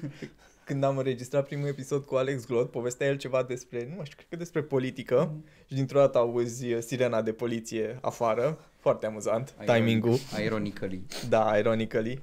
[0.00, 0.06] că...
[0.64, 4.16] Când am înregistrat primul episod cu Alex Glot, povestea el ceva despre, nu mai știu,
[4.16, 5.44] cred că despre politică Mm.
[5.66, 8.58] și dintr-o dată auzi uh, sirena de poliție afară.
[8.78, 10.16] Foarte amuzant, Ironic- timing-ul.
[10.44, 11.02] Ironically.
[11.28, 12.22] Da, ironically.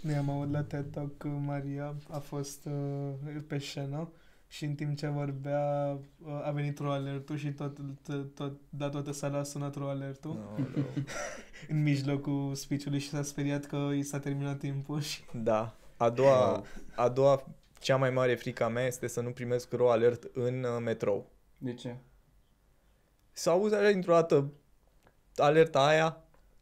[0.00, 4.08] Noi am auzit la TED Talk că Maria a fost uh, pe scenă
[4.48, 8.88] și în timp ce vorbea uh, a venit ro alertul și tot, tot, tot, da,
[8.88, 10.84] toată sala a sunat ro alertul Aoleu.
[11.68, 15.74] în mijlocul speech-ului și s-a speriat că i s-a terminat timpul și Da.
[15.98, 16.66] A doua, Wow.
[16.96, 17.46] a doua,
[17.80, 21.30] cea mai mare frică a mea este să nu primesc ro alert în uh, metrou.
[21.58, 21.96] De ce?
[23.32, 24.50] Să auzi așa dintr-o dată
[25.36, 26.16] alerta aia,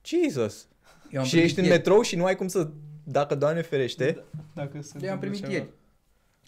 [0.04, 0.68] Jesus!
[1.10, 1.76] Eu am și primit ești în ieri.
[1.76, 2.68] metrou și nu ai cum să,
[3.04, 5.52] dacă Doamne ferește, dacă se Eu am întâmplă primit ceva.
[5.52, 5.68] ieri.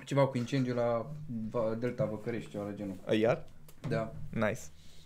[0.04, 1.10] Ceva cu incendiu la
[1.50, 2.96] Va- Delta Văcărești, ceva la genul.
[3.10, 3.44] iar?
[3.88, 4.12] Da.
[4.30, 4.60] Nice.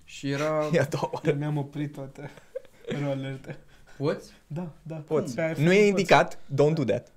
[0.05, 0.65] Și era...
[0.73, 1.29] E a doua oară.
[1.31, 2.31] Eu mi-am oprit toate
[3.03, 3.59] ro alerte.
[3.99, 4.33] Poți?
[4.47, 4.97] Da, da.
[4.97, 5.35] Poți.
[5.35, 5.89] Pe iPhone Nu e poți.
[5.89, 7.13] indicat, don't do that.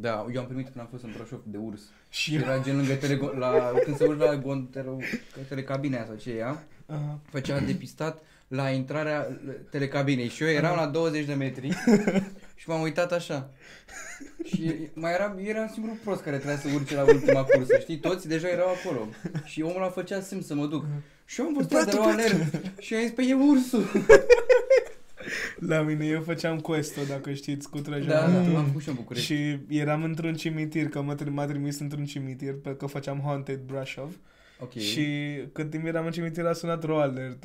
[0.00, 1.80] Da, eu am primit când am fost în Brașov de urs.
[2.08, 4.90] Și Și era gen lângă tele, la, când se urci la gon, tele,
[5.48, 7.18] telecabinea sau ce ea, Aha.
[7.30, 9.26] făcea depistat la intrarea
[9.70, 11.68] telecabinei și eu eram la 20 de metri
[12.54, 13.50] și m-am uitat așa.
[14.44, 17.98] Și mai era, era singurul prost care trebuia să urce la ultima cursă, știi?
[17.98, 19.08] Toți deja erau acolo.
[19.44, 20.84] Și omul ăla făcea semn să mă duc.
[21.24, 22.80] Și eu am văzut de la alert.
[22.80, 23.84] Și am zis, pe e ursul.
[25.58, 28.52] La mine eu făceam quest dacă știți, cu Da, trăjăratul.
[28.52, 29.34] da, am făcut și în București.
[29.34, 33.60] Și eram într-un cimitir, că mă, tri- m-a trimis într-un cimitir, pe că făceam Haunted
[33.60, 34.16] Brashov.
[34.60, 34.72] Ok.
[34.78, 35.06] Și
[35.52, 37.44] cât timp eram în cimitir a sunat ro alert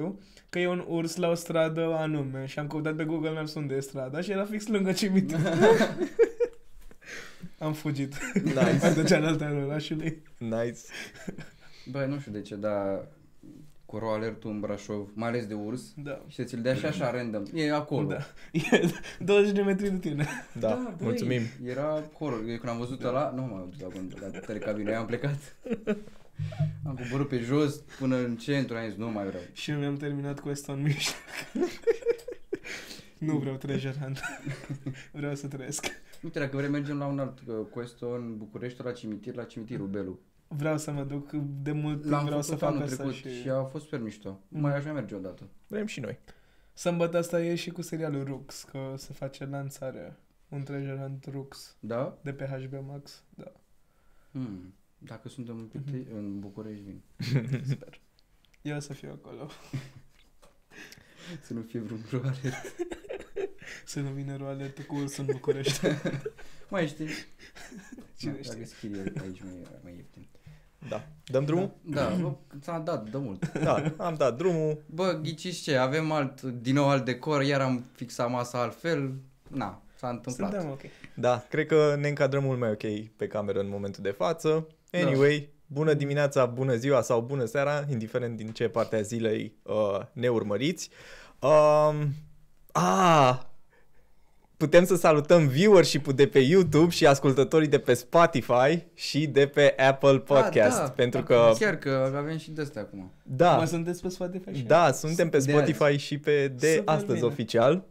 [0.50, 3.76] că e un urs la o stradă anume și am căutat pe Google Maps unde
[3.76, 5.38] e strada și era fix lângă cimitir.
[7.58, 8.16] am fugit.
[8.44, 8.78] Nice.
[8.82, 10.22] Pe de cealaltă a orașului.
[10.38, 10.80] Nice.
[11.92, 13.08] Bă, nu știu de ce, dar
[13.94, 16.22] cu ro alertul în Brașov, mai ales de urs, Da.
[16.28, 17.44] și să ți-l dea și așa random.
[17.54, 18.08] E acolo.
[18.08, 18.18] Da.
[18.52, 20.28] E 20 de metri de tine.
[20.60, 21.42] Da, băi, mulțumim.
[21.66, 22.40] Era horror.
[22.40, 25.56] Eu când am văzut ăla, nu m-am dus la, gând- la telecabină, eu am plecat.
[26.88, 29.44] am coborât pe jos până în centru, am zis, nu mai vreau.
[29.52, 31.16] Și eu mi-am terminat quest în mijloc.
[33.18, 34.20] nu vreau treasure hunt.
[35.12, 35.86] vreau să trăiesc.
[36.22, 39.88] Uite, dacă vrei mergem la un alt uh, questo în București, la cimitir, la cimitirul
[39.88, 40.20] Belu.
[40.56, 41.32] Vreau să mă duc
[41.62, 43.42] de mult timp, L-am vreau să făcut fac anul asta trecut și...
[43.42, 43.50] și...
[43.50, 44.40] a fost super mișto.
[44.48, 44.60] Mm.
[44.62, 45.48] Mai aș mai merge odată.
[45.68, 46.20] Vrem și noi.
[46.74, 50.16] Sâmbătă asta e și cu serialul Rux, că se face lansare.
[50.50, 52.18] Un treasure hunt Rux Da?
[52.22, 53.24] de pe HBO Max.
[53.36, 53.52] Da,
[54.32, 54.74] Hmm.
[54.98, 56.16] Dacă suntem în, Pite- Mhm.
[56.18, 57.02] în București, vin.
[57.74, 58.00] sper.
[58.62, 59.50] Eu o să fiu acolo.
[61.42, 62.38] Să nu fie vreun proare.
[63.86, 65.88] Să nu vină roale cu urs în București.
[66.70, 67.08] mai știi?
[68.18, 68.54] Cine Da, știe?
[68.54, 70.28] Dacă scrie aici mai, mai ieftin.
[70.90, 71.08] Da.
[71.26, 71.72] Dăm drumul?
[71.82, 73.52] Da, bă, ți-a dat, dă mult.
[73.64, 74.84] Da, am dat drumul.
[74.86, 79.14] Bă, ghiciți ce, avem alt, din nou alt decor, iar am fixat masa altfel.
[79.48, 80.52] Na, s-a întâmplat.
[80.52, 80.82] Suntem ok.
[81.16, 84.68] Da, cred că ne încadrăm mult mai ok pe cameră în momentul de față.
[84.92, 90.00] Anyway, bună dimineața, bună ziua sau bună seara, indiferent din ce parte a zilei uh,
[90.14, 90.90] ne urmăriți.
[91.40, 92.14] Um,
[92.72, 93.53] a,
[94.64, 99.76] putem să salutăm viewership-ul de pe YouTube și ascultătorii de pe Spotify și de pe
[99.78, 100.80] Apple Podcast.
[100.80, 103.00] Ah, da, pentru da, că, Chiar că avem și de-astea acum.
[103.00, 106.94] Mă da, sunteți pe Spotify și da, suntem pe De Spotify și pe de Super
[106.94, 107.26] astăzi bine.
[107.26, 107.84] oficial.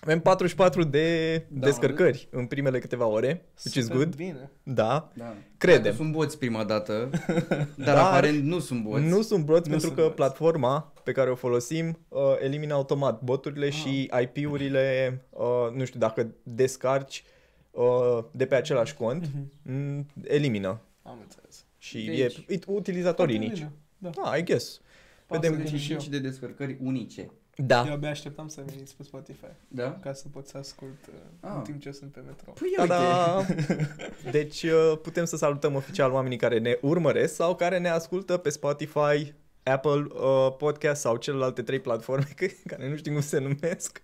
[0.00, 4.14] Avem 44 de Da, descărcări în primele câteva ore, which is Super good.
[4.14, 4.50] bine.
[4.62, 5.12] Da.
[5.14, 5.34] Da.
[5.58, 5.82] Credem.
[5.82, 7.10] Dacă sunt boți prima dată,
[7.46, 9.04] dar, Dar aparent nu sunt boți.
[9.04, 10.14] Nu sunt boți Nu pentru sunt că boți.
[10.14, 13.72] platforma pe care o folosim uh, elimină automat boturile Ah.
[13.72, 17.24] și IP-urile, uh, nu știu, dacă descarci
[17.70, 19.52] uh, de pe același cont, Mhm.
[19.62, 20.80] mm, elimină.
[21.02, 21.64] Am înțeles.
[21.78, 22.18] Și Deci-
[22.48, 23.62] e it- utilizatorii Foarte nici.
[23.66, 23.72] bine.
[23.98, 24.10] Da.
[24.24, 24.80] Da, I guess.
[25.28, 25.96] Vedem- Vedem și eu.
[25.96, 27.30] 45 de descărcări unice.
[27.56, 27.84] Da.
[27.86, 29.98] Eu abia așteptam să veniți pe Spotify Da?
[30.02, 31.52] ca să pot să ascult uh, Ah.
[31.56, 32.50] în timp ce sunt pe metro.
[32.52, 32.86] Păi uite.
[32.86, 33.44] Ta-da!
[34.30, 38.50] Deci uh, putem să salutăm oficial oamenii care ne urmăresc sau care ne ascultă pe
[38.50, 42.26] Spotify, Apple uh, Podcast sau celelalte trei platforme
[42.66, 44.02] care nu știm cum se numesc.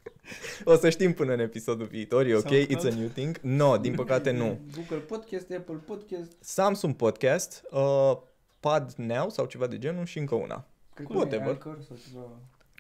[0.65, 2.79] O să știm până în episodul viitor, e ok, SoundCloud?
[2.81, 3.39] it's a new thing.
[3.43, 4.59] No, din păcate nu.
[4.77, 6.33] Google Podcast, Apple Podcast.
[6.41, 8.13] Samsung Podcast, uh,
[8.61, 10.67] Pod Now sau ceva de genul și încă una.
[10.95, 11.49] Cred că Whatever.
[11.49, 11.59] e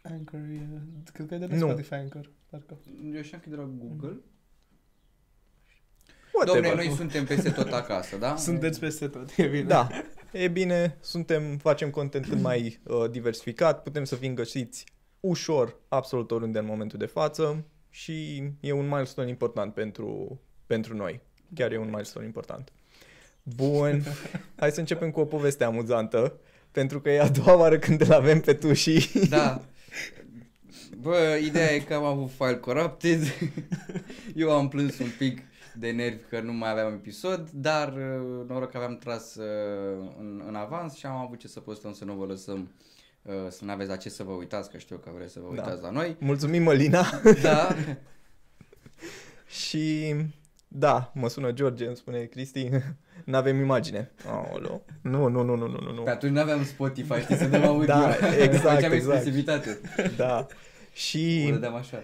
[0.02, 0.76] Anchor sau ceva.
[0.82, 1.12] Anchor e...
[1.12, 1.66] Cred că e de la Nu.
[1.66, 2.30] Spotify Anchor.
[2.50, 2.78] Parcă.
[3.14, 4.20] Eu știam că e de la Google.
[6.34, 6.62] Whatever.
[6.62, 8.36] Domne, noi suntem peste tot acasă, da?
[8.36, 9.62] Sunteți peste tot, e bine.
[9.62, 9.88] Da,
[10.32, 14.84] e bine, suntem, facem content cât mai uh, diversificat, putem să fim găsiți
[15.20, 21.20] ușor absolut oriunde în momentul de față și e un milestone important pentru, pentru noi.
[21.54, 22.72] Chiar e un milestone important.
[23.42, 24.02] Bun,
[24.56, 26.40] hai să începem cu o poveste amuzantă,
[26.70, 29.08] pentru că e a doua oară când îl avem pe tu și...
[29.28, 29.64] Da.
[31.00, 33.22] Bă, ideea e că am avut file corrupted.
[34.34, 35.40] Eu am plâns un pic
[35.74, 40.42] de nervi că nu mai aveam episod, dar uh, noroc că aveam tras uh, în,
[40.46, 42.70] în avans și am avut ce să postăm să nu vă lăsăm
[43.22, 45.54] uh, să nu aveți la ce să vă uitați, că știu că vreți să vă
[45.54, 45.62] Da.
[45.62, 46.16] uitați la noi.
[46.18, 47.04] Mulțumim, Mălina.
[47.42, 47.76] Da,
[49.46, 50.14] și
[50.68, 52.68] da, mă sună George, îmi spune Cristi,
[53.24, 54.10] n-avem imagine.
[54.28, 54.84] Aoleu.
[55.02, 56.02] Nu, nu, nu, nu, nu, nu, nu.
[56.02, 57.84] pe atunci nu aveam Spotify, știi, să dăm audio.
[57.86, 58.08] Da,
[58.42, 59.14] exact, Făceam exact.
[59.14, 59.80] exclusivitate.
[60.16, 60.46] Da.
[60.92, 62.02] Și O dădeam așa.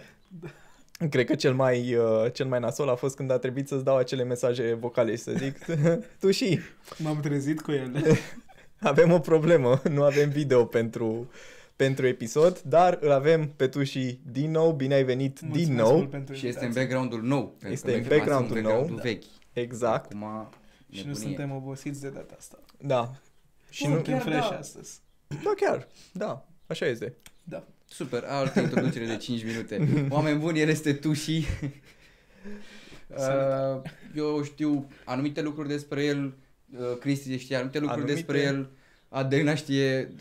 [1.11, 3.97] cred că cel mai, uh, cel mai nasol a fost când a trebuit să-ți dau
[3.97, 5.59] acele mesaje vocale și să zic,
[6.20, 6.59] tu și
[6.99, 8.03] M-am trezit cu ele.
[8.81, 11.31] avem o problemă, nu avem video pentru,
[11.76, 15.81] pentru episod, dar îl avem pe tu și din nou, bine ai venit din Mulțumesc
[15.88, 15.97] nou.
[15.97, 16.94] mult pentru Și este în invitație.
[16.97, 17.47] background-ul nou.
[17.47, 18.73] pentru Este că în noi filmasem background-ul în nou.
[18.73, 19.03] background-ul Da.
[19.03, 19.25] vechi.
[19.53, 20.49] Exact, Acum,
[20.90, 21.26] Și nu nebunie.
[21.26, 22.58] suntem obosiți de data asta.
[22.79, 23.12] da.
[23.70, 24.56] Și Bun, nu, Suntem chiar fresh da.
[24.58, 25.00] astăzi.
[25.26, 27.14] da, chiar, da, așa este.
[27.44, 27.64] Da.
[27.88, 29.88] Super, altă introducere de 5 minute.
[30.14, 31.44] Oameni buni, el este tu și...
[33.17, 33.85] Salut.
[33.85, 36.35] Uh, eu știu anumite lucruri despre el,
[36.79, 38.23] uh, Cristi știe anumite lucruri Anumite.
[38.25, 38.70] despre el,
[39.08, 40.14] Adelina știe...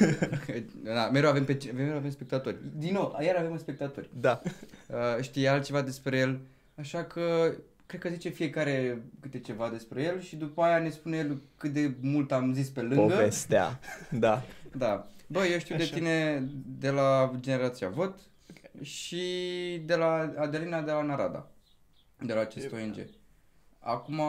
[0.00, 0.62] Uh,
[0.94, 2.56] da, mereu avem, pe, mereu avem spectatori.
[2.74, 4.10] Din nou, iar avem spectatori.
[4.12, 4.42] Da,
[4.88, 6.40] Uh, știe altceva despre el,
[6.74, 7.52] așa că
[7.86, 11.72] cred că zice fiecare câte ceva despre el și după aia ne spune el cât
[11.72, 13.14] de mult am zis pe lângă.
[13.14, 13.80] povestea,
[14.10, 14.42] da.
[14.76, 15.06] Da.
[15.26, 15.84] Bă, eu știu Așa.
[15.84, 16.48] de tine
[16.78, 18.18] de la Generația Vot
[18.82, 19.22] și
[19.84, 21.48] de la Adelina de la Narada,
[22.20, 23.06] de la acest E ONG.
[23.78, 24.20] Acum,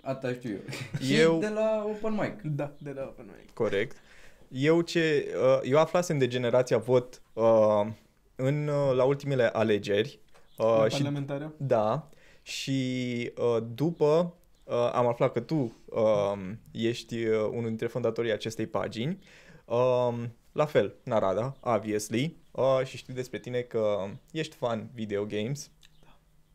[0.00, 0.60] asta știu eu.
[1.20, 2.40] Eu- și de la Open Mic.
[2.42, 3.50] Da, de la Open Mic.
[3.54, 3.96] Corect.
[4.48, 7.86] Eu ce uh, eu aflasem de generația vot uh,
[8.36, 10.18] în uh, la ultimele alegeri
[10.56, 11.52] La uh, și parlamentară.
[11.56, 12.08] da
[12.44, 16.32] și uh, după uh, am aflat că tu uh,
[16.70, 19.18] ești uh, unul dintre fondatorii acestei pagini.
[19.64, 20.14] Uh,
[20.52, 22.36] la fel, Narada, obviously.
[22.50, 25.70] Uh, și știu despre tine că ești fan video games.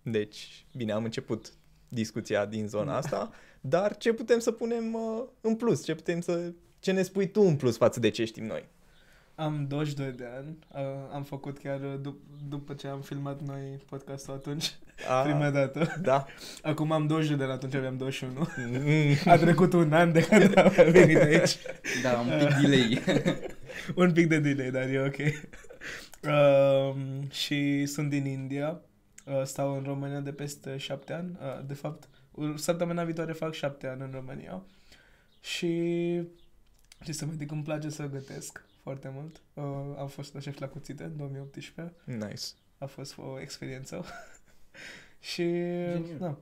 [0.01, 1.53] Deci, bine, am început
[1.87, 3.29] discuția din zona asta,
[3.61, 5.83] dar ce putem să punem uh, în plus?
[5.83, 8.67] Ce putem să ce ne spui tu în plus față de ce știm noi?
[9.39, 10.57] Am 22 de ani.
[10.73, 14.77] Uh, am făcut chiar uh, dup- după ce am filmat noi podcastul atunci,
[15.09, 15.95] A, prima dată.
[16.01, 16.25] Da.
[16.61, 18.47] Acum am 22 de ani, atunci aveam 21.
[18.57, 21.57] Mm, A trecut un an de când am venit aici.
[22.03, 23.01] Da, un pic delay.
[23.95, 25.17] un pic de delay, dar e ok.
[26.33, 28.81] Um, și sunt din India.
[29.25, 31.37] Uh, stau în România de peste șapte ani.
[31.41, 34.63] Uh, de fapt, ur- săptămâna viitoare fac șapte ani în România.
[35.41, 35.67] Și
[37.03, 39.41] ce să mai zic, îmi place să gătesc foarte mult.
[39.53, 39.63] Uh,
[39.97, 41.95] am fost la șef la cuțite în 2018.
[42.03, 42.45] nice.
[42.77, 44.05] A fost o experiență.
[45.31, 46.17] și Genial.
[46.19, 46.37] da.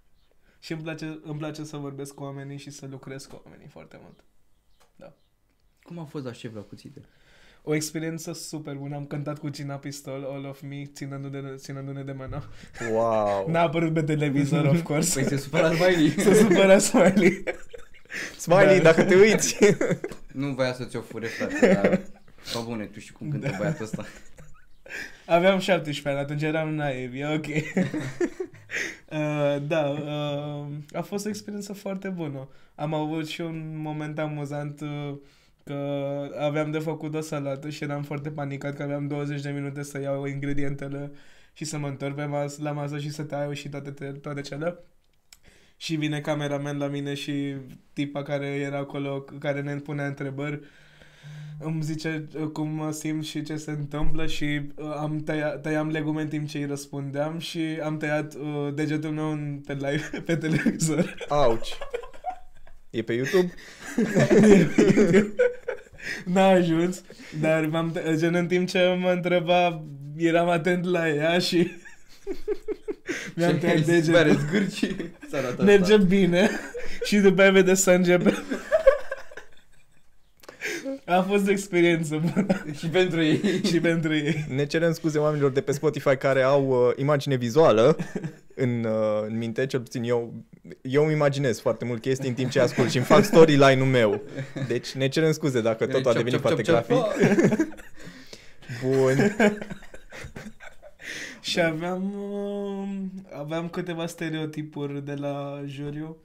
[0.64, 3.98] și îmi place, îmi place să vorbesc cu oamenii și să lucrez cu oamenii foarte
[4.02, 4.24] mult.
[5.90, 7.00] Cum a fost la șef la cuțite?
[7.62, 8.94] O experiență super bună.
[8.94, 12.48] Am cântat cu Gina Pistol, All of Me, ținându-ne, ținându-ne de mână.
[12.92, 13.46] Wow.
[13.50, 15.20] N-a apărut pe televizor, of course.
[15.20, 16.10] Păi se supăra Smiley.
[16.10, 17.42] Se supăra Smiley.
[18.38, 18.82] Smiley, Da.
[18.82, 19.56] dacă te uiți.
[20.32, 22.00] nu voia să ți-o fure, frate, dar...
[22.54, 23.56] Bă, bune, tu știi cum cântă Da.
[23.58, 24.04] băiatul ăsta.
[25.26, 27.46] Aveam 17 ani, atunci eram naiv, e ok.
[29.10, 32.48] uh, da, uh, a fost o experiență foarte bună.
[32.74, 35.14] Am avut și un moment amuzant uh,
[35.64, 35.74] că
[36.38, 40.00] aveam de făcut o salată și eram foarte panicat că aveam 20 de minute să
[40.00, 41.10] iau ingredientele
[41.52, 44.78] și să mă întorc pe mas- la masă și să taiu și toate, toate cele.
[45.82, 47.54] Și vine cameraman la mine și
[47.92, 50.60] tipa care era acolo, care ne punea întrebări,
[51.58, 55.88] îmi zice uh, cum mă simt și ce se întâmplă și uh, am tăiat, tăiam
[55.88, 60.10] legume în timp ce îi răspundeam și am tăiat uh, degetul meu în, pe live,
[60.26, 61.14] pe televizor.
[61.28, 61.68] Auci.
[62.90, 63.52] E pe YouTube?
[66.32, 67.02] N-a ajuns,
[67.40, 69.84] dar m-am tăiat, gen în timp ce mă întreba,
[70.16, 71.70] eram atent la ea și
[73.34, 74.38] mi-am tăiat Bare degetul.
[74.48, 74.86] zgârci.
[75.30, 76.04] Salata Merge asta.
[76.04, 76.50] bine
[77.06, 78.34] și după aia vede sânge pe...
[81.04, 82.46] A fost o experiență bună
[82.78, 83.60] Și pentru ei.
[83.64, 84.44] și pentru ei.
[84.48, 87.96] Ne cerem scuze oamenilor de pe Spotify care au uh, imagine vizuală
[88.54, 90.34] în, uh, în minte, cel puțin eu,
[90.82, 94.22] eu îmi imaginez foarte mult chestii în timp ce ascult și îmi fac storyline-ul meu.
[94.68, 97.16] Deci ne cerem scuze dacă totul a Ciop, devenit ciop, foarte ciop, ciop.
[97.16, 97.68] grafic.
[98.82, 99.36] Bun.
[101.40, 102.88] Și aveam, uh,
[103.38, 106.16] aveam câteva stereotipuri de la juriu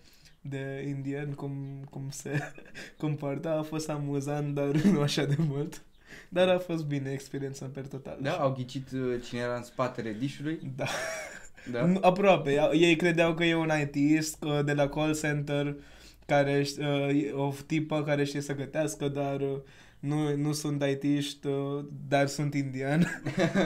[0.42, 1.54] de indian, cum,
[1.90, 2.40] cum se
[2.98, 3.52] comporta.
[3.52, 5.82] A fost amuzant, dar nu așa de mult.
[6.30, 8.18] Dar a fost bine experiența per total.
[8.22, 10.60] Da, au ghicit uh, cine era în spatele dișului.
[10.76, 10.86] Da.
[11.72, 11.86] Da.
[11.86, 12.70] Nu, Aproape.
[12.74, 14.26] Ei credeau că e un IT
[14.66, 15.76] de la call center
[16.26, 19.58] care ș- uh, e o tipă care știe să gătească, dar uh,
[20.06, 23.22] nu, nu sunt IT-ști, uh, dar sunt indian.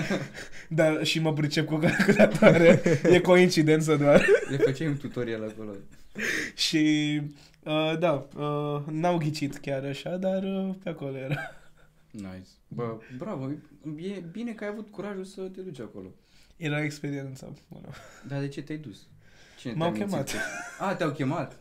[0.80, 2.82] dar și mă pricep cu calculatoare.
[3.04, 4.26] e coincidență doar.
[4.50, 5.72] Le făceai un tutorial acolo.
[6.56, 7.22] și
[7.64, 11.36] uh, da, uh, n-au ghicit chiar așa, dar uh, pe acolo era.
[12.12, 12.50] Nice.
[12.68, 13.50] Bă, bravo.
[13.98, 16.08] E bine că ai avut curajul să te duci acolo.
[16.58, 17.88] Era experiența bună.
[18.28, 19.08] Dar de ce te-ai dus?
[19.60, 20.26] Cine M-au te-a mințit?
[20.26, 20.36] chemat.
[20.80, 21.59] A, te-au chemat?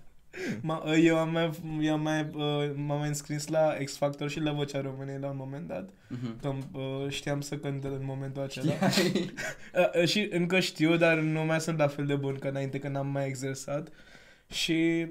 [0.60, 4.52] Ma, eu am mai, eu am mai, uh, m-am înscris la X Factor și la
[4.52, 5.88] Vocea României la un moment dat.
[6.08, 6.40] Mhm.
[6.40, 8.90] Că uh, știam să cânt în momentul acela.
[8.90, 9.34] Știai?
[9.74, 12.78] Uh, uh, și încă știu, dar nu mai sunt la fel de bun ca înainte,
[12.78, 13.88] că n-am mai exersat.
[14.50, 15.06] Și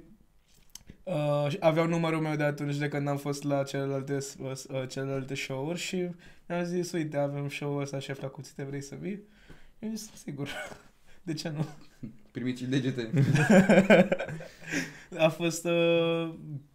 [1.04, 5.36] uh, aveau numărul meu de atunci de când am fost la celelalte, uh, uh, celelalte
[5.36, 6.10] show-uri și
[6.48, 9.22] mi-au zis, uite, avem show-ul ăsta, șef la cuțite, vrei să vii?
[9.80, 10.50] Eu zis, sigur.
[11.24, 11.66] De ce nu?
[12.32, 13.10] Primiți degete.
[15.18, 15.66] A fost...
[15.66, 16.34] Uh,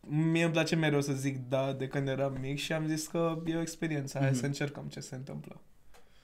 [0.08, 3.42] mie îmi place mereu să zic da de când eram mic și am zis că
[3.46, 4.38] e o experiență, hai Mhm.
[4.38, 5.60] să încercăm ce se întâmplă.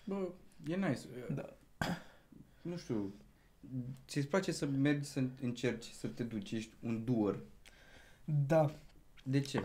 [0.05, 0.29] Bă,
[0.69, 1.01] e nice.
[1.35, 1.57] Da.
[2.63, 3.15] Nu știu.
[4.09, 7.39] Ți-ți place să mergi să încerci să te duci, ești un doer.
[8.47, 8.71] Da.
[9.23, 9.65] De ce?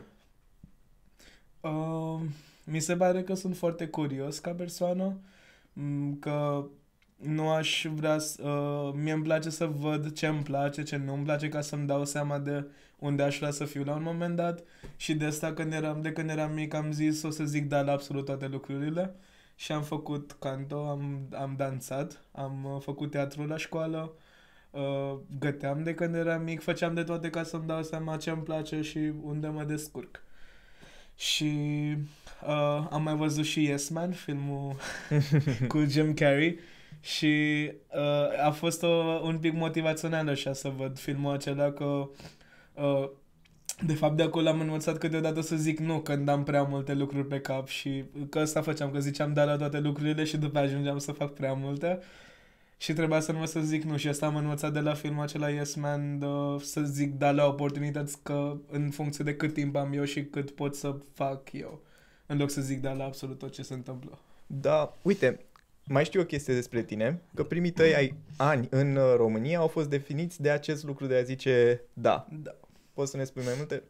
[1.61, 2.21] Uh,
[2.65, 5.17] mi se pare că sunt foarte curios ca persoană,
[5.73, 6.65] m, că
[7.23, 8.47] nu aș vrea să...
[8.47, 11.87] Uh, mie îmi place să văd ce îmi place, ce nu îmi place, ca să-mi
[11.87, 12.65] dau seama de
[12.99, 14.63] unde aș vrea să fiu la un moment dat.
[14.97, 17.81] Și de asta când eram, de când eram mic am zis o să zic da
[17.81, 19.15] la absolut toate lucrurile.
[19.55, 24.13] Și am făcut canto, am, am dansat, am uh, făcut teatru la școală,
[24.71, 28.43] uh, găteam de când eram mic, făceam de toate ca să-mi dau seama ce îmi
[28.43, 30.23] place și unde mă descurc.
[31.15, 31.53] Și
[32.47, 34.75] uh, am mai văzut și Yes Man, filmul
[35.67, 36.59] cu Jim Carrey
[37.03, 38.87] și uh, a fost o,
[39.23, 42.09] un pic motivațional așa să văd filmul acela că
[42.73, 43.09] uh,
[43.85, 47.27] de fapt de acolo am învățat câteodată să zic nu când am prea multe lucruri
[47.27, 50.97] pe cap și că asta făceam, că ziceam da la toate lucrurile și după ajungeam
[50.97, 51.99] să fac prea multe
[52.77, 55.49] și trebuia să învăț să zic nu și asta am învățat de la filmul acela
[55.49, 56.25] Yes Man de,
[56.61, 60.51] să zic da la oportunități că în funcție de cât timp am eu și cât
[60.51, 61.81] pot să fac eu
[62.25, 64.19] în loc să zic da la absolut tot ce se întâmplă.
[64.47, 65.39] Da, uite,
[65.85, 69.67] mai știu o chestie despre tine, că primii tăi ai, ani în uh, România au
[69.67, 72.27] fost definiți de acest lucru de a zice da.
[72.43, 72.55] Da.
[72.93, 73.83] Poți să ne spui mai multe?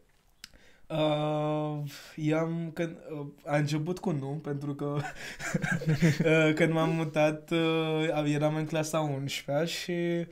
[0.88, 4.84] Uh, i-am, când, uh, a început cu nu, pentru că
[6.24, 10.26] uh, când m-am mutat uh, eram în clasa 11 și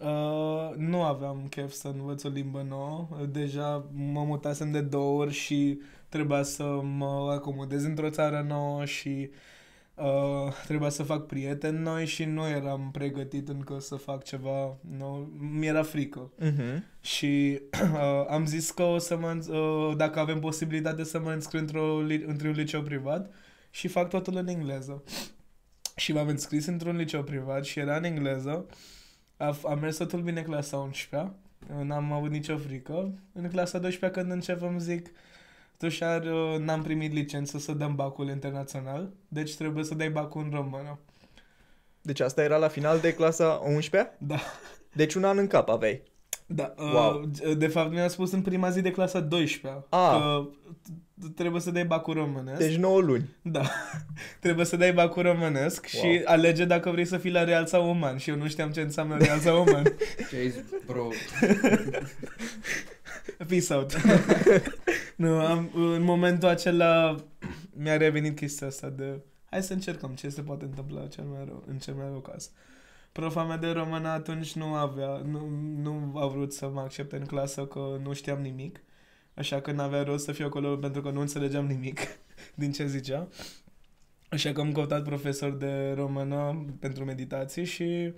[0.00, 3.08] uh, nu aveam chef să învăț o limbă nouă.
[3.30, 9.30] Deja mă mutasem de două ori și trebuia să mă acomodez într-o țară nouă și
[9.30, 9.36] uh,
[10.66, 15.32] trebuia să fac prieteni noi și nu eram pregătit încă să fac ceva nou.
[15.38, 16.32] Mi-era frică.
[16.40, 16.82] Uh-huh.
[17.00, 21.32] Și uh, am zis că o să mă, îns- uh, dacă avem posibilitate să mă
[21.32, 23.30] înscriu într-o, li- într-un liceu privat
[23.70, 25.02] și fac totul în engleză.
[25.96, 28.66] Și m-am înscris într-un liceu privat și era în engleză.
[29.36, 31.32] A, a mers totul bine clasa 11
[31.82, 33.12] n-am avut nicio frică.
[33.32, 35.10] În clasa 12 când încep îmi zic
[35.78, 40.50] Tușar, uh, n-am primit licență să dăm bacul internațional, deci trebuie să dai bacul în
[40.54, 40.98] română.
[42.02, 44.38] Deci asta era la final de clasa 11 Da.
[44.92, 46.02] Deci un an în cap aveai.
[46.46, 47.24] Da, uh, Wow.
[47.58, 50.10] de fapt mi-a spus în prima zi de clasa 12 Ah.
[50.20, 52.58] că t- trebuie să dai bacul românesc.
[52.58, 53.36] Deci 9 luni.
[53.42, 53.62] Da,
[54.40, 56.12] trebuie să dai bacul românesc Wow.
[56.12, 58.80] și alege dacă vrei să fii la real sau uman și eu nu știam ce
[58.80, 59.84] înseamnă real sau uman.
[60.30, 61.08] Ce ai zis, bro?
[63.48, 63.96] Peace out.
[65.16, 67.16] nu, am, în momentul acela
[67.76, 69.20] mi-a revenit chestia asta de
[69.50, 72.50] hai să încercăm ce se poate întâmpla cel mai rău, în cel mai rău caz.
[73.12, 77.24] Profa mea de română atunci nu avea, nu, nu a vrut să mă accepte în
[77.24, 78.80] clasă că nu știam nimic.
[79.34, 82.00] Așa că n-avea rost să fiu acolo pentru că nu înțelegeam nimic
[82.54, 83.28] din ce zicea.
[84.28, 88.12] Așa că am căutat profesor de română pentru meditații și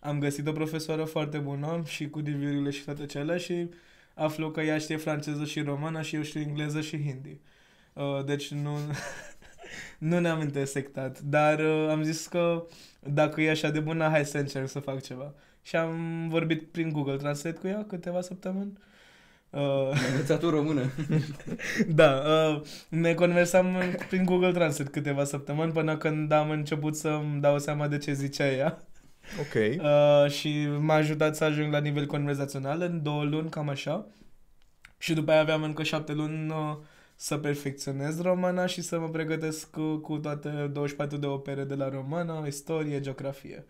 [0.00, 3.68] am găsit o profesoară foarte bună și cu review și toate cele și
[4.20, 7.40] aflu că ea știe franceză și română și eu știu engleză și hindi.
[7.92, 8.76] Uh, deci nu,
[10.08, 12.66] nu ne-am intersectat, dar uh, am zis că
[13.00, 15.34] dacă e așa de bună, hai să încerc să fac ceva.
[15.62, 18.72] Și am vorbit prin Google Translate cu ea câteva săptămâni.
[19.50, 20.82] Uh, Ai învățat o română.
[22.00, 23.76] da, uh, ne conversam
[24.08, 28.50] prin Google Translate câteva săptămâni până când am început să-mi dau seama de ce zicea
[28.50, 28.84] ea.
[29.38, 29.54] Ok.
[29.54, 34.06] Uh, și m-a ajutat să ajung la nivel conversațional în două luni, cam așa.
[34.98, 36.76] Și după aia aveam încă șapte luni uh,
[37.14, 41.88] să perfecționez româna și să mă pregătesc cu, cu toate 24 de opere de la
[41.88, 43.64] română, istorie, geografie.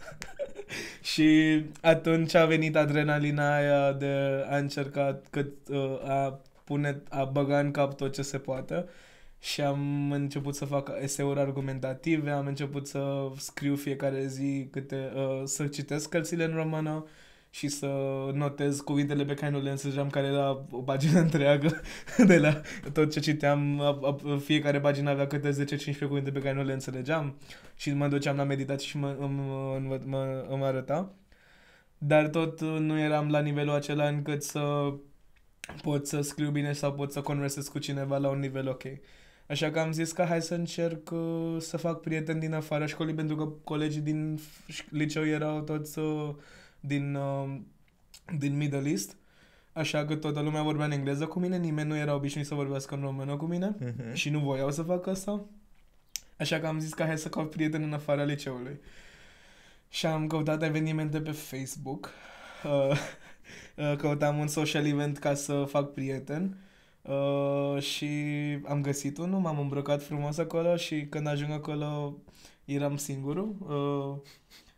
[1.12, 7.58] și atunci a venit adrenalina aia de a încerca cât, uh, a pune, a băga
[7.58, 8.84] în cap tot ce se poate
[9.40, 15.42] și am început să fac eseuri argumentative, am început să scriu fiecare zi câte, uh,
[15.44, 17.04] să citesc cărțile în română
[17.50, 17.86] și să
[18.34, 21.80] notez cuvintele pe care nu le înțelegeam, care era o pagină întreagă
[22.26, 22.60] de la
[22.92, 23.80] tot ce citeam.
[23.80, 25.64] A, a, fiecare pagină avea câte
[25.96, 27.38] 10-15 cuvinte pe care nu le înțelegeam
[27.76, 29.40] și mă duceam la meditație și mă, îmi,
[29.76, 31.14] îmi, mă, îmi arăta.
[31.98, 34.92] Dar tot nu eram la nivelul acela încât să
[35.82, 38.82] pot să scriu bine sau pot să conversez cu cineva la un nivel ok.
[39.50, 43.14] Așa că am zis că hai să încerc uh, să fac prieteni din afara școlii,
[43.14, 44.38] pentru că colegii din
[44.90, 46.34] liceu erau toți uh,
[46.80, 47.56] din, uh,
[48.38, 49.16] din Middle East.
[49.72, 52.94] Așa că toată lumea vorbea în engleză cu mine, nimeni nu era obișnuit să vorbească
[52.94, 54.14] în română cu mine Mhm.
[54.14, 55.44] și nu voiau să fac asta.
[56.38, 58.80] Așa că am zis că hai să caut prieteni în afara liceului.
[59.88, 62.10] Și am căutat evenimente pe Facebook.
[62.64, 62.96] Uh,
[63.76, 66.56] uh, căutam un social event ca să fac prieten.
[67.10, 68.06] Uh, și
[68.68, 72.16] am găsit unul, m-am îmbrăcat frumos acolo și când ajung acolo
[72.64, 73.54] eram singurul.
[73.60, 74.30] Uh,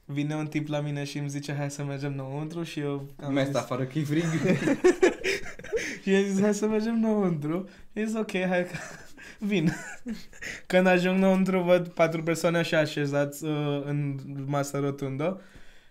[0.04, 3.32] vine un tip la mine și îmi zice hai să mergem înăuntru și eu am
[3.32, 4.24] Mai zis, sta afară că e frig.
[6.02, 7.68] și eu zis hai să mergem înăuntru.
[7.92, 8.76] E zis ok, hai că
[9.50, 9.72] vin.
[10.66, 15.40] Când ajung înăuntru văd patru persoane așa așezați uh, în masă rotundă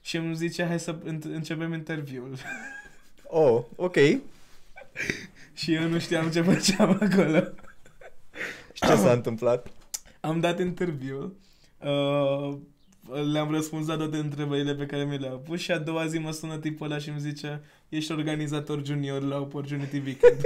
[0.02, 2.36] și îmi zice hai să în- începem interviul.
[3.28, 3.96] Oh, ok.
[5.54, 7.44] Și eu nu știam ce făceam acolo.
[8.74, 9.68] Și ce s-a întâmplat?
[10.20, 11.36] Am dat interviul.
[11.80, 12.58] Uh,
[13.32, 16.32] le-am răspuns la toate întrebările pe care mi le-au pus și a doua zi mă
[16.32, 20.40] sună tipul ăla și îmi zice ești organizator junior la Opportunity Weekend.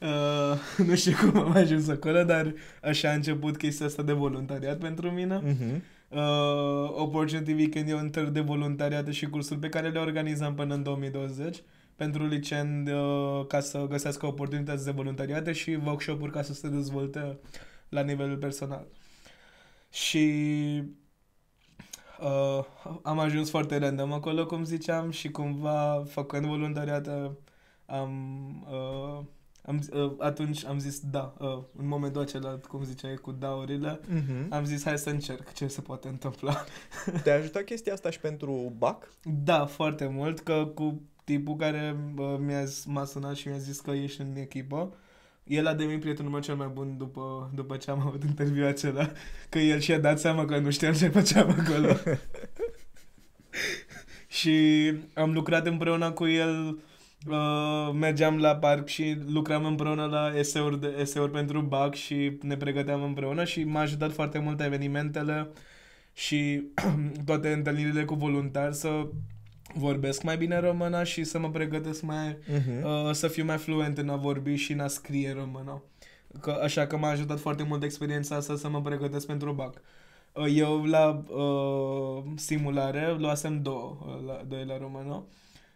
[0.00, 4.78] uh, nu știu cum am ajuns acolo, dar așa a început chestia asta de voluntariat
[4.78, 5.40] pentru mine.
[5.44, 5.82] Mhm.
[6.08, 10.74] Uh, Opportunity Weekend e un târg de voluntariat și cursuri pe care le organizam până
[10.74, 11.62] în 2020
[11.96, 17.38] pentru liceni uh, ca să găsească oportunități de voluntariate și workshop-uri ca să se dezvolte
[17.88, 18.86] la nivelul personal.
[19.90, 20.32] Și
[22.20, 22.64] uh,
[23.02, 27.30] am ajuns foarte random acolo, cum ziceam, și cumva făcând voluntariat uh,
[27.86, 28.10] am,
[28.70, 29.24] uh,
[29.62, 34.52] am, uh, atunci am zis da, uh, în momentul acela, cum ziceai, cu daurile, Mhm.
[34.52, 36.64] am zis hai să încerc ce se poate întâmpla.
[37.22, 39.12] Te-a ajutat chestia asta și pentru BAC?
[39.22, 43.80] Da, foarte mult, că cu tipul care uh, mi-a, z- m-a sunat și mi-a zis
[43.80, 44.94] că ești în echipă,
[45.44, 49.10] el a devenit prietenul meu cel mai bun după, după ce am avut interviul acela,
[49.48, 51.96] că el și-a dat seama că nu știam ce făceam acolo.
[54.38, 56.78] și am lucrat împreună cu el,
[57.28, 62.56] uh, mergeam la parc și lucram împreună la eseuri, de, eseuri pentru BAC și ne
[62.56, 65.48] pregăteam împreună și m-a ajutat foarte mult evenimentele
[66.12, 66.62] și
[67.26, 69.06] toate întâlnirile cu voluntari să
[69.76, 72.84] vorbesc mai bine română și să mă pregătesc mai, Mhm.
[72.84, 75.82] uh, să fiu mai fluent în a vorbi și în a scrie română.
[76.40, 79.80] Că, așa că m-a ajutat foarte mult experiența asta să mă pregătesc pentru BAC.
[80.32, 85.24] Uh, Eu la uh, simulare luasem două, uh, la, doi la română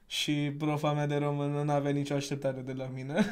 [0.07, 3.15] și profa mea de română n-avea nicio așteptare de la mine.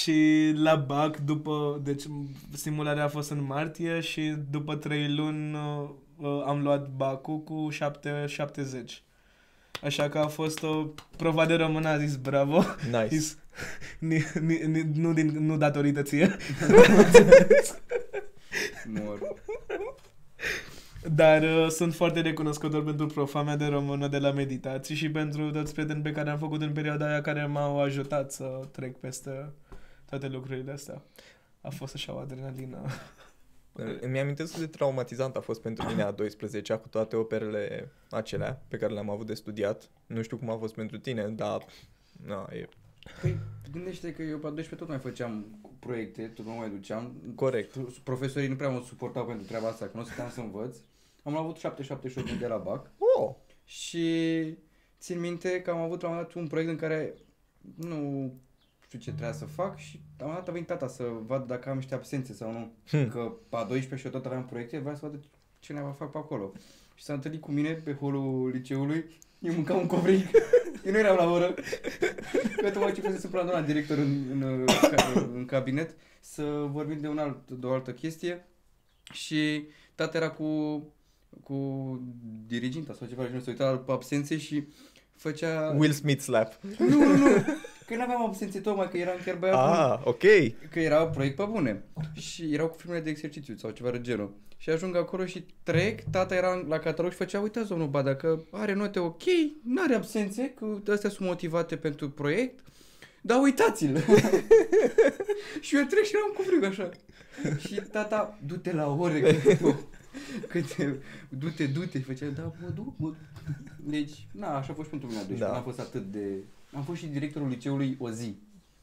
[0.00, 2.02] și la BAC, după, deci
[2.52, 7.68] simularea a fost în martie și după trei luni uh, uh, am luat BAC-ul cu
[7.70, 9.02] 7, 70.
[9.82, 12.64] Așa că a fost o prova de română, a zis bravo.
[12.86, 13.08] Nice.
[13.08, 13.38] Zis,
[13.98, 16.36] ni, ni, ni, nu, din, nu datorită ție.
[18.84, 19.18] Mor.
[21.12, 25.50] Dar uh, sunt foarte recunoscător pentru profa mea de română de la meditații și pentru
[25.50, 29.52] toți prieteni pe care am făcut în perioada aia care m-au ajutat să trec peste
[30.08, 31.02] toate lucrurile astea.
[31.60, 32.78] A fost așa o adrenalină.
[34.00, 38.62] Îmi amintesc cât de traumatizant a fost pentru mine a 12 cu toate operele acelea
[38.68, 39.90] pe care le-am avut de studiat.
[40.06, 41.64] Nu știu cum a fost pentru tine, dar
[42.26, 42.68] na, e
[43.20, 43.38] Păi,
[43.72, 47.12] gândește că eu pe a 12 tot mai făceam proiecte, tot nu mai duceam.
[47.34, 47.76] corect.
[48.02, 50.76] Profesorii nu prea mă suportau pentru treaba asta, că nu stăteam să învăț.
[51.22, 53.34] Am avut 778 de la BAC Oh,
[53.64, 54.58] și
[55.00, 57.14] țin minte că am avut la un moment dat un proiect în care
[57.74, 58.32] nu
[58.98, 61.76] știu ce trebuia să fac și am dat a venit tata să vad dacă am
[61.76, 62.72] niște absențe sau nu.
[62.88, 63.08] Hmm.
[63.08, 65.20] Că pe a 12 și eu tot aveam proiecte, vreau să vadă
[65.58, 66.52] ce ne va fac pe acolo.
[66.94, 69.04] Și s-a întâlnit cu mine pe holul liceului,
[69.38, 70.26] eu mâncam un covric,
[70.84, 71.54] eu nu eram la oră.
[72.62, 74.66] Că tocmai ce să până doamna director în, în, în,
[75.34, 78.46] în, cabinet să vorbim de, un alt, de o altă chestie
[79.12, 80.78] și tata era cu,
[81.42, 81.56] cu
[82.46, 84.64] diriginta sau ceva și nu se uita la absențe și
[85.16, 85.74] făcea...
[85.78, 86.58] Will Smith slap.
[86.78, 87.26] Nu, nu, nu.
[87.86, 89.74] Că n-aveam absențe tocmai, că eram chiar băiat bun.
[89.74, 90.22] Ah, ok.
[90.70, 91.82] Că era un proiect pe bune.
[92.12, 94.34] Și erau cu filmele de exercițiu sau ceva de genul.
[94.56, 98.42] Și ajung acolo și trec, tata era la catalog și făcea, uitați domnul Bada că
[98.50, 99.22] are note ok,
[99.64, 102.58] nu are absențe, că astea sunt motivate pentru proiect,
[103.20, 103.96] dar uitați-l.
[105.60, 106.88] și eu trec și eram cu frig așa.
[107.58, 109.74] Și tata, du-te la ore, că
[110.48, 113.16] Câte, du-te, du-te, făcea, da, mă duc, mă duc.
[113.78, 115.52] Deci, na, așa a fost și pentru mine a 12, Da.
[115.52, 116.26] n-am fost atât de...
[116.74, 118.36] Am fost și directorul liceului o zi.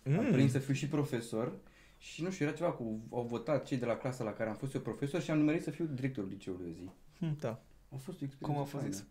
[0.05, 0.31] Am Mm.
[0.31, 1.51] prins să fiu și profesor
[1.97, 4.55] și nu știu, era ceva cu, au votat cei de la clasa la care am
[4.55, 6.89] fost eu profesor și am numerit să fiu directorul liceului o zi.
[7.39, 7.49] Da.
[7.89, 8.89] A fost o experiență Cum a fost faină.
[8.89, 9.03] zis?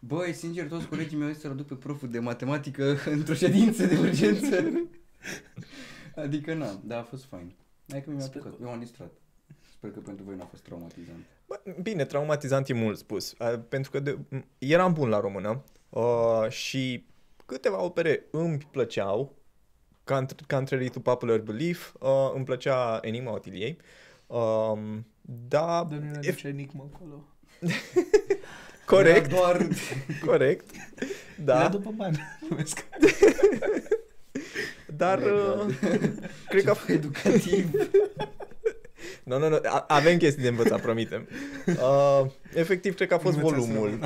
[0.00, 3.86] Băi, sincer, toți colegii mei au zis să-l duc pe proful de matematică într-o ședință
[3.86, 4.64] de urgență.
[6.24, 7.52] adică, na, dar a fost fain.
[7.88, 9.12] Hai că mi-a Sper apucat, că- eu am distrat.
[9.72, 11.24] Sper că pentru voi n-a fost traumatizant.
[11.46, 15.64] Bă, Bine, traumatizant e mult spus, a, pentru că de, m- eram bun la română
[15.90, 17.04] uh, și
[17.46, 19.34] câteva opere îmi plăceau,
[20.12, 23.76] Contr- contrary to popular belief, uh, îmi plăcea Enigma Otiliei,
[24.26, 27.24] um, da, Dar nu era Ef- nici enigmă acolo.
[28.86, 29.66] corect, Era doar...
[30.26, 30.70] corect,
[31.40, 32.18] Era da, după bani.
[32.48, 32.84] Numesc.
[34.86, 35.74] dar uh,
[36.48, 37.70] cred că a Ceva educativ.
[39.24, 41.28] Nu, nu, nu, a- avem chestii de învățat, promitem.
[41.66, 42.22] Uh,
[42.54, 43.98] efectiv, cred că a fost Învățați volumul.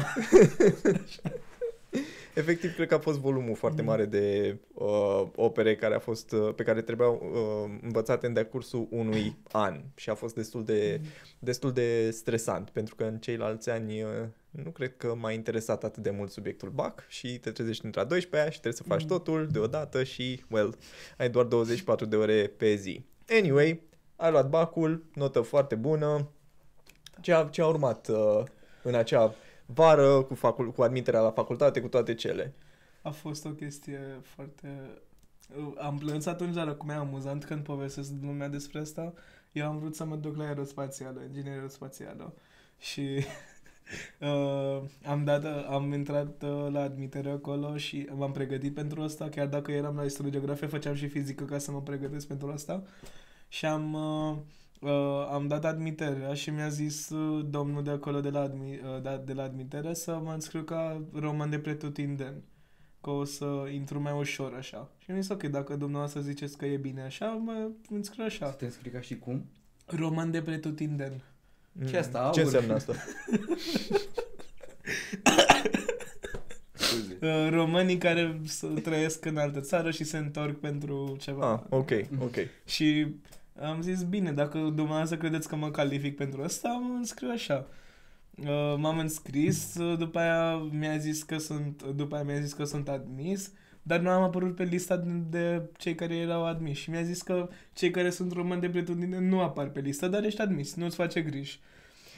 [2.38, 6.54] Efectiv, cred că a fost volumul foarte mare de uh, opere care a fost, uh,
[6.54, 11.00] pe care trebuiau uh, învățate în decursul unui an și a fost destul de,
[11.38, 14.08] destul de stresant, pentru că în ceilalți ani uh,
[14.50, 18.04] nu cred că m-a interesat atât de mult subiectul BAC și te trezești între a
[18.04, 19.08] 12 și trebuie să faci Mm.
[19.08, 20.76] totul deodată și, well,
[21.18, 23.04] ai doar 24 de ore pe zi.
[23.28, 23.82] Anyway,
[24.16, 26.28] ai luat bacul, notă foarte bună.
[27.20, 28.42] Ce a, ce a urmat uh,
[28.82, 29.34] în acea
[29.74, 32.54] vară cu, facul, cu admiterea la facultate, cu toate cele?
[33.02, 34.98] A fost o chestie foarte...
[35.78, 39.12] Am plâns atunci, dar acum e amuzant când povestesc lumea despre asta.
[39.52, 42.34] Eu am vrut să mă duc la aerospațială, inginerie aerospațială.
[42.78, 43.00] Și
[44.20, 49.28] uh, am, dat, am intrat uh, la admitere acolo și m-am pregătit pentru asta.
[49.28, 52.82] Chiar dacă eram la istorie geografie, făceam și fizică ca să mă pregătesc pentru asta.
[53.48, 54.36] Și am, uh,
[54.80, 59.02] uh, am dat admiterea și mi-a zis uh, domnul de acolo de la, admi, uh,
[59.02, 62.42] de, de la admitere să mă înscriu ca roman de pretutindeni
[63.00, 64.90] că o să intru mai ușor așa.
[64.98, 68.46] Și mi-a zis, ok, dacă dumneavoastră ziceți că e bine așa, mă înscriu așa.
[68.50, 69.44] Să te înscrii ca și cum?
[69.86, 71.22] Roman de pretutindeni.
[71.88, 72.48] Ce asta, Ce aur?
[72.48, 72.92] înseamnă asta?
[76.72, 77.18] Scuze.
[77.22, 81.52] Uh, românii care s- trăiesc în altă țară și se întorc pentru ceva.
[81.52, 82.34] Ah, ok, ok.
[82.66, 83.06] Și
[83.62, 87.66] am zis, bine, dacă dumneavoastră credeți că mă calific pentru asta, mă înscriu așa.
[88.40, 92.64] Uh, m-am înscris, uh, după aia mi-a zis că sunt, după aia mi-a zis că
[92.64, 96.82] sunt admis, dar nu am apărut pe lista de, de cei care erau admiși.
[96.82, 100.24] Și mi-a zis că cei care sunt români de pretutindeni nu apar pe listă, dar
[100.24, 101.60] ești admis, nu-ți face griji.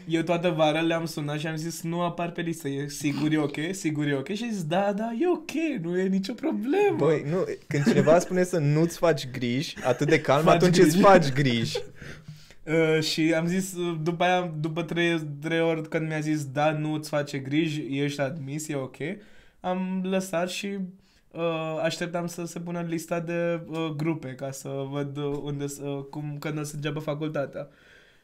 [0.08, 3.38] Eu toată vara le-am sunat și am zis nu apar pe listă, e sigur e
[3.38, 6.96] ok, sigur e ok și a zis da, da, e ok, nu e nicio problemă.
[6.96, 10.86] Băi, nu, când cineva spune să nu-ți faci griji, atât de calm, Faci atunci griji.
[10.86, 11.76] îți faci griji.
[12.66, 16.70] Uh, și am zis, uh, după aia, după trei, trei ori când mi-a zis da,
[16.70, 18.96] nu îți face griji, ești admis, e ok,
[19.60, 20.66] am lăsat și
[21.30, 25.78] uh, așteptam să se pună lista de uh, grupe ca să văd uh, unde, s-
[25.78, 27.68] uh, cum, când o să înceapă facultatea.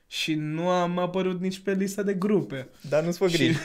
[0.07, 2.69] Și nu am apărut nici pe lista de grupe.
[2.89, 3.59] Dar nu-ți fă griji.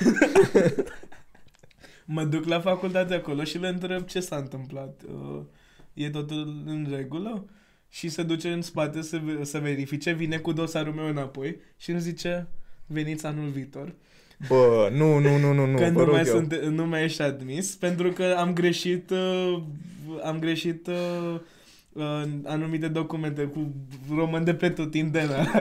[2.05, 5.01] mă duc la facultate acolo și le întreb ce s-a întâmplat.
[5.07, 5.41] Uh,
[5.93, 7.45] e totul în regulă?
[7.89, 11.91] Și se duce în spate să, ve- să verifice, vine cu dosarul meu înapoi și
[11.91, 12.47] îmi zice,
[12.85, 13.93] veniți anul viitor.
[14.47, 16.33] Bă, nu, nu, nu, nu, nu, că vă nu rog mai, eu.
[16.33, 19.61] sunt, nu mai ești admis, pentru că am greșit, uh,
[20.23, 21.39] am greșit uh,
[21.93, 23.73] uh, anumite documente cu
[24.15, 25.31] român de pretutindeni.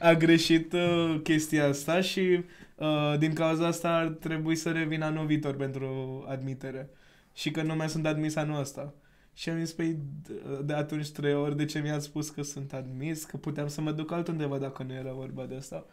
[0.00, 5.26] A greșit uh, chestia asta și uh, din cauza asta ar trebui să revin anul
[5.26, 6.90] viitor pentru admitere.
[7.34, 8.94] Și că nu mai sunt admis anul ăsta.
[9.34, 12.72] Și am zis, păi, d- de atunci trei ori, de ce mi-ați spus că sunt
[12.72, 13.24] admis?
[13.24, 15.86] Că puteam să mă duc altundeva dacă nu era vorba de asta.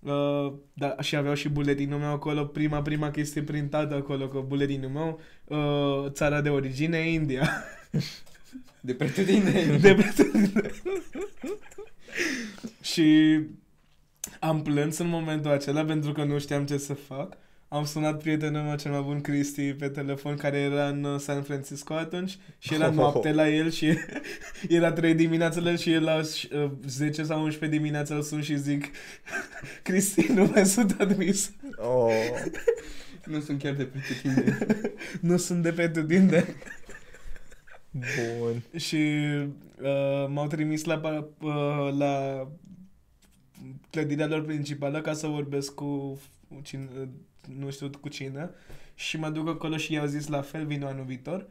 [0.00, 4.90] Uh, da, și aveau și buletinul meu acolo, prima, prima chestie printată acolo, că buletinul
[4.90, 7.48] meu, uh, țara de origine e India.
[8.80, 9.78] De pretutindeni.
[9.80, 10.12] de
[12.80, 13.40] și
[14.40, 17.36] am plâns în momentul acela pentru că nu știam ce să fac.
[17.68, 21.42] Am sunat prietenul meu cel mai bun, Cristi, pe telefon, care era în uh, San
[21.42, 22.94] Francisco atunci și era Oh.
[22.94, 23.98] noapte la el și
[24.68, 28.84] era 3 dimineațele și el la uh, 10 sau 11 dimineața îl sun și zic
[29.82, 31.52] Cristi, nu mai sunt admis.
[31.76, 32.10] Oh.
[33.24, 34.56] Nu sunt chiar de pretutindeni.
[35.20, 36.54] Nu sunt de pe tutinde.
[37.90, 38.62] Bun.
[38.76, 38.96] Și
[39.82, 42.46] uh, m-au trimis la, pa- uh, la
[43.90, 46.20] clădirea lor principală ca să vorbesc cu
[46.62, 47.08] cine,
[47.58, 48.50] nu știu cu cine
[48.94, 51.46] și mă duc acolo și i-au zis la fel, vin anul viitor.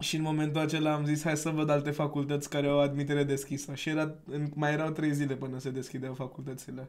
[0.00, 3.74] Și în momentul acela am zis, hai să văd alte facultăți care au admitere deschisă.
[3.74, 6.88] Și era, în- mai erau trei zile până se deschideau facultățile.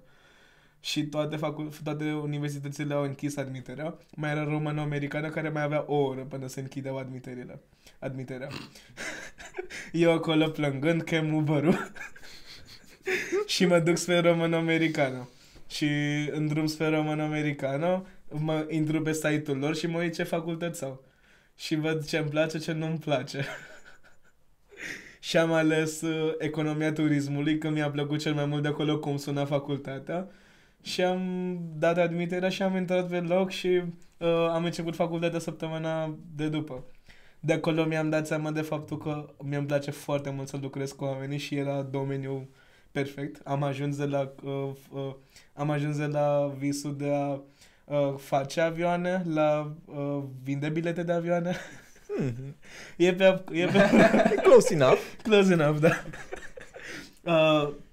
[0.85, 3.97] Și toate, facul- toate universitățile au închis admiterea.
[4.15, 7.61] Mai era romano-americană care mai avea o oră până se închideau admiterile.
[7.99, 8.47] Admiterea.
[9.91, 11.91] Eu acolo plângând, chem Uber-ul.
[13.53, 15.29] și mă duc spre romano-americană.
[15.69, 15.87] Și
[16.31, 21.03] în drum spre romano-americană mă intru pe site-ul lor și mă uit ce facultăți au.
[21.55, 23.45] Și văd ce îmi place, ce nu-mi place.
[25.27, 29.17] și am ales uh, economia turismului, că mi-a plăcut cel mai mult de acolo cum
[29.17, 30.29] suna facultatea.
[30.85, 33.67] Și am dat admiterea și am intrat pe loc și
[34.17, 36.83] uh, am început facultatea săptămâna de după.
[37.39, 41.03] De acolo mi-am dat seama de faptul că mi-mi place foarte mult să lucrez cu
[41.03, 42.47] oamenii și era domeniul
[42.91, 43.41] perfect.
[43.47, 45.13] Am ajuns de la, uh, uh,
[45.53, 47.39] am ajuns de la visul de a
[47.85, 51.55] uh, face avioane la uh, vinde bilete de avioane.
[52.07, 52.55] Hmm.
[52.97, 53.89] E pe, e pe
[54.43, 54.99] Close enough.
[55.23, 56.03] close enough, da.
[57.23, 57.73] Uh,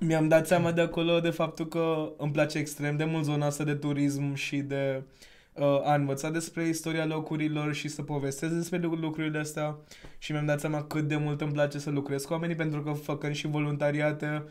[0.00, 3.64] mi-am dat seama de acolo de faptul că îmi place extrem de mult zona asta
[3.64, 5.02] de turism și de
[5.52, 9.76] uh, a învăța despre istoria locurilor și să povestesc despre lu- lucrurile astea
[10.18, 12.92] și mi-am dat seama cât de mult îmi place să lucrez cu oamenii pentru că
[12.92, 14.44] făcând și voluntariate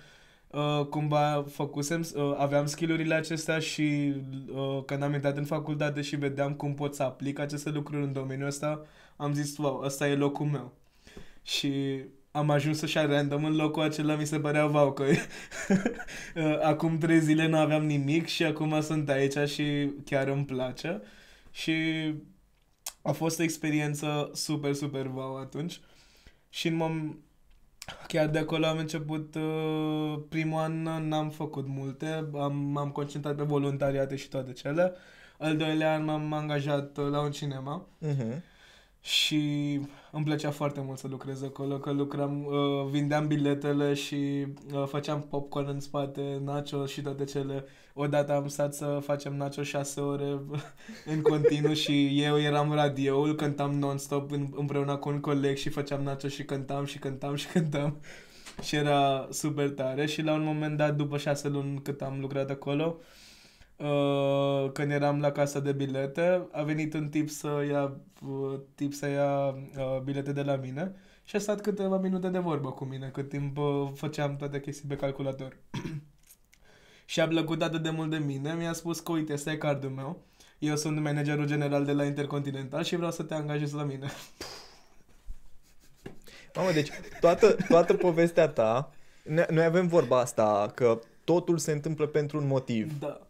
[0.47, 4.15] uh, cumva făcusem, uh, aveam skillurile acestea și
[4.53, 8.13] uh, când am intrat în facultate și vedeam cum pot să aplic aceste lucruri în
[8.13, 8.85] domeniul ăsta,
[9.17, 10.73] am zis, wow, ăsta e locul meu.
[11.41, 12.03] Și
[12.37, 15.03] am ajuns așa random în locul acela, mi se părea wow că
[16.35, 21.01] uh, acum trei zile nu aveam nimic și acum sunt aici și chiar îmi place.
[21.51, 21.73] Și
[23.01, 25.79] a fost o experiență super, super wow atunci.
[26.49, 27.15] Și în mom-
[28.07, 33.43] chiar de acolo am început uh, primul an n-am făcut multe, am, m-am concentrat pe
[33.43, 34.93] voluntariate și toate cele.
[35.39, 38.43] Al doilea an m-am angajat uh, la un cinema Mhm.
[39.07, 39.79] Și
[40.11, 45.21] îmi plăcea foarte mult să lucrez acolo, că lucram, uh, vindeam biletele și uh, făceam
[45.21, 47.65] popcorn în spate, nacho și toate cele.
[47.93, 50.39] Odată am stat să facem nacho șase ore
[51.13, 56.01] în continuu și eu eram radioul, cântam non-stop în, împreună cu un coleg și făceam
[56.01, 57.97] nacho și cântam și cântam și cântam.
[58.61, 62.49] Și era super tare și la un moment dat, după șase luni cât am lucrat
[62.49, 63.05] acolo, uh,
[64.73, 69.07] când eram la casa de bilete, a venit un tip să ia, uh, tip să
[69.07, 73.09] ia uh, bilete de la mine și a stat câteva minute de vorbă cu mine,
[73.13, 75.57] cât timp uh, făceam toate chestii pe calculator.
[77.05, 79.89] și a plăcut atât de mult de mine, mi-a spus că uite, ăsta e cardul
[79.89, 80.21] meu,
[80.59, 84.07] eu sunt managerul general de la Intercontinental și vreau să te angajezi la mine.
[86.55, 88.91] Mamă, deci toată, toată povestea ta,
[89.23, 92.99] ne- noi avem vorba asta, că totul se întâmplă pentru un motiv.
[92.99, 93.26] Da.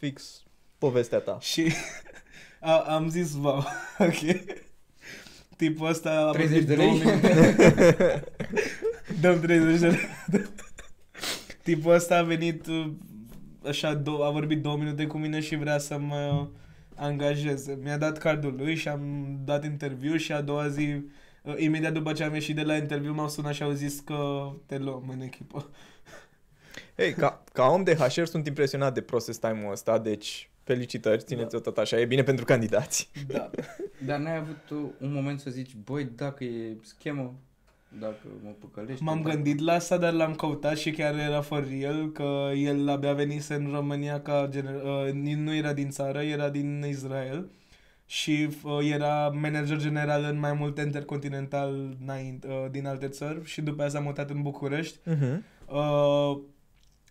[0.00, 0.42] Fix
[0.78, 1.38] povestea ta.
[1.40, 1.72] Și
[2.60, 3.64] a, am zis, wow,
[4.08, 4.40] ok.
[5.56, 7.04] Tipul ăsta a 30 de vorbit două lei?
[7.04, 8.24] minute.
[9.20, 10.46] Dăm 30 de lei.
[11.62, 12.90] Tipul ăsta a venit uh,
[13.66, 16.48] așa, dou- a vorbit două minute cu mine și vrea să mă
[16.94, 17.78] angajeze.
[17.82, 21.02] Mi-a dat cardul lui și am dat interviu și a doua zi,
[21.42, 24.50] uh, imediat după ce am ieșit de la interviu, m-au sunat și au zis că
[24.66, 25.70] te luăm în echipă.
[26.96, 31.58] Ei, ca, ca om de HR sunt impresionat de process time-ul ăsta, deci felicitări, țineți-o
[31.58, 33.10] tot așa, e bine pentru candidați.
[33.26, 33.50] Da.
[34.06, 37.34] Dar n-ai avut uh, un moment să zici, băi, dacă e schemă,
[37.98, 39.04] dacă mă păcălește.
[39.04, 39.34] M-am dacă...
[39.34, 43.54] gândit la asta, dar l-am căutat și chiar era for real, că el abia venise
[43.54, 47.50] în România ca gener- uh, nu era din țară, era din Israel
[48.06, 53.60] și uh, era manager general în mai multe intercontinental înainte, uh, din alte țări și
[53.60, 55.38] după aia s-a mutat în București Uh-huh.
[55.66, 56.38] uh,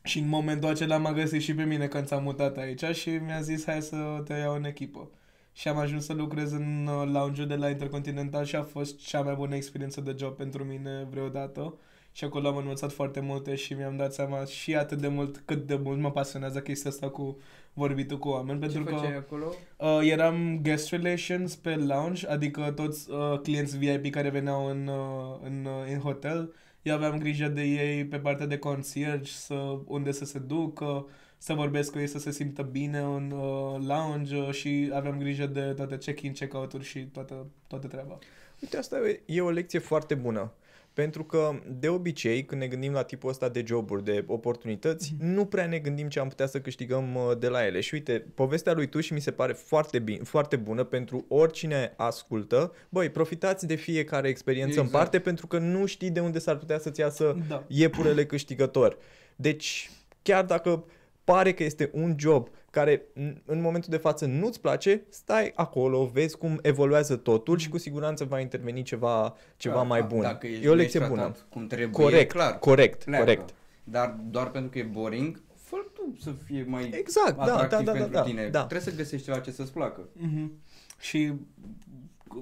[0.10, 3.42] și în momentul acela m-a găsit și pe mine când s-a mutat aici și mi-a
[3.42, 5.10] zis hai să te iau în echipă.
[5.54, 9.22] Și am ajuns să lucrez în uh, lounge de la Intercontinental și a fost cea
[9.22, 11.74] mai bună experiență de job pentru mine vreodată.
[12.12, 15.68] Și acolo am învățat foarte multe și mi-am dat seama și atât de mult cât
[15.68, 17.38] de mult mă pasionează chestia asta cu
[17.74, 18.60] vorbitul cu oameni.
[18.62, 19.54] Ce Pentru că făceai acolo?
[19.78, 25.40] uh, eram guest relations pe lounge, adică toți uh, clienți VIP care veneau în, uh,
[25.44, 26.54] în, uh, în hotel.
[26.82, 31.54] Eu aveam grijă de ei pe partea de concierge, să, unde să se ducă, să
[31.54, 35.74] vorbesc cu ei, să se simtă bine în uh, lounge uh, și aveam grijă de
[35.74, 38.18] toate check-in, check-out-uri și toată, toată treaba.
[38.62, 40.54] Uite, asta e- e o lecție foarte bună.
[41.00, 45.26] Pentru că, de obicei, când ne gândim la tipul ăsta de joburi, de oportunități, Mhm.
[45.26, 47.80] nu prea ne gândim ce am putea să câștigăm uh, de la ele.
[47.80, 51.94] Și uite, povestea lui tu și mi se pare foarte, bine, foarte bună pentru oricine
[51.98, 52.74] ascultă.
[52.90, 54.88] Băi, profitați de fiecare experiență Exact.
[54.88, 57.64] în parte pentru că nu știi de unde s-ar putea să-ți iasă Da.
[57.68, 58.98] iepurele câștigător.
[59.36, 59.90] Deci,
[60.22, 60.86] chiar dacă
[61.24, 66.06] pare că este un job care n- în momentul de față nu-ți place, stai acolo,
[66.06, 70.22] vezi cum evoluează totul și cu siguranță va interveni ceva, ceva Da, mai da, bun.
[70.22, 71.22] Dacă ești, e o nu lecție ești bună.
[71.24, 72.60] tratat Cum trebuie, Corect, e clar.
[72.60, 73.24] corect, pleacă.
[73.24, 73.54] corect.
[73.84, 77.86] Dar doar pentru că e boring, fă tu să fie mai Exact, da, da, atractiv
[77.86, 78.48] da, da, pentru da, tine.
[78.50, 78.66] da.
[78.66, 80.10] Trebuie să găsești ceva ce să-ți placă.
[80.14, 80.52] Mhm.
[81.00, 81.34] Și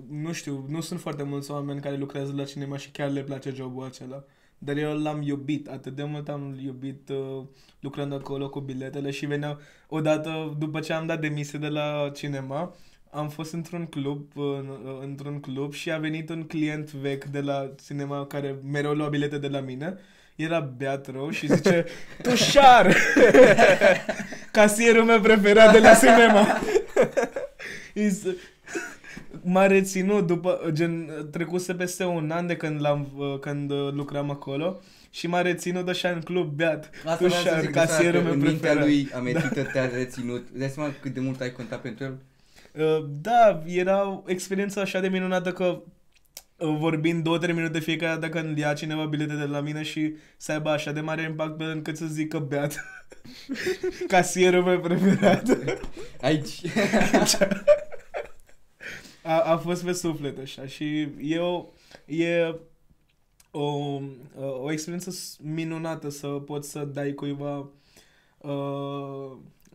[0.10, 3.50] nu știu, nu sunt foarte mulți oameni care lucrează la cinema și chiar le place
[3.50, 4.24] jobul acela.
[4.58, 7.43] Dar eu l-am iubit, atât de mult am iubit uh,
[7.80, 9.58] lucrând acolo cu biletele și veneau
[9.89, 12.76] odată după ce am dat demisie de la cinema,
[13.12, 17.39] am fost într-un club, uh, în- într-un club și a venit un client vechi de
[17.41, 19.98] la cinema care mereu lua bilete de la mine.
[20.36, 21.86] Era beat rău și zice,
[22.24, 22.96] Tușar!
[24.52, 26.48] Casierul meu preferat de la cinema.
[29.43, 33.91] Is- M-a reținut după, gen, trecuse peste un an de când, l-am, uh, când uh,
[33.91, 36.89] lucram acolo și m-a reținut așa în club beat.
[37.06, 38.86] Asta vreau să Tușar, zic, casierul că meu în mintea preferat.
[38.86, 40.47] lui ametită te-a reținut.
[40.54, 42.17] Dai seama cât de mult ai contat pentru el?
[42.71, 45.65] Uh, Da, era o experiență așa de minunată că
[46.58, 50.13] uh, vorbind două, trei minute fiecare dată când ia cineva bilete de la mine și
[50.38, 52.86] să aibă așa de mare impact pe el încât să zică beat.
[54.08, 55.43] Casierul meu preferat.
[56.21, 56.62] Aici.
[59.28, 61.66] A, a fost pe suflet așa și e o,
[62.06, 62.60] e
[63.52, 64.00] o,
[64.62, 67.58] o experiență s- minunată să poți să dai cuiva
[68.38, 69.32] uh,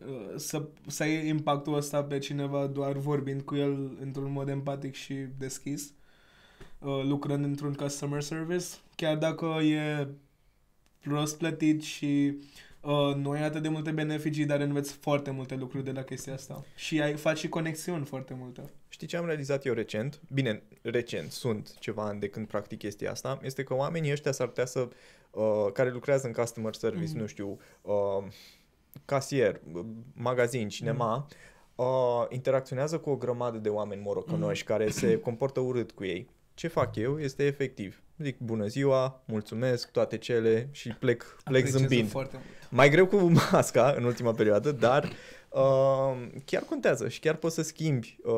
[0.07, 4.93] uh, să, să ai impactul ăsta pe cineva doar vorbind cu el într-un mod empatic
[4.95, 5.93] și deschis
[6.79, 10.07] uh, lucrând într-un customer service chiar dacă e
[10.99, 12.37] prost plătit și
[12.83, 16.33] uh, nu ai atât de multe beneficii, dar înveți foarte multe lucruri de la chestia
[16.33, 16.63] asta.
[16.75, 18.61] Și ai, faci și conexiuni foarte multe.
[18.89, 20.21] Știi ce am realizat eu recent?
[20.33, 24.47] Bine, recent, sunt ceva ani de când practic chestia asta, este că oamenii ăștia s-ar
[24.47, 24.87] putea să,
[25.31, 25.43] uh,
[25.73, 27.19] care lucrează în customer service, Mhm.
[27.19, 28.23] nu știu, uh,
[29.05, 31.27] casier, uh, magazin, cinema,
[31.75, 31.85] uh,
[32.29, 36.29] interacționează cu o grămadă de oameni morocănoși care se comportă urât cu ei.
[36.53, 38.01] Ce fac eu este efectiv.
[38.17, 42.09] Zic bună ziua, mulțumesc, toate cele și plec, plec Apreciez zâmbind.
[42.09, 42.71] foarte mult.
[42.71, 43.15] Mai greu cu
[43.51, 45.09] masca în ultima perioadă, dar
[45.49, 48.33] uh, chiar contează și chiar poți să schimbi uh,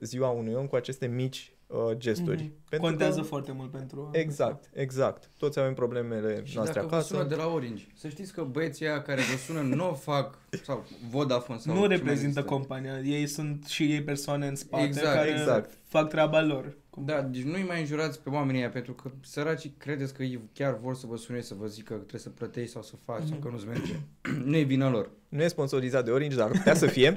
[0.00, 2.42] ziua unui om cu aceste mici uh, gesturi.
[2.42, 2.52] Mhm.
[2.68, 4.10] Pentru Contează că, foarte mult pentru...
[4.12, 5.30] Exact, exact.
[5.38, 7.14] Toți avem problemele Și noastre dacă vă acasă.
[7.14, 10.38] sună de la Orange, să știți că băieții aia care vă sună nu o fac,
[10.62, 12.42] sau Vodafone sau Nu ce mai reprezintă există.
[12.54, 15.70] compania, ei sunt și ei persoane în spate Exact, care exact.
[15.88, 16.76] fac treaba lor.
[16.96, 20.78] Da, deci nu-i mai înjurați pe oamenii ăia, pentru că săracii credeți că ei chiar
[20.82, 23.36] vor să vă sune să vă zică că trebuie să plătești sau să faci sau
[23.36, 23.94] că nu-ți merge.
[24.50, 25.10] nu e vina lor.
[25.28, 27.16] Nu e sponsorizat de Orange, dar ar putea să fie.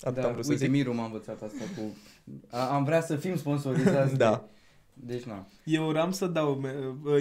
[0.00, 0.72] Atât da, am vrut să uite, zic.
[0.72, 1.96] Miru m-a învățat asta cu...
[2.50, 4.16] A, am vrea să fim sponsorizați.
[4.24, 4.30] Da.
[4.96, 5.12] De...
[5.12, 5.46] Deci, na.
[5.64, 6.74] Eu uram să dau, me-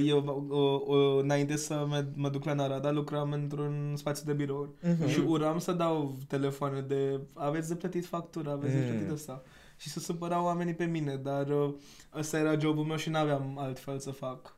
[0.05, 4.69] eu o, o, înainte să mă, mă duc la Narada, lucram într-un spațiu de birouri.
[4.81, 5.07] Mhm.
[5.07, 8.87] Și uram să dau telefoane de aveți de plătit factură, aveți de Mm.
[8.89, 9.43] plătit asta.
[9.83, 11.73] Și să supărau oamenii pe mine, dar uh,
[12.13, 14.57] ăsta era jobul meu și n-aveam altfel să fac.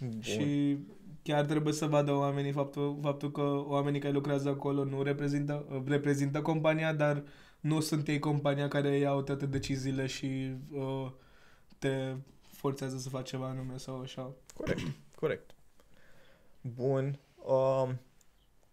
[0.00, 0.20] Bun.
[0.20, 0.76] Și
[1.22, 5.82] chiar trebuie să vadă oamenii faptul, faptul că oamenii care lucrează acolo nu reprezintă, uh,
[5.86, 7.22] reprezintă compania, dar
[7.60, 11.10] nu sunt ei compania care iau toate deciziile și uh,
[11.78, 12.14] te
[12.52, 14.32] forțează să faci ceva anume sau așa.
[14.54, 14.82] Corect,
[15.14, 15.54] corect.
[16.60, 17.18] Bun.
[17.36, 17.98] Um,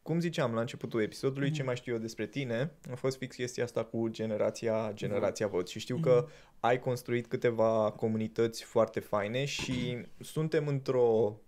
[0.06, 1.66] cum ziceam la începutul episodului, ce Mhm.
[1.66, 5.68] mai știu eu despre tine, a fost fix chestia asta cu generația, generația Vot.
[5.68, 6.04] Și știu Mhm.
[6.04, 6.26] că
[6.60, 11.40] ai construit câteva comunități foarte faine și suntem într-o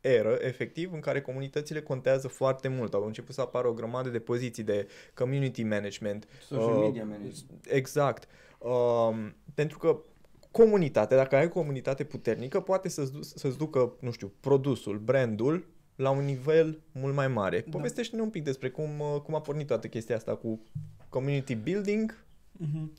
[0.00, 2.94] eră, efectiv, în care comunitățile contează foarte mult.
[2.94, 7.66] Au început să apară o grămadă de poziții de community management, Social Uh, media management.
[7.68, 8.28] Exact.
[8.58, 9.98] Um, pentru că
[10.50, 15.66] comunitate, dacă ai o comunitate puternică, poate să-ți, du- să-ți ducă, nu știu, produsul, brandul
[15.96, 17.60] la un nivel mult mai mare.
[17.60, 17.70] Da.
[17.70, 20.60] Povestește-ne un pic despre cum, uh, cum a pornit toată chestia asta cu
[21.08, 22.24] community building.
[22.52, 22.92] Mhm.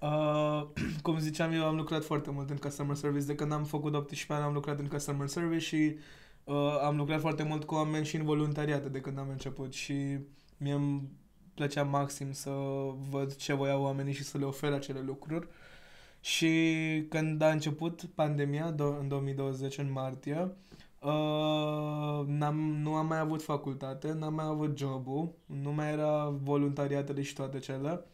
[0.00, 0.66] Uh,
[1.02, 3.26] cum ziceam, eu am lucrat foarte mult în customer service.
[3.26, 5.96] De când am făcut 18 ani am lucrat în customer service și
[6.44, 10.18] uh, am lucrat foarte mult cu oameni și în voluntariate de când am început și
[10.56, 11.02] mie îmi
[11.54, 12.50] plăcea maxim să
[13.10, 15.48] văd ce voiau oamenii și să le ofer acele lucruri.
[16.20, 16.64] Și
[17.08, 20.50] când a început pandemia do- în 2020, în martie,
[21.02, 25.32] uh, n-am, nu am mai avut facultate, n-am mai avut jobul,
[25.62, 28.04] nu mai era voluntariatele și toate cele.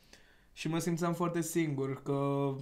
[0.53, 2.13] și mă simțeam foarte singur, că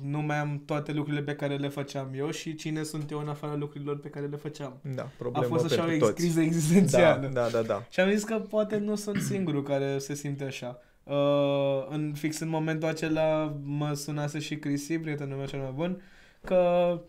[0.03, 3.29] nu mai am toate lucrurile pe care le făceam eu și cine sunt eu în
[3.29, 4.81] afara lucrurilor pe care le făceam.
[4.95, 6.47] Da, A problemă fost așa o pentru ex- criză toți.
[6.47, 7.27] existențială.
[7.27, 7.87] Da, da, da, da.
[7.91, 10.79] Și am zis că poate nu sunt singurul care se simte așa.
[11.05, 16.03] Uh, în, fix în momentul acela mă sunase și Cristi, prietenul meu cel mai bun,
[16.45, 16.57] că,
[16.95, 17.01] uh,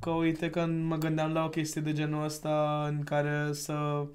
[0.00, 4.06] că uite că mă gândeam la o chestie de genul ăsta în care să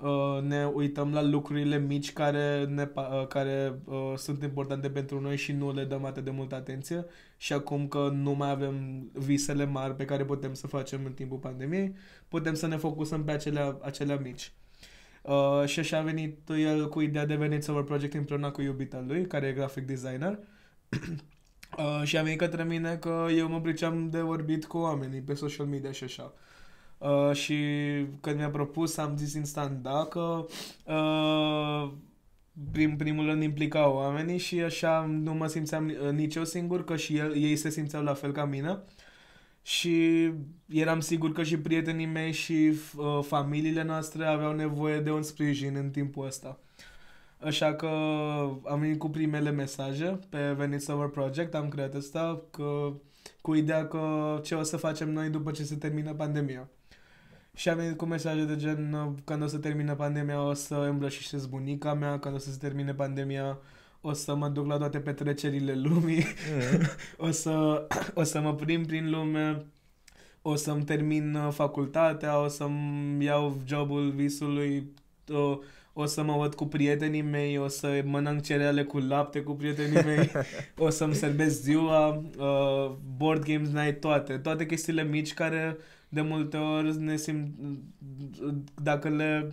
[0.00, 5.20] uh, ne uităm la lucrurile mici care, ne, pa- uh, care uh, sunt importante pentru
[5.20, 7.04] noi și nu le dăm atât de multă atenție
[7.36, 11.38] și acum că nu mai avem visele mari pe care putem să facem în timpul
[11.38, 11.94] pandemiei,
[12.28, 14.52] putem să ne focusăm pe acelea, acelea mici.
[15.22, 19.04] Uh, și așa a venit el cu ideea de venit Summer Project împreună cu iubita
[19.06, 20.38] lui, care e graphic designer.
[21.78, 25.34] uh, și a venit către mine că eu mă priceam de vorbit cu oamenii pe
[25.34, 26.32] social media și așa.
[26.98, 27.56] Uh, și
[28.20, 30.46] când mi-a propus am zis instant da că
[30.84, 31.92] uh,
[32.72, 36.96] prim, primul rând implica oamenii și așa nu mă simțeam uh, nici eu singur, că
[36.96, 38.78] și el, ei se simțeau la fel ca mine.
[39.62, 40.30] Și
[40.68, 45.76] eram sigur că și prietenii mei și uh, familiile noastre aveau nevoie de un sprijin
[45.76, 46.58] în timpul ăsta.
[47.44, 47.86] Așa că
[48.64, 52.92] am venit cu primele mesaje pe Venit Summer Project, am creat asta că,
[53.40, 56.68] cu ideea că ce o să facem noi după ce se termină pandemia.
[57.54, 60.74] Și am venit cu mesaje de gen uh, când o să termină pandemia o să
[60.74, 63.58] îmbrășișez bunica mea, când o să se termine pandemia
[64.00, 66.86] o să mă duc la toate petrecerile lumii, Mm.
[67.28, 69.66] o să, o să mă prim prin lume,
[70.42, 74.92] o să-mi termin uh, facultatea, o să-mi iau jobul visului,
[75.28, 75.58] o,
[76.00, 80.02] o să mă văd cu prietenii mei, o să mănânc cereale cu lapte cu prietenii
[80.04, 80.30] mei,
[80.86, 84.38] o să-mi serbesc ziua, uh, board games night, toate.
[84.38, 85.76] Toate chestiile mici care
[86.08, 87.54] de multe ori ne simt,
[88.82, 89.48] dacă le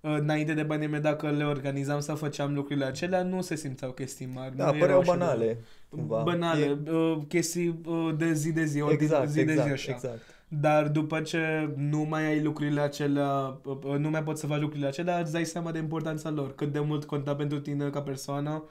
[0.00, 4.28] uh, înainte de pandemie, dacă le organizam sau făceam lucrurile acelea, nu se simțeau chestii
[4.34, 4.56] mari.
[4.56, 5.58] Da, nu erau păreau așa de- banale.
[5.88, 6.22] Cumva.
[6.22, 9.72] banale, E- uh, chestii uh, de zi de zi, ordine- Exact, zi de zi exact,
[9.72, 9.92] așa.
[9.92, 10.31] exact.
[10.60, 14.60] Dar după ce nu mai ai lucrurile acelea, uh, uh, nu mai poți să faci
[14.60, 18.02] lucrurile acelea, îți dai seama de importanța lor, cât de mult conta pentru tine ca
[18.02, 18.64] persoană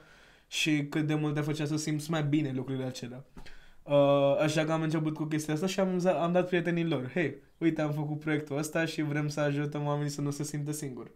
[0.46, 3.24] și cât de mult te făcea să simți mai bine lucrurile acelea.
[3.82, 7.36] Uh, așa că am început cu chestia asta și am, za- am dat prietenilor, hei,
[7.58, 11.10] uite, am făcut proiectul ăsta și vrem să ajutăm oamenii să nu se simtă singuri.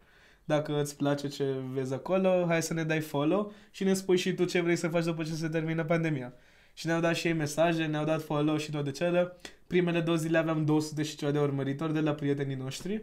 [0.45, 4.35] Dacă îți place ce vezi acolo, hai să ne dai follow și ne spui și
[4.35, 6.33] tu ce vrei să faci după ce se termină pandemia.
[6.75, 9.33] Și ne-au dat și ei mesaje, ne-au dat follow și toate cele.
[9.67, 13.03] Primele două zile aveam 200 și ceva de urmăritori de la prietenii noștri.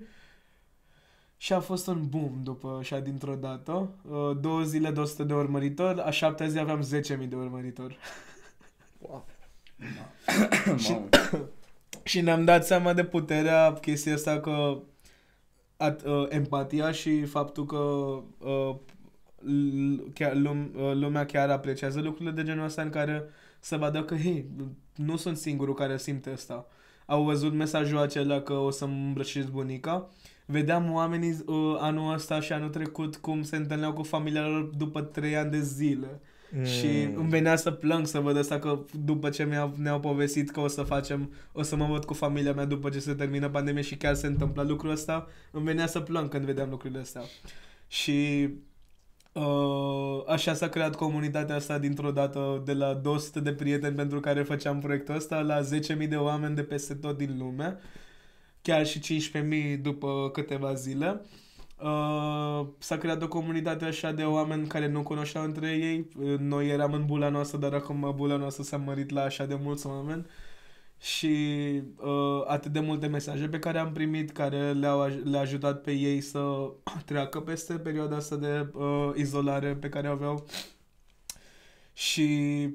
[1.38, 3.89] Și a fost un boom după așa dintr-o dată.
[4.09, 6.88] Uh, Două zile 200 de urmăritori, a șaptea zi aveam
[7.22, 7.97] 10.000 de urmăritori.
[8.97, 9.26] Wow.
[10.89, 11.09] Mamă.
[12.03, 14.78] Și ne-am dat seama de puterea chestia asta că
[15.78, 17.78] at, uh, empatia și faptul că
[18.47, 18.76] uh,
[19.45, 23.24] l- chiar, lum, uh, lumea chiar apreciază lucrurile de genul ăsta în care
[23.64, 24.45] să vadă că, hei,
[24.95, 26.68] nu sunt singurul care simte asta.
[27.05, 30.09] Au văzut mesajul acela că o să-mi îmbrășesc bunica.
[30.45, 35.01] Vedeam oamenii uh, anul ăsta și anul trecut cum se întâlneau cu familia lor după
[35.01, 36.22] trei ani de zile.
[36.51, 36.64] Mm.
[36.64, 40.59] Și îmi venea să plâng să văd asta că după ce mi-au, ne-au povestit că
[40.59, 43.82] o să facem, o să mă văd cu familia mea după ce se termină pandemia
[43.82, 47.22] și chiar se întâmplă lucrul ăsta, îmi venea să plâng când vedeam lucrurile astea.
[47.88, 48.49] Și
[49.34, 54.43] uh, așa s-a creat comunitatea asta dintr-o dată de la 200 de prieteni pentru care
[54.43, 57.77] făceam proiectul ăsta la 10.000 de oameni de peste tot din lume,
[58.61, 59.29] chiar și
[59.75, 61.21] 15.000 după câteva zile.
[61.84, 66.07] Uh, s-a creat o comunitate așa de oameni care nu cunoșteau între ei.
[66.19, 69.55] Uh, Noi eram în bula noastră, dar acum bula noastră s-a mărit la așa de
[69.61, 70.25] mulți oameni.
[71.04, 71.28] Și
[71.97, 75.91] uh, atât de multe mesaje pe care am primit, care le-au aj- le-a ajutat pe
[75.91, 76.72] ei să
[77.06, 80.45] treacă peste perioada asta de uh, izolare pe care o aveau.
[81.93, 82.26] Și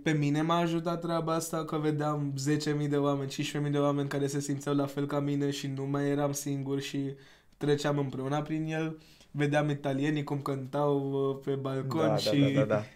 [0.03, 2.35] pe mine m-a ajutat treaba asta că vedeam
[2.83, 3.31] 10.000 de oameni,
[3.65, 6.81] 15.000 de oameni care se simțeau la fel ca mine și nu mai eram singur
[6.81, 7.15] și
[7.57, 8.99] treceam împreună prin el.
[9.39, 12.83] Vedeam italienii cum cântau uh, pe balcon da, și da, da, da, da.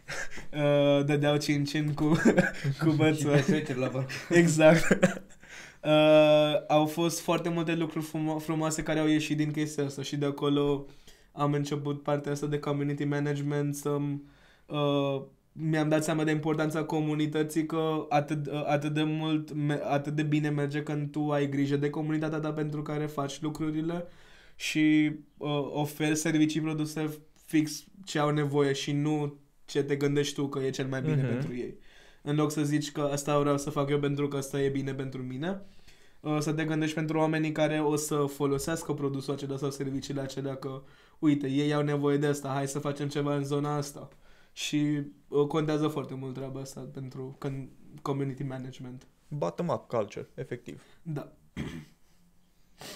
[0.63, 2.05] Uh, dădeau cincin cu,
[2.83, 3.31] cu Și bățul.
[3.31, 4.07] petreceri la balcon.
[4.43, 4.99] Exact.
[5.85, 10.17] Uh, au fost foarte multe lucruri frumo- frumoase care au ieșit din chestia asta și
[10.17, 10.87] de acolo
[11.33, 13.89] am început partea asta de community management să
[14.67, 15.23] uh,
[15.53, 20.23] mi-am dat seama de importanța comunității că atât, uh, atât de mult, me- atât de
[20.23, 24.05] bine merge când tu ai grijă de comunitatea ta pentru care faci lucrurile
[24.57, 29.35] și uh, oferi servicii produse fix ce au nevoie și nu
[29.65, 31.27] ce te gândești tu că e cel mai bine Mhm.
[31.29, 31.75] pentru ei.
[32.23, 34.95] În loc să zici că asta vreau să fac eu pentru că asta e bine
[34.95, 35.63] pentru mine,
[36.21, 40.57] uh, să te gândești pentru oamenii care o să folosească produsul acela sau serviciile acelea
[40.57, 40.83] că,
[41.19, 44.09] uite, ei au nevoie de asta, hai să facem ceva în zona asta.
[44.53, 47.69] Și uh, contează foarte mult treaba asta pentru când
[48.03, 49.07] community management.
[49.29, 50.83] Bottom-up culture, efectiv.
[51.03, 51.33] Da.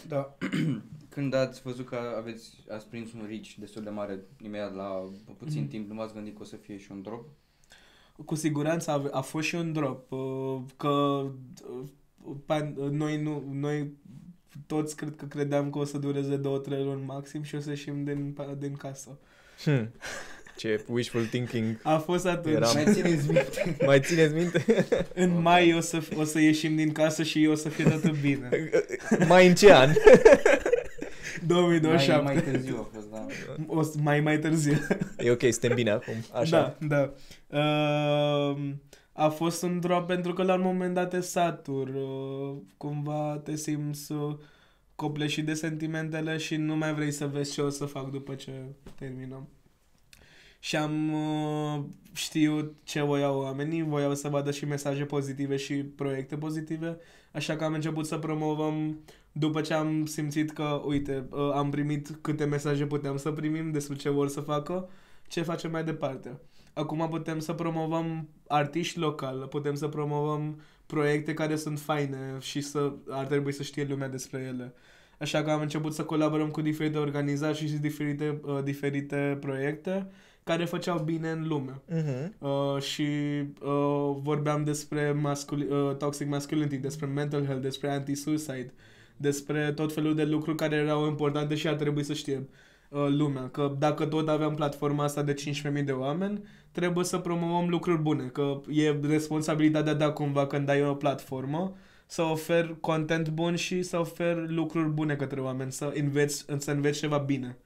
[0.08, 0.36] Da.
[1.08, 5.60] Când ați văzut că aveți, ați prins un reach destul de mare imediat la puțin
[5.60, 5.68] Mhm.
[5.70, 7.28] timp, nu v-ați gândit că o să fie și un drop?
[8.24, 10.12] Cu siguranță a, a fost și un drop.
[10.12, 11.84] uh, Că uh,
[12.46, 13.92] pan, uh, noi, nu, noi
[14.66, 17.70] toți cred că credeam că o să dureze două, trei luni maxim și o să
[17.70, 19.18] ieșim din, din casă.
[19.64, 19.90] Hmm.
[20.56, 21.80] Ce wishful thinking.
[21.82, 22.54] A fost atunci.
[22.54, 23.76] Era- Mai țineți minte?
[23.86, 24.64] Mai țineți minte?
[25.14, 28.48] În mai o să, o să ieșim din casă și o să fie totul bine.
[29.28, 29.90] Mai în ce an?
[31.46, 32.22] 2027.
[32.24, 33.26] Mai, mai târziu a fost, da.
[33.66, 34.72] O să, mai mai târziu.
[35.18, 36.14] E ok, suntem bine acum.
[36.32, 36.76] Așa.
[36.80, 37.12] Da,
[37.48, 37.58] da.
[37.58, 38.58] Uh,
[39.12, 41.88] a fost un drop pentru că la un moment dat te satur.
[41.88, 44.36] Uh, cumva te simți uh,
[44.94, 48.50] copleșit de sentimentele și nu mai vrei să vezi ce o să fac după ce
[48.98, 49.48] terminăm.
[50.66, 56.36] Și am uh, știut ce voiau oamenii, voiau să vadă și mesaje pozitive și proiecte
[56.36, 56.98] pozitive,
[57.32, 58.98] așa că am început să promovăm
[59.32, 63.96] după ce am simțit că, uite, uh, am primit câte mesaje puteam să primim despre
[63.96, 64.88] ce vor să facă,
[65.28, 66.38] ce facem mai departe.
[66.72, 72.92] Acum putem să promovăm artiști locali, putem să promovăm proiecte care sunt faine și să
[73.08, 74.74] ar trebui să știe lumea despre ele.
[75.18, 80.10] Așa că am început să colaborăm cu diferite organizații și diferite, uh, diferite proiecte
[80.46, 81.80] care făceau bine în lume.
[81.88, 82.34] Mhm.
[82.38, 83.02] Uh, și
[83.62, 88.72] uh, vorbeam despre mascul- uh, toxic masculinity, despre mental health, despre anti-suicide,
[89.16, 92.48] despre tot felul de lucruri care erau importante și ar trebui să știe
[92.88, 93.48] uh, lumea.
[93.48, 95.34] Că dacă tot aveam platforma asta de
[95.78, 96.42] 15.000 de oameni,
[96.72, 98.24] trebuie să promovăm lucruri bune.
[98.24, 101.76] Că e responsabilitatea ta cumva când ai o platformă
[102.06, 106.98] să ofer content bun și să ofer lucruri bune către oameni, să înveți, să înveți
[106.98, 107.56] ceva bine.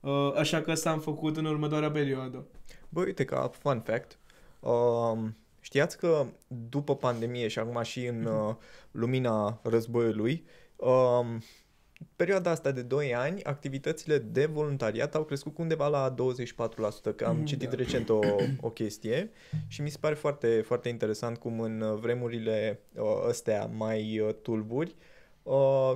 [0.00, 2.46] Uh, așa că s-am făcut în următoarea perioadă.
[2.88, 4.18] Bă, uite ca fun fact,
[4.60, 6.26] um, știați că
[6.68, 8.54] după pandemie și acum și în uh,
[8.90, 10.44] lumina războiului,
[10.76, 11.42] um,
[12.16, 17.24] perioada asta de 2 ani, activitățile de voluntariat au crescut cu undeva la 24%, că
[17.24, 17.74] am Mhm, citit da.
[17.76, 18.18] recent o,
[18.60, 19.30] o chestie
[19.66, 24.34] și mi se pare foarte, foarte interesant cum în uh, vremurile uh, astea mai uh,
[24.42, 24.96] tulburi, uh,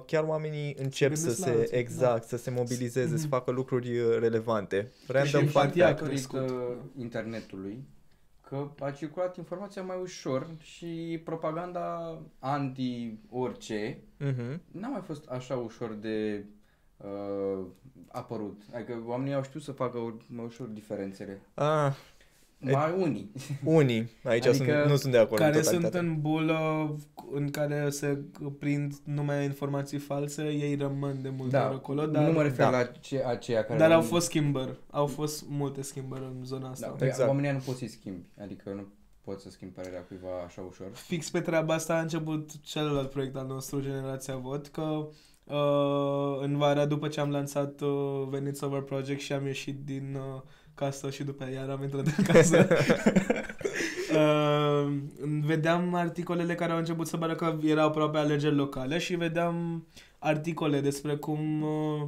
[0.07, 3.29] chiar oamenii încep să gândesc la se, alții, exact, să se mobilizeze, să Mhm.
[3.29, 4.91] facă lucruri uh, relevante.
[5.07, 6.01] Random și fun empatia fact.
[6.01, 6.41] a crescut.
[6.41, 7.85] datorită internetului
[8.49, 14.61] că a circulat informația mai ușor și propaganda anti-orice Mhm.
[14.71, 16.45] n-a mai fost așa ușor de
[16.97, 17.65] uh,
[18.09, 18.63] apărut.
[18.75, 21.41] Adică oamenii au știut să facă u- mai ușor diferențele.
[21.55, 21.95] Ah, E-
[22.71, 23.31] Mai unii.
[23.65, 24.11] unii.
[24.25, 26.07] Aici Adică sunt, nu sunt de acord care în sunt totalitate.
[26.07, 26.59] în bulă
[27.33, 28.19] în care se
[28.59, 32.65] prind numai informații false, ei rămân de multe ori Da, acolo, dar, nu mă refer
[32.65, 32.71] da.
[32.71, 33.79] la ce, aceia care...
[33.79, 34.77] dar au nu- fost schimbări.
[34.91, 36.87] Au fost multe schimbări în zona Da, asta.
[36.87, 37.03] exact.
[37.11, 37.29] Exact.
[37.29, 38.25] Oamenii nu poți să-i schimbi.
[38.43, 38.87] Adică nu
[39.25, 40.87] poți să schimbi părerea cuiva așa ușor.
[40.93, 45.09] Fix pe treaba asta a început celălalt proiect al nostru, Generația Vot, că
[45.45, 50.17] uh, în vara după ce am lansat uh, Veniți Over Project și am ieșit din
[50.35, 50.41] uh,
[50.75, 52.69] casă și după aia iar am intrat în casă,
[54.15, 54.93] uh,
[55.51, 59.87] vedeam articolele care au început să pară că erau aproape alegeri locale și vedeam
[60.19, 62.03] articole despre cum uh,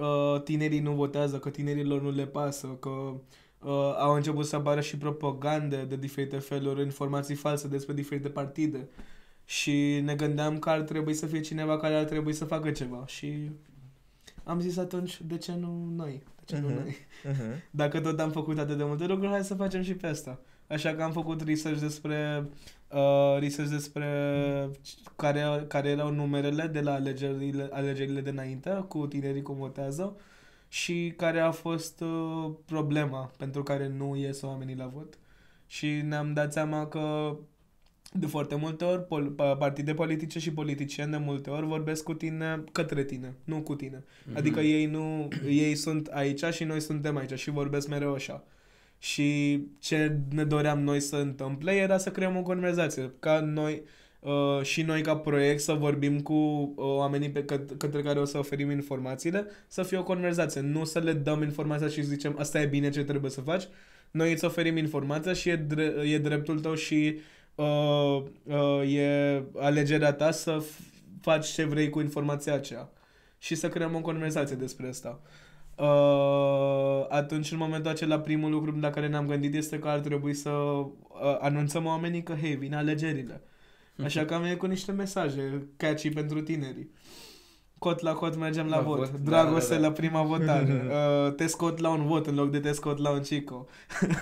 [0.00, 4.80] uh, tinerii nu votează, că tinerilor nu le pasă, că uh, au început să apară
[4.80, 8.88] și propagande de diferite feluri, informații false despre diferite partide.
[9.44, 13.04] Și ne gândeam că ar trebui să fie cineva care ar trebui să facă ceva.
[13.06, 13.50] Și
[14.44, 16.22] am zis atunci, de ce nu noi?
[16.48, 16.76] De ce nu Mhm.
[16.76, 16.96] noi?
[17.24, 17.62] Mhm.
[17.70, 20.40] Dacă tot am făcut atât de multe lucruri, hai să facem și pe asta.
[20.66, 22.48] Așa că am făcut research despre
[22.92, 24.06] uh, research despre
[25.16, 30.16] care, care erau numerele de la alegerile, alegerile de înainte cu tinerii cum votează
[30.68, 35.18] și care a fost uh, problema pentru care nu ies oamenii la vot.
[35.66, 37.36] Și ne-am dat seama că
[38.12, 42.14] de foarte multe ori pol- pa- partide politice și politicieni de multe ori vorbesc cu
[42.14, 44.04] tine către tine, nu cu tine.
[44.34, 48.44] Adică ei nu, ei sunt aici și noi suntem aici și vorbesc mereu așa.
[48.98, 53.82] Și ce ne doream noi să întâmple era să creăm o conversație, ca noi
[54.20, 58.24] uh, și noi ca proiect să vorbim cu uh, oamenii pe căt- către care o
[58.24, 62.60] să oferim informațiile, să fie o conversație, nu să le dăm informația și zicem asta
[62.60, 63.64] e bine ce trebuie să faci.
[64.10, 67.20] Noi îți oferim informația și e, dre- e dreptul tău și uh,
[67.62, 70.86] uh, e alegerea ta să f-
[71.20, 72.90] faci ce vrei cu informația aceea
[73.38, 75.20] și să creăm o conversație despre asta.
[75.76, 80.34] Uh, atunci, în momentul acela, primul lucru la care ne-am gândit este că ar trebui
[80.34, 80.88] să uh,
[81.40, 83.42] anunțăm oamenii că, hei, vin alegerile.
[84.04, 86.90] Așa că am venit cu niște mesaje catchy pentru tinerii.
[87.78, 88.98] Cot la cot mergem la, La vot.
[88.98, 89.86] vot, da, Dragoste da, da.
[89.86, 90.82] la prima votare.
[91.26, 93.66] uh, te scot la un vot în loc de te scot la un cico.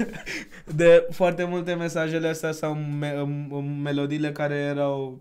[0.75, 5.21] de foarte multe mesajele astea sau me- um, melodiile care erau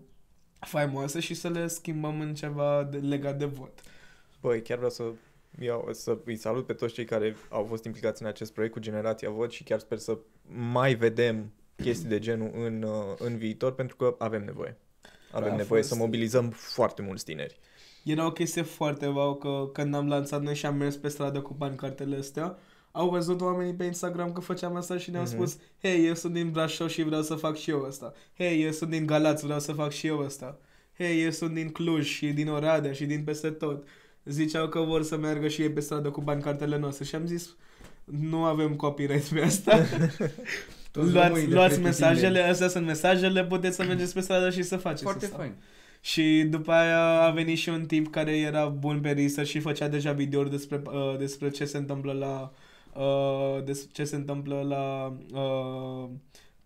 [0.60, 3.80] faimoase și să le schimbăm în ceva de, legat de vot.
[4.40, 5.02] Băi, chiar vreau să
[5.60, 8.80] iau, să îi salut pe toți cei care au fost implicați în acest proiect cu
[8.80, 10.18] Generația Vot și chiar sper să
[10.72, 14.76] mai vedem chestii de genul în, uh, în viitor pentru că avem nevoie.
[15.32, 17.58] Avem A nevoie fost- să mobilizăm foarte mulți tineri.
[18.06, 21.40] Era o chestie foarte wow că când am lansat noi și am mers pe stradă
[21.40, 22.58] cu pancartele astea,
[22.92, 25.32] au văzut oamenii pe Instagram că făceam asta și ne-au Mhm.
[25.32, 28.12] spus Hei, eu sunt din Brașov și vreau să fac și eu asta.
[28.36, 30.58] Hei, eu sunt din Galați, vreau să fac și eu asta.
[30.98, 33.86] Hei, eu sunt din Cluj și din Oradea și din peste tot.
[34.24, 37.56] Ziceau că vor să meargă și ei pe stradă cu pancartele noastre și am zis
[38.04, 39.76] nu avem copyright pe asta.
[40.92, 41.84] Toți luați românii de luați pretutindeni.
[41.84, 45.36] mesajele, astea sunt mesajele, puteți să mergeți pe stradă și să faceți Foarte asta.
[45.36, 45.54] fain.
[46.06, 49.88] Și după aia a venit și un tip care era bun pe research și făcea
[49.88, 52.52] deja videouri despre, uh, despre ce se întâmplă la
[53.02, 56.08] uh, des, ce se întâmplă la uh,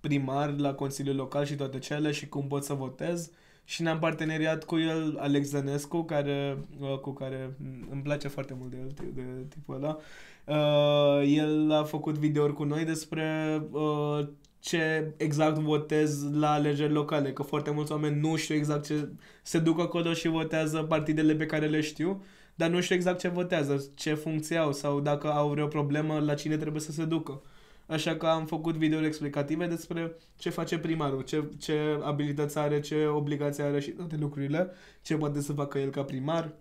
[0.01, 3.31] primar, la Consiliul Local și toate cele și cum pot să votez.
[3.65, 7.57] Și ne-am parteneriat cu el, Alex Zănescu, care, uh, cu care
[7.91, 9.99] îmi place foarte mult de el, de tipul ăla.
[10.45, 14.29] Uh, el a făcut videouri cu noi despre uh,
[14.61, 19.09] ce exact votez la alegeri locale, că foarte mulți oameni nu știu exact ce
[19.43, 23.29] se duc acolo și votează partidele pe care le știu, dar nu știu exact ce
[23.29, 27.43] votează, ce funcție au sau dacă au vreo problemă la cine trebuie să se ducă.
[27.87, 33.07] Așa că am făcut videouri explicative despre ce face primarul, ce, ce abilități are, ce
[33.07, 34.71] obligații are și toate lucrurile,
[35.03, 36.53] ce poate să facă el ca primar,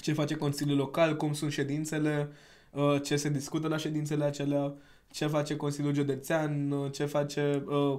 [0.00, 2.28] ce face Consiliul Local, cum sunt ședințele,
[2.70, 4.74] uh, ce se discută la ședințele acelea,
[5.12, 7.98] ce face Consiliul Județean, uh, ce face uh,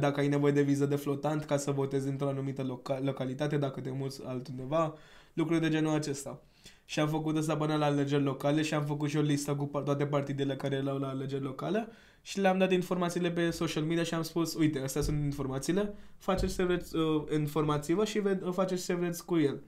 [0.00, 3.80] dacă ai nevoie de viză de flotant ca să votezi într-o anumită loca- localitate, dacă
[3.80, 4.94] te muți altundeva,
[5.32, 6.42] lucruri de genul acesta.
[6.84, 9.66] Și am făcut asta până la alegeri locale și am făcut și o listă cu
[9.66, 11.88] pa- toate partidele care erau la alegeri locale
[12.22, 16.54] și le-am dat informațiile pe social media și am spus, uite, astea sunt informațiile, faceți
[16.54, 19.62] ce vreți, uh, informați-vă și ve- uh, faceți ce vreți cu el.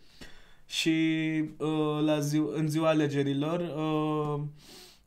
[0.67, 0.99] Și
[1.59, 4.41] uh, la zi- în ziua alegerilor uh,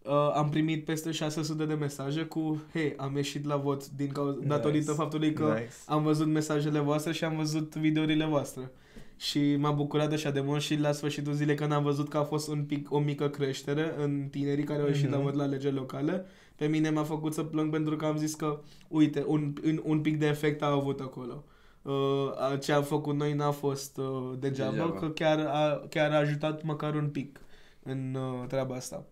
[0.05, 4.35] uh, am primit peste 600 de mesaje cu, hei, am ieșit la vot din cauza,
[4.35, 4.47] Nice.
[4.47, 5.69] datorită faptului că Nice.
[5.85, 8.71] am văzut mesajele voastre și am văzut videourile voastre.
[9.17, 12.23] Și m-a bucurat așa de mult și la sfârșitul zilei când am văzut că a
[12.23, 15.13] fost un pic, o mică creștere în tinerii care au ieșit Mhm.
[15.13, 16.25] la vot la alegeri locale,
[16.55, 19.99] pe mine m-a făcut să plâng pentru că am zis că, uite, un, un, un
[20.01, 21.43] pic de efect a avut acolo.
[21.81, 24.91] Uh, ce am făcut noi n-a fost uh, degeaba, Degeaba.
[24.99, 27.39] că chiar a, chiar a ajutat măcar un pic
[27.83, 29.05] în uh, treaba asta.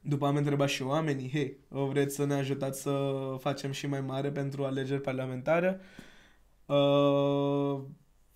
[0.00, 4.30] După am întrebat și oamenii, hei, vreți să ne ajutați să facem și mai mare
[4.30, 5.80] pentru alegeri parlamentare?
[6.66, 7.80] Uh,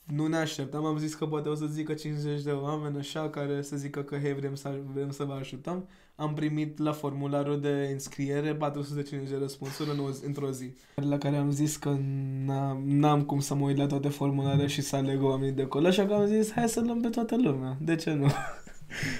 [0.06, 3.62] nu ne așteptam, am zis că poate o să zică 50 de oameni așa care
[3.62, 5.88] să zică că hei, vrem să, vrem să vă ajutăm.
[6.14, 10.72] Am primit la formularul de înscriere 450 de răspunsuri în o, zi- într-o zi.
[10.94, 11.96] La care am zis că
[12.44, 15.86] n-am, n-am cum să mă uit la toate formularele și să aleg oamenii de acolo,
[15.86, 17.76] așa că am zis hai să luăm pe toată lumea.
[17.80, 18.26] De ce nu?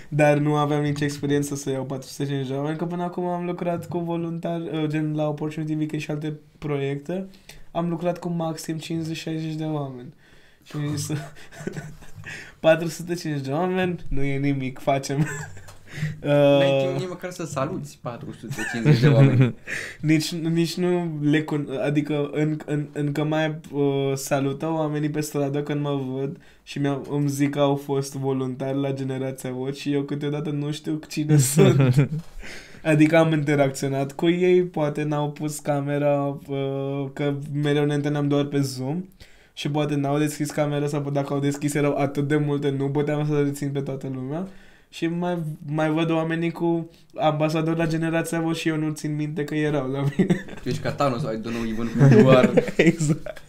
[0.09, 3.89] Dar nu aveam nici experiență să iau 450 de oameni, că până acum am lucrat
[3.89, 7.27] cu voluntari, uh, gen la Opportunity Weekend și alte proiecte.
[7.71, 10.15] Am lucrat cu maxim 50-60 de oameni.
[10.63, 11.11] Și am zis,
[12.61, 15.27] 450 de oameni, nu e nimic, facem.
[16.21, 19.55] N-ai Uh, timp nici măcar să saluți 450 de oameni.
[20.01, 25.63] nici, nici nu le con- adică în, în, încă mai uh, salută oamenii pe stradă
[25.63, 29.93] când mă văd și mi îmi zic că au fost voluntari la Generația Vot și
[29.93, 32.09] eu câteodată nu știu cine sunt.
[32.83, 38.45] Adică am interacționat cu ei, poate n-au pus camera, uh, că mereu ne întâlneam doar
[38.45, 39.05] pe Zoom
[39.55, 43.27] și poate n-au deschis camera sau dacă au deschis erau atât de multe, nu puteam
[43.27, 44.49] să rețin pe toată lumea.
[44.95, 49.45] Și mai, mai văd oamenii cu ambasador la generația vă și eu nu țin minte
[49.45, 50.45] că erau la mine.
[50.63, 52.65] Tu ești ca Thanos, I don't know even who you are.
[52.77, 53.43] exact.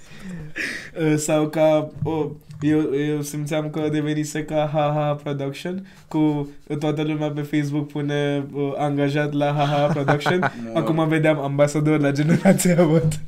[1.00, 2.30] Uh, Sau ca, oh,
[2.62, 8.74] eu, eu simțeam că devenise ca HaHa Production, cu toată lumea pe Facebook pune uh,
[8.78, 13.20] angajat la HaHa Production, acum vedeam ambasador la generația văd.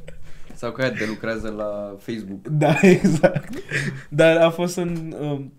[0.53, 2.47] Sau că aia de lucrează la Facebook.
[2.47, 3.53] Da, exact.
[4.09, 5.15] Dar a fost un...
[5.21, 5.51] Um,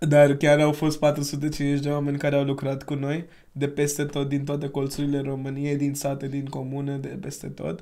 [0.00, 4.28] dar chiar au fost 450 de oameni care au lucrat cu noi de peste tot,
[4.28, 7.80] din toate colțurile României, din sate, din comune, de peste tot.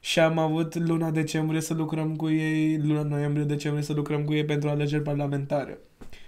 [0.00, 4.44] Și am avut luna decembrie să lucrăm cu ei, luna noiembrie-decembrie să lucrăm cu ei
[4.44, 5.78] pentru alegeri parlamentare.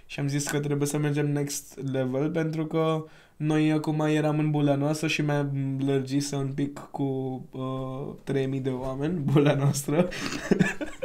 [0.05, 3.05] Și am zis că trebuie să mergem next level pentru că
[3.37, 5.47] noi acum eram în bula noastră și mai
[5.85, 7.03] lărgise un pic cu
[7.51, 10.07] uh, 3000 de oameni, bula noastră.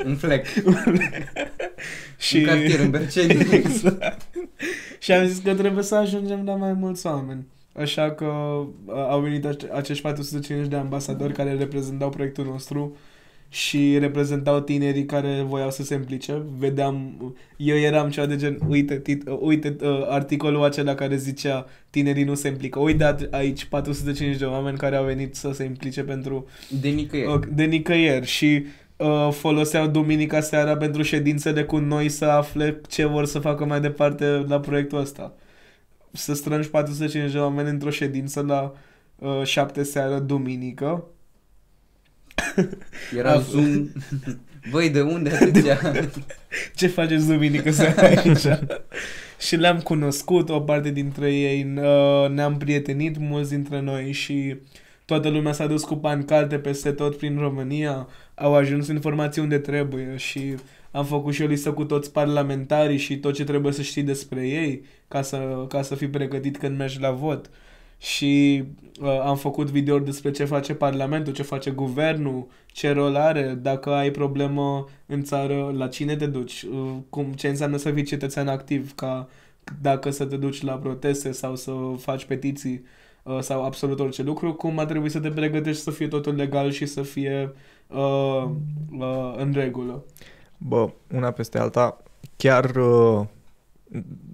[0.06, 0.46] Un flec.
[2.18, 2.36] și...
[2.36, 3.46] Un cartier în Berceni.
[3.52, 4.26] exact.
[4.98, 7.46] și am zis că trebuie să ajungem la mai mulți oameni.
[7.78, 12.96] Așa că uh, au venit ace- acești 450 de ambasadori care reprezentau proiectul nostru
[13.48, 16.42] și reprezentau tinerii care voiau să se implice.
[16.58, 17.12] Vedeam,
[17.56, 22.24] eu eram cea de gen, uite, tit, uh, uite uh, articolul acela care zicea tinerii
[22.24, 22.78] nu se implică.
[22.78, 26.46] Uite aici 450 de oameni care au venit să se implice pentru
[26.80, 27.30] De nicăieri.
[27.32, 28.66] uh, de nicăieri și
[29.02, 33.80] uh, foloseau duminica seara pentru ședințele cu noi să afle ce vor să facă mai
[33.80, 35.34] departe la proiectul ăsta.
[36.12, 38.72] Să strângi 450 de oameni într-o ședință la
[39.18, 41.04] uh, 7 seara duminică.
[43.18, 43.88] Era A- Zoom.
[44.70, 45.80] Băi, de unde atâția?
[46.74, 48.60] Ce faceți duminică seara aici?
[49.46, 54.56] și le-am cunoscut, o parte dintre ei uh, ne-am prietenit mulți dintre noi și
[55.04, 60.16] toată lumea s-a dus cu pancarte peste tot prin România, au ajuns informații unde trebuie
[60.16, 60.54] și
[60.90, 64.48] am făcut și o listă cu toți parlamentarii și tot ce trebuie să știi despre
[64.48, 67.50] ei ca să, ca să fii pregătit când mergi la vot.
[67.98, 68.64] Și
[69.00, 73.90] uh, am făcut videouri despre ce face Parlamentul, ce face Guvernul, ce rol are, dacă
[73.90, 78.48] ai problemă în țară, la cine te duci, uh, cum, ce înseamnă să fii cetățean
[78.48, 79.28] activ, ca
[79.80, 82.84] dacă să te duci la proteste sau să faci petiții
[83.22, 86.70] uh, sau absolut orice lucru, cum ar trebui să te pregătești să fie totul legal
[86.70, 88.50] și să fie uh, uh,
[89.36, 90.04] în regulă.
[90.58, 92.02] Bă, una peste alta,
[92.36, 93.26] chiar uh,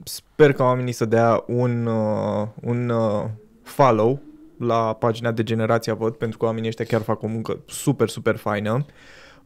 [0.05, 3.24] sper ca oamenii să dea un, uh, un uh,
[3.62, 4.20] follow
[4.59, 8.36] la pagina de Generația Vot, pentru că oamenii ăștia chiar fac o muncă super, super
[8.36, 8.84] faină.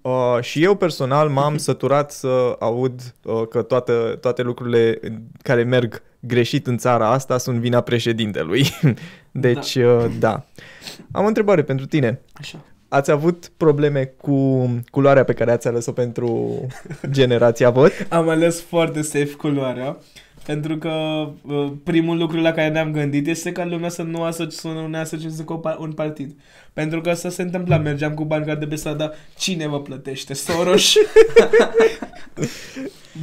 [0.00, 5.00] Uh, și eu personal m-am săturat să aud uh, că toate, toate lucrurile
[5.42, 8.66] care merg greșit în țara asta sunt vina președintelui.
[9.30, 9.88] deci, da.
[9.88, 10.44] Uh, da.
[11.10, 12.20] Am o întrebare pentru tine.
[12.32, 12.58] Așa.
[12.92, 16.60] Ați avut probleme cu culoarea pe care ați ales-o pentru
[17.10, 17.92] generația vot?
[18.08, 19.96] Am ales foarte safe culoarea.
[20.46, 20.90] Pentru că
[21.42, 24.86] uh, primul lucru la care ne-am gândit este ca lumea să nu, asoci, să nu
[24.86, 26.34] ne asocieze cu o pa- un partid.
[26.72, 30.34] Pentru că asta se întâmpla, mergeam cu bani de pe stradă, cine vă plătește?
[30.34, 30.92] Soros?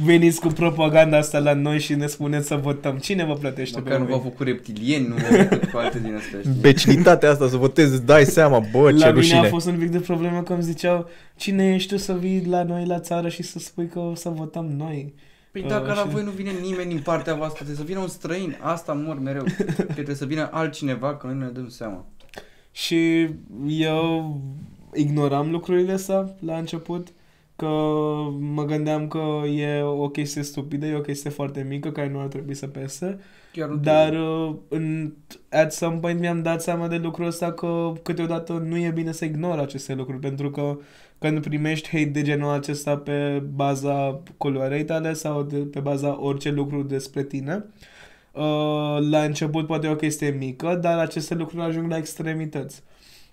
[0.04, 2.96] Veniți cu propaganda asta la noi și ne spuneți să votăm.
[2.96, 4.30] Cine vă plătește Măcar nu pe v-au voi?
[4.30, 6.52] făcut reptilieni, nu v-au făcut cu alte din astea, știi?
[6.60, 9.38] Becilitatea asta să votezi, îți dai seama, bă, ce La mine rușine.
[9.38, 12.62] a fost un pic de problemă că îmi ziceau cine ești tu să vii la
[12.62, 15.14] noi la țară și să spui că o să votăm noi.
[15.52, 17.98] Păi Uh, dacă la și- voi nu vine nimeni din partea voastră, trebuie să vină
[18.00, 18.56] un străin.
[18.60, 19.44] Asta mor mereu.
[19.76, 22.04] Că trebuie să vină altcineva, că noi nu ne dăm seama.
[22.72, 23.28] Și
[23.66, 24.40] eu
[24.94, 27.08] ignoram lucrurile astea la început,
[27.56, 27.66] că
[28.38, 32.26] mă gândeam că e o chestie stupidă, e o chestie foarte mică care nu ar
[32.26, 33.18] trebui să pese,
[33.52, 34.28] Chiar nu dar trebuie.
[34.28, 35.12] uh, în,
[35.48, 39.24] at some point mi-am dat seama de lucrul ăsta că câteodată nu e bine să
[39.24, 40.78] ignor aceste lucruri, pentru că
[41.18, 46.50] când primești hate de genul acesta pe baza culoarei tale sau de, pe baza orice
[46.50, 47.64] lucru despre tine,
[48.32, 52.82] uh, la început poate e o chestie mică, dar aceste lucruri ajung la extremități.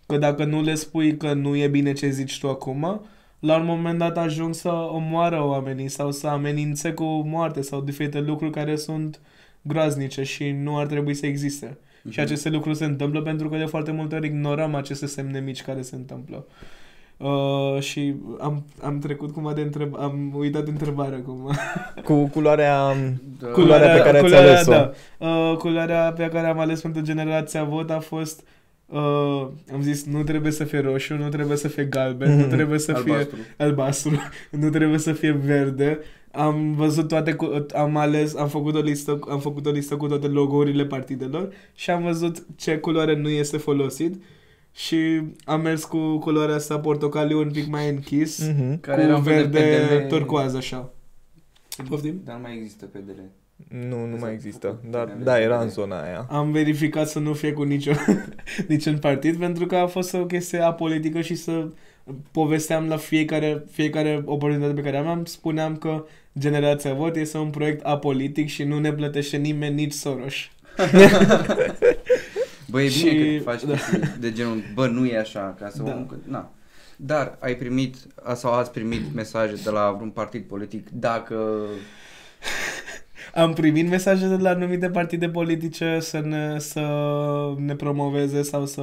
[0.06, 3.06] Că dacă nu le spui că nu e bine ce zici tu acum,
[3.40, 8.20] la un moment dat ajung să omoară oamenii sau să amenințe cu moarte sau diferite
[8.20, 9.20] lucruri care sunt
[9.62, 11.78] groaznice și nu ar trebui să existe.
[12.10, 15.62] Și aceste lucruri se întâmplă pentru că de foarte multe ori ignorăm aceste semne mici
[15.64, 16.46] care se întâmplă.
[17.18, 19.96] Uh, și am, am trecut cumva de întreb...
[20.00, 21.52] Am uitat întrebarea cum.
[22.04, 22.94] Cu culoarea...
[23.40, 23.48] Da.
[23.48, 24.72] Culoarea pe care ați culoarea, ales-o.
[24.72, 24.92] Da.
[25.28, 28.48] Uh, culoarea pe care am ales pentru generația vot a fost
[28.86, 32.40] uh, am zis nu trebuie să fie roșu, nu trebuie să fie galben, Mhm.
[32.40, 33.38] nu trebuie să fie Albastru.
[33.58, 34.12] albastru,
[34.62, 36.00] nu trebuie să fie verde.
[36.38, 40.08] Am văzut toate, cu, am ales, am făcut o listă, am făcut o listă cu
[40.08, 44.22] toate logourile partidelor și am văzut ce culoare nu este folosit
[44.74, 48.80] și am mers cu culoarea asta portocaliu un pic mai închis, Mhm.
[48.80, 50.90] Care cu era un fel de verde pedele- turcoaz așa.
[51.90, 52.22] Poftim?
[52.26, 53.32] Dar nu mai există pedele.
[53.70, 54.22] Nu, nu Exact.
[54.22, 54.80] mai există.
[54.90, 55.64] Dar Bine, da, bine, era bine.
[55.66, 56.28] în zona aia.
[56.30, 57.92] Am verificat să nu fie cu nicio,
[58.68, 61.68] niciun partid pentru că a fost o chestie apolitică și să
[62.32, 66.06] povesteam la fiecare, fiecare oportunitate pe care aveam, spuneam că
[66.40, 70.34] Generația Vot este un proiect apolitic și nu ne plătește nimeni, nici Soros.
[72.70, 73.72] Bă, e Și- bine că faci da.
[73.74, 75.92] chestii de genul, bă, nu e așa, ca să Da.
[75.92, 76.06] da.
[76.28, 76.52] Na.
[76.96, 77.96] Dar ai primit
[78.36, 81.60] sau ați primit mesaje de la vreun partid politic dacă
[83.34, 86.82] Am primit mesaje de la anumite partide politice să ne, să
[87.58, 88.82] ne promoveze sau să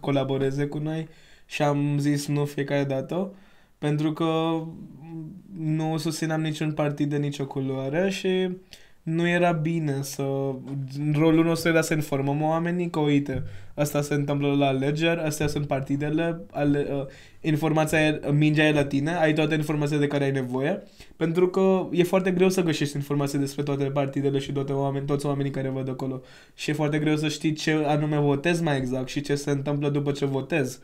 [0.00, 1.08] colaboreze cu noi
[1.46, 3.34] și am zis nu fiecare dată
[3.78, 4.62] pentru că
[5.58, 8.50] nu susțineam niciun partid de nicio culoare și
[9.06, 10.22] nu era bine să...
[11.12, 13.42] Rolul nostru era să informăm oamenii că, uite,
[13.74, 17.04] asta se întâmplă la alegeri, astea sunt partidele, ale, uh,
[17.40, 20.82] informația e, mingea e la tine, ai toate informațiile de care ai nevoie,
[21.16, 25.26] pentru că e foarte greu să găsești informații despre toate partidele și toate oameni, toți
[25.26, 26.20] oamenii care văd acolo.
[26.54, 29.88] Și e foarte greu să știi ce anume votezi mai exact și ce se întâmplă
[29.88, 30.78] după ce votezi.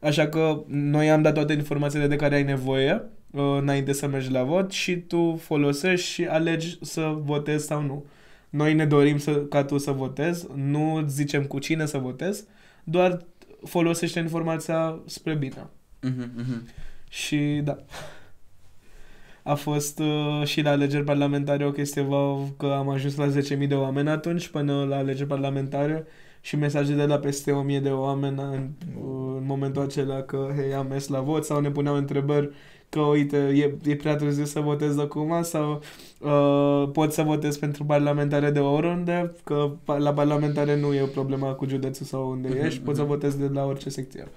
[0.00, 4.30] Așa că noi am dat toate informațiile de care ai nevoie uh, înainte să mergi
[4.30, 8.04] la vot și tu folosești și alegi să votezi sau nu.
[8.50, 12.44] Noi ne dorim să, ca tu să votezi, nu zicem cu cine să votezi,
[12.84, 13.24] doar
[13.64, 15.66] folosește informația spre bine.
[16.00, 16.68] Mhm, mhm.
[17.08, 17.76] Și da.
[19.42, 23.28] A fost uh, și la alegeri parlamentare o chestie wow, că am ajuns la
[23.58, 26.06] 10.000 de oameni atunci până la alegeri parlamentare
[26.40, 28.68] și mesaje de la peste 1.000 de oameni în,
[29.02, 32.50] uh, în momentul acela că hei, am mers la vot sau ne puneau întrebări
[32.88, 35.82] că uite, e, e prea târziu să votez acum sau
[36.20, 41.06] uh, pot să votez pentru parlamentare de oriunde, că pa- la parlamentare nu e o
[41.06, 43.12] problemă cu județul sau unde Mhm, ești, poți să mhm.
[43.12, 44.28] votezi de la orice secție.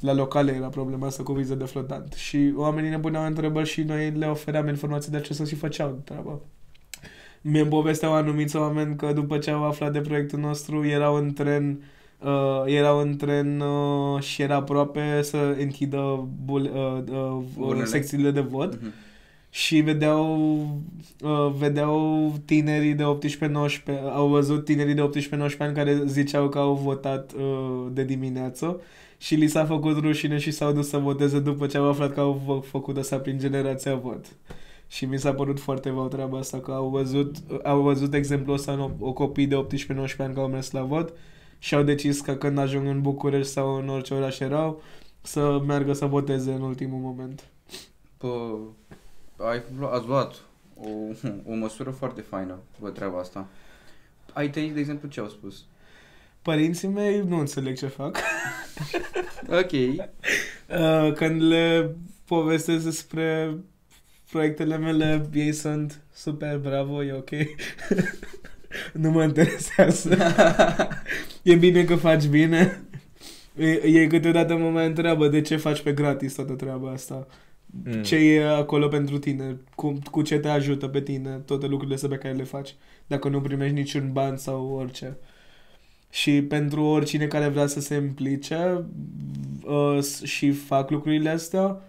[0.00, 2.12] La locale era problema asta cu viză de flotant.
[2.12, 6.40] Și oamenii ne puneau întrebări și noi le ofeream informații de acesta și făceau treaba.
[7.46, 11.82] Mi-mi povesteau anumiți oameni că după ce au aflat de proiectul nostru erau în tren
[12.18, 17.84] uh, erau în tren uh, și era aproape să închidă bul, uh, uh, Urnele.
[17.84, 18.92] secțiile de vot Mhm.
[19.50, 20.50] și vedeau
[21.22, 26.74] uh, vedeau tinerii de 18-19 au văzut tinerii de 18-19 ani care ziceau că au
[26.74, 28.80] votat uh, de dimineață
[29.18, 32.20] și li s-a făcut rușine și s-au dus să voteze după ce au aflat că
[32.20, 34.26] au fă- făcut asta prin generația vot.
[34.94, 38.72] Și mi s-a părut foarte wow treaba asta, că au văzut, au văzut exemplul ăsta
[38.72, 39.66] în o, o copii de 18-19
[39.96, 41.12] ani care au mers la vot
[41.58, 44.82] și au decis că când ajung în București sau în orice oraș erau,
[45.20, 47.44] să meargă să voteze în ultimul moment.
[48.18, 48.56] Bă,
[49.36, 50.42] ai, lu- ați luat
[50.80, 50.88] o,
[51.52, 53.46] o măsură foarte faină cu treaba asta.
[54.32, 55.64] Ai tăi, de exemplu, ce au spus?
[56.42, 58.18] Părinții mei nu înțeleg ce fac.
[59.60, 59.72] Ok.
[60.68, 63.56] Uh, când le povestesc despre
[64.38, 67.30] proiectele mele, ei sunt super bravo, e ok.
[69.02, 70.16] nu mă interesează.
[71.42, 72.82] e bine că faci bine.
[73.58, 77.26] E- Ei câteodată mă mai întreabă de ce faci pe gratis toată treaba asta.
[77.84, 78.02] Mm.
[78.02, 82.08] Ce e acolo pentru tine, cu, cu ce te ajută pe tine, toate lucrurile astea
[82.08, 82.74] pe care le faci,
[83.06, 85.16] dacă nu primești niciun ban sau orice.
[86.10, 88.84] Și pentru oricine care vrea să se implice
[89.64, 91.80] uh, s- și fac lucrurile astea,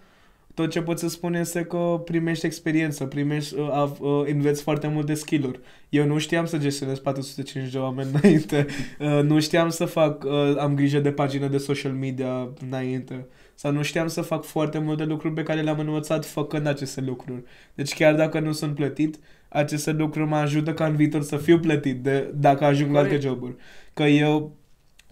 [0.55, 4.87] tot ce pot să spun este că primești experiență, primești, uh, av- uh, înveți foarte
[4.87, 5.59] multe skill-uri.
[5.89, 8.65] Eu nu știam să gestionez 405 de oameni înainte,
[8.99, 13.71] uh, nu știam să fac, uh, am grijă de pagină de social media înainte, sau
[13.71, 17.43] nu știam să fac foarte multe lucruri pe care le-am învățat făcând aceste lucruri.
[17.73, 21.59] Deci chiar dacă nu sunt plătit, aceste lucruri mă ajută ca în viitor să fiu
[21.59, 23.27] plătit de, dacă ajung la alte Corect.
[23.27, 23.55] joburi.
[23.93, 24.55] Că eu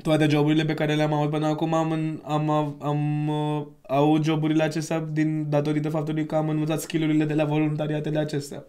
[0.02, 4.24] toate joburile pe care le-am avut până acum am, în- am, am, am uh, au
[4.24, 8.64] joburile acestea din datorită faptului că am învățat skillurile de la voluntariatele acestea.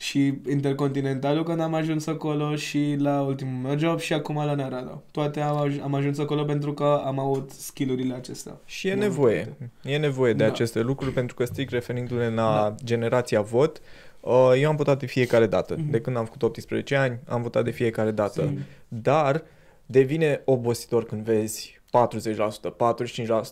[0.00, 5.02] Și Intercontinentalul când am ajuns acolo și la ultimul meu job și acum la Narada.
[5.10, 8.56] Toate am, aj- am ajuns acolo pentru că am avut skillurile acestea.
[8.64, 9.56] Și e Mult nevoie.
[9.82, 10.50] E nevoie de Da.
[10.50, 13.80] aceste lucruri pentru că strict referindu-ne la generația vot,
[14.20, 15.74] uh, eu am votat de fiecare dată.
[15.78, 15.90] Mhm.
[15.90, 18.40] De când am făcut 18 ani, am votat de fiecare dată.
[18.42, 18.58] Sim.
[18.88, 19.42] Dar
[19.90, 22.76] devine obositor când vezi 40%,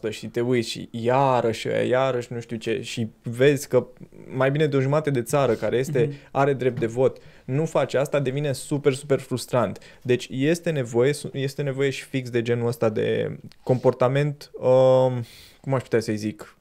[0.08, 3.86] 45% și te uiți și iarăși ăia, iarăși nu știu ce și vezi că
[4.34, 6.16] mai bine de o jumătate de țară care este, Mhm.
[6.30, 9.78] are drept de vot, nu face asta, devine super, super frustrant.
[10.02, 15.24] Deci este nevoie, este nevoie și fix de genul ăsta de comportament, um,
[15.60, 16.55] cum aș putea să-i zic,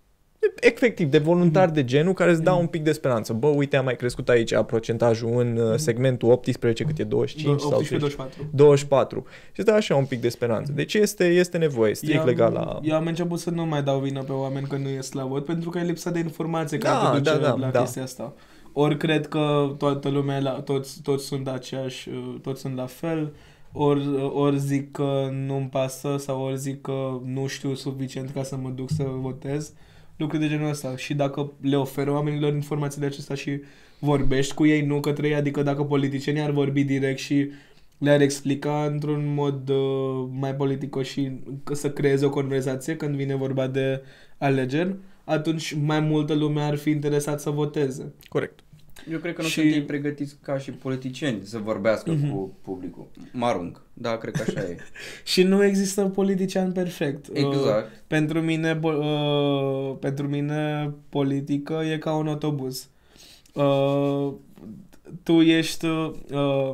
[0.59, 2.61] efectiv, de voluntar de genul care îți dau Mhm.
[2.63, 3.33] un pic de speranță.
[3.33, 5.77] Bă, uite, a mai crescut aici procentajul în uh, Mhm.
[5.77, 8.47] segmentul 18, cât e 25 sau 18-24.
[8.53, 10.71] 24 și îți dă așa un pic de speranță.
[10.75, 12.79] Deci este, este nevoie, strict Eu- legal la...
[12.83, 15.45] Eu am început să nu mai dau vină pe oameni că nu ies la vot,
[15.45, 17.79] pentru că e lipsa de informație Da, care te duce da, da, la da.
[17.79, 18.33] chestia asta.
[18.73, 23.33] Ori cred că toată lumea, la, toți, toți sunt aceeași, uh, toți sunt la fel,
[23.71, 28.55] ori, ori zic că nu-mi pasă sau ori zic că nu știu suficient ca să
[28.61, 29.73] mă duc să votez.
[30.17, 30.97] Lucruri de genul ăsta.
[30.97, 33.61] Și dacă le oferă oamenilor informațiile acestea și
[33.99, 37.49] vorbești cu ei, nu către ei, adică dacă politicienii ar vorbi direct și
[37.97, 41.31] le-ar explica într-un mod uh, mai politicos și
[41.63, 44.01] că să creeze o conversație când vine vorba de
[44.37, 48.13] alegeri, atunci mai multă lume ar fi interesat să voteze.
[48.29, 48.59] Corect.
[49.11, 52.29] Eu cred că nu Și- sunt ei pregătiți ca și politicieni să vorbească Mhm.
[52.31, 53.07] cu publicul.
[53.31, 53.81] Mă arunc.
[53.93, 54.77] Da, cred că așa e.
[55.31, 57.27] Și nu există politician perfect.
[57.27, 58.03] Uh, Exact.
[58.07, 62.89] pentru mine, po- uh, pentru mine politică e ca un autobuz.
[63.53, 64.33] Uh,
[65.23, 66.73] tu ești, uh,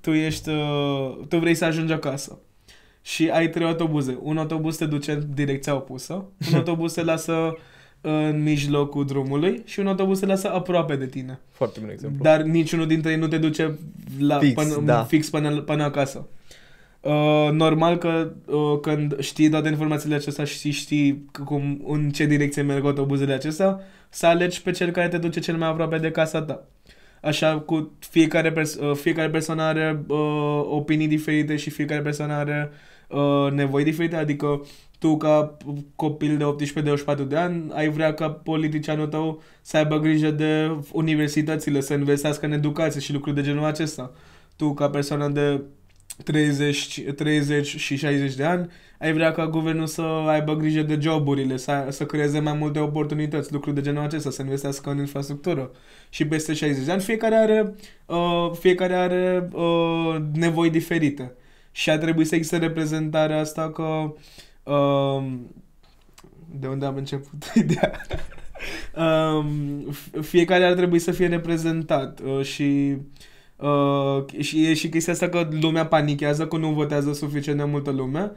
[0.00, 2.38] tu ești, uh, tu vrei să ajungi acasă
[3.02, 4.18] și ai trei autobuze.
[4.22, 6.12] Un autobuz te duce în direcția opusă,
[6.50, 7.56] un autobuz te lasă
[8.00, 11.40] în mijlocul drumului și un autobuz te lasă aproape de tine.
[11.50, 12.22] Foarte bun exemplu.
[12.22, 13.78] Dar niciunul dintre ei nu te duce
[14.18, 15.02] la, Fix, până, da.
[15.02, 16.28] fix până, până acasă.
[17.00, 22.26] Uh, normal că uh, când știi toate informațiile acestea și știi c- cum, în ce
[22.26, 26.10] direcție merg autobuzele acestea, să alegi pe cel care te duce cel mai aproape de
[26.10, 26.66] casa ta.
[27.22, 32.70] Așa cu fiecare, pers- uh, fiecare persoană are uh, opinii diferite și fiecare persoană are
[33.08, 34.60] uh, nevoi diferite, adică
[35.00, 35.56] tu ca
[35.94, 36.44] copil de
[37.24, 42.46] 18-24 de ani ai vrea ca politicianul tău să aibă grijă de universitățile, să investească
[42.46, 44.12] în educație și lucruri de genul acesta.
[44.56, 45.62] Tu ca persoană de
[46.24, 51.56] 30, 30 și 60 de ani ai vrea ca guvernul să aibă grijă de joburile,
[51.56, 55.70] să, să creeze mai multe oportunități, lucruri de genul acesta, să investească în infrastructură.
[56.08, 57.74] Și peste 60 de ani fiecare are,
[58.06, 61.32] uh, fiecare are uh, nevoi diferite.
[61.72, 64.10] Și a trebuit să existe reprezentarea asta că uh,
[66.60, 67.92] de unde am început ideea?
[68.96, 69.46] um,
[69.90, 72.96] f- fiecare ar trebui să fie reprezentat uh, și
[73.56, 77.90] uh, și e și chestia asta că lumea panichează că nu votează suficient de multă
[77.90, 78.32] lume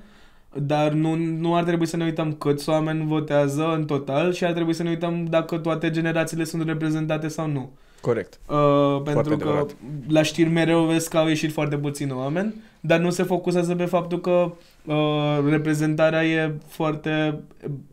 [0.54, 4.52] dar nu, nu ar trebui să ne uităm câți oameni votează în total și ar
[4.52, 7.72] trebui să ne uităm dacă toate generațiile sunt reprezentate sau nu.
[8.02, 8.40] Corect.
[8.50, 9.76] Uh, pentru că adevărat.
[10.08, 13.86] la știri mereu vezi că au ieșit foarte puțini oameni, dar nu se focusează pe
[13.86, 14.52] faptul că
[14.86, 17.40] uh, reprezentarea e foarte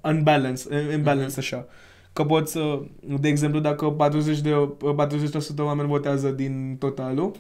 [0.03, 1.67] unbalanced, imbalance așa.
[2.13, 2.81] Că poți, uh,
[3.21, 7.33] de exemplu, dacă 40 de, uh, 40% oameni votează din totalul,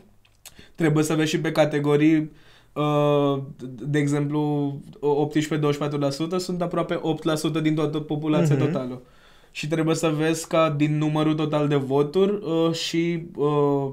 [0.75, 2.31] trebuie să vezi și pe categorii
[2.73, 8.65] Uh, de exemplu, 18-24% sunt aproape 8% din toată populația Mhm.
[8.65, 9.03] totală.
[9.51, 13.91] Și trebuie să vezi ca din numărul total de voturi uh, și, uh,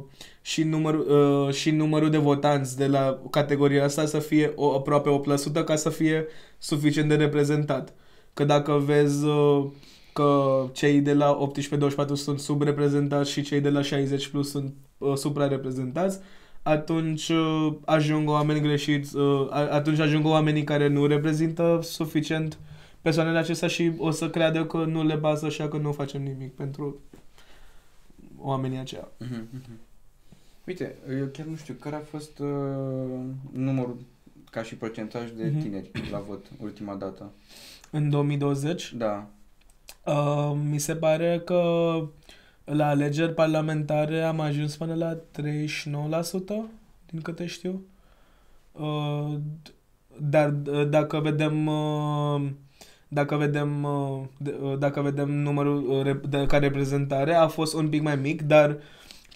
[0.47, 1.07] și, numărul,
[1.47, 5.09] uh, și numărul de votanți de la categoria asta să fie o, aproape
[5.61, 6.25] 8% ca să fie
[6.57, 7.93] suficient de reprezentat.
[8.33, 9.65] Că dacă vezi uh,
[10.13, 11.49] că cei de la
[12.05, 16.19] 18-24 sunt subreprezentați și cei de la 60 plus sunt uh, suprareprezentați,
[16.63, 22.57] atunci uh, ajung oameni greșiți, uh, a- atunci ajung oamenii care nu reprezintă suficient
[23.01, 26.55] persoanele acestea și o să creadă că nu le pasă așa că nu facem nimic
[26.55, 26.99] pentru
[28.37, 29.07] oamenii aceia.
[29.17, 29.79] Mhm, mhm.
[30.67, 32.47] Uite, eu chiar nu știu care a fost uh,
[33.51, 33.97] numărul
[34.51, 35.61] ca și procentaj de Mhm.
[35.61, 37.31] tineri la vot ultima dată.
[37.91, 39.27] În 2020, Da.
[40.05, 41.61] uh, mi se pare că
[42.65, 46.69] la alegeri parlamentare am ajuns până la 39%,
[47.11, 47.81] din câte știu.
[48.71, 49.71] Uh, d-
[50.19, 52.49] dar uh, dacă vedem uh,
[53.07, 57.73] dacă vedem uh, de- uh, dacă vedem numărul uh, rep- de, ca reprezentare a fost
[57.73, 58.77] un pic mai mic, dar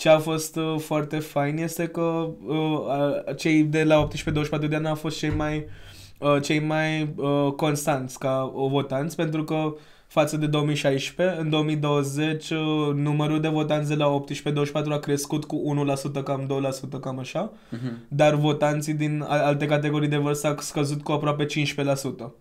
[0.01, 4.75] ce a fost uh, foarte fain este că uh, a- cei de la 18-24 de
[4.75, 5.65] ani au fost cei mai
[6.19, 9.73] uh, cei mai uh, constanți ca uh, votanți pentru că
[10.07, 12.57] față de 2016, în 2020 uh,
[12.93, 14.21] numărul de votanți de la
[14.87, 15.85] 18-24 a crescut cu
[16.19, 16.47] 1%, cam
[16.97, 17.97] 2%, cam așa Mhm.
[18.07, 22.33] dar votanții din al- alte categorii de vârstă au scăzut cu aproape 15%.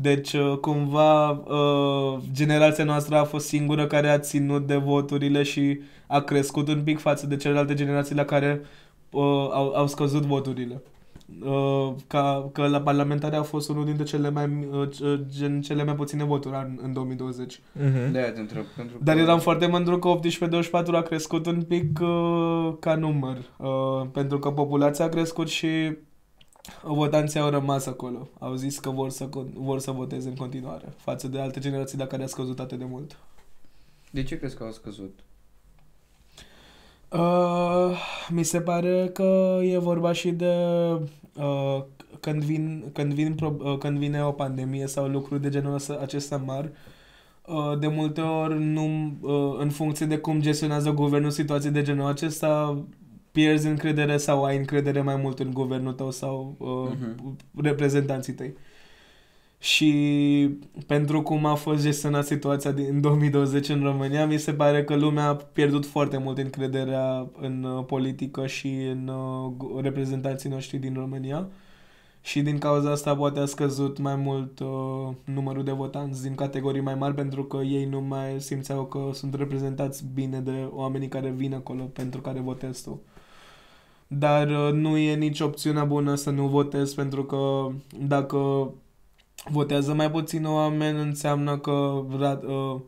[0.00, 5.80] Deci, uh, cumva, uh, generația noastră a fost singură care a ținut de voturile și
[6.06, 8.60] a crescut un pic față de celelalte generații la care
[9.10, 9.22] uh,
[9.52, 10.82] au, au scăzut voturile.
[11.44, 15.84] Uh, ca, că la parlamentare a fost unul dintre cele mai, uh, c- gen, cele
[15.84, 17.60] mai puține voturi în, în 2020.
[17.72, 18.12] Mhm.
[18.12, 18.64] De-aia te întreb.
[18.76, 23.36] Pentru Dar că- eram foarte mândru că 18-24 a crescut un pic uh, ca număr,
[23.56, 25.68] uh, pentru că populația a crescut și
[26.82, 28.28] votanții au rămas acolo.
[28.38, 31.98] Au zis că vor să, con- vor să voteze în continuare, față de alte generații
[31.98, 33.16] la care a scăzut atât de mult.
[34.10, 35.18] De ce crezi că au scăzut?
[37.12, 37.96] Uh,
[38.28, 40.54] mi se pare că e vorba și de
[41.36, 41.82] uh,
[42.20, 45.98] când, vin, când, vin pro, uh, când vine o pandemie sau lucruri de genul ăsta-
[46.00, 46.70] acesta mari,
[47.46, 52.06] uh, de multe ori nu, uh, în funcție de cum gestionează guvernul situații de genul
[52.06, 52.78] acesta,
[53.38, 57.36] pierzi încredere sau ai încredere mai mult în guvernul tău sau uh, Mhm.
[57.62, 58.54] reprezentanții tăi.
[59.58, 59.90] Și
[60.86, 65.26] pentru cum a fost gestionat situația din 2020 în România, mi se pare că lumea
[65.28, 70.94] a pierdut foarte mult încrederea în uh, politică și în uh, gu- reprezentanții noștri din
[70.94, 71.48] România.
[72.20, 76.80] Și din cauza asta poate a scăzut mai mult uh, numărul de votanți din categorii
[76.80, 81.30] mai mari pentru că ei nu mai simțeau că sunt reprezentați bine de oamenii care
[81.30, 83.00] vin acolo pentru care votezi tu.
[84.08, 87.68] Dar uh, nu e nici opțiunea bună să nu votezi pentru că
[88.06, 88.72] dacă
[89.50, 92.80] votează mai puțin oameni înseamnă că ra- uh,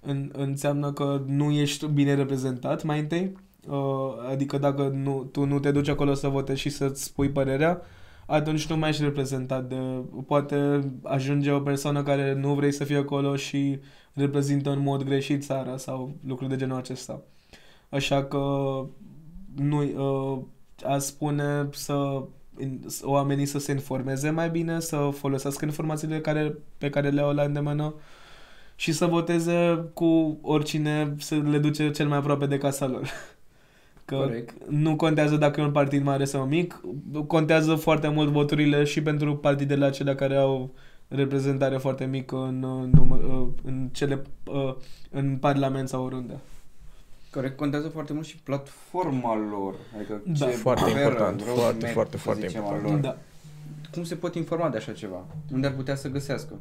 [0.00, 3.32] în, înseamnă că nu ești bine reprezentat mai întâi
[3.68, 7.80] uh, adică dacă nu, tu nu te duci acolo să votezi și să-ți spui părerea,
[8.26, 9.76] atunci nu mai ești reprezentat de...
[10.26, 13.78] Poate ajunge o persoană care nu vrei să fie acolo și
[14.12, 17.22] reprezintă în mod greșit țara sau lucruri de genul acesta.
[17.88, 18.38] Așa că
[19.54, 20.42] nu, uh,
[20.86, 22.22] a spune să
[22.60, 27.32] in- oamenii să se informeze mai bine, să folosească informațiile care, pe care le au
[27.34, 27.94] la îndemână
[28.76, 33.08] și să voteze cu oricine să le duce cel mai aproape de casa lor.
[34.04, 34.68] Că Corect.
[34.68, 36.80] nu contează dacă e un partid mare sau mic,
[37.26, 40.70] contează foarte mult voturile și pentru partidele acelea care au
[41.08, 44.74] reprezentare foarte mică în, uh, număr, uh, în, cele, uh,
[45.10, 46.34] în parlament sau oriunde.
[47.34, 49.74] Corect, contează foarte mult și platforma lor.
[49.96, 50.46] Adică Da.
[50.46, 53.02] ce Foarte oferă, important, roadmap, foarte, foarte, să foarte zicem, al important.
[53.04, 53.12] lor.
[53.12, 53.18] Da.
[53.92, 55.24] Cum se pot informa de așa ceva?
[55.52, 56.54] Unde ar putea să găsească?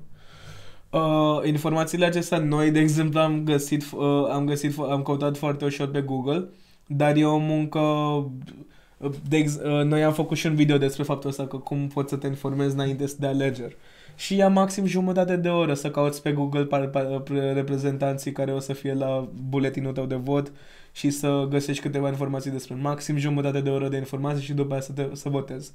[0.90, 5.88] Uh, informațiile acestea noi, de exemplu, am găsit, uh, am găsit, am căutat foarte ușor
[5.88, 6.50] pe Google,
[6.88, 11.04] dar e o muncă, uh, de ex- uh, noi am făcut și un video despre
[11.04, 13.76] faptul ăsta, că cum poți să te informezi înainte de alegeri.
[14.16, 18.52] Și ia maxim jumătate de oră să cauți pe Google par, par, pre- reprezentanții care
[18.52, 20.52] o să fie la buletinul tău de vot
[20.92, 24.82] și să găsești câteva informații despre maxim jumătate de oră de informații și după aia
[24.82, 25.72] să, te, să votezi.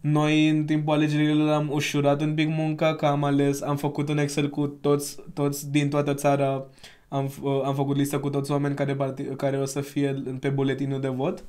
[0.00, 4.18] Noi în timpul alegerilor am ușurat un pic munca, că am ales, am făcut un
[4.18, 6.66] Excel cu toți, toți din toată țara,
[7.08, 10.22] am, f- uh, am făcut listă cu toți oameni care, parti- care o să fie
[10.40, 11.44] pe buletinul de vot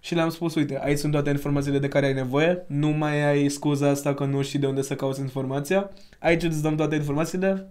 [0.00, 3.48] și le-am spus, uite, aici sunt toate informațiile de care ai nevoie, nu mai ai
[3.48, 7.68] scuza asta că nu știi de unde să cauți informația, aici îți dăm toate informațiile,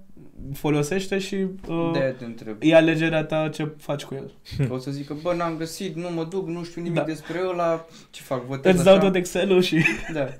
[0.53, 1.35] folosește și
[1.67, 2.55] uh, De te întreb.
[2.59, 4.31] e alegerea ta ce faci cu el.
[4.69, 7.03] O să zic că, bă, n-am găsit, nu mă duc, nu știu nimic Da.
[7.05, 9.03] despre ăla, ce fac, votez Îți dau așa?
[9.05, 9.83] tot Excel-ul și...
[10.13, 10.27] Da.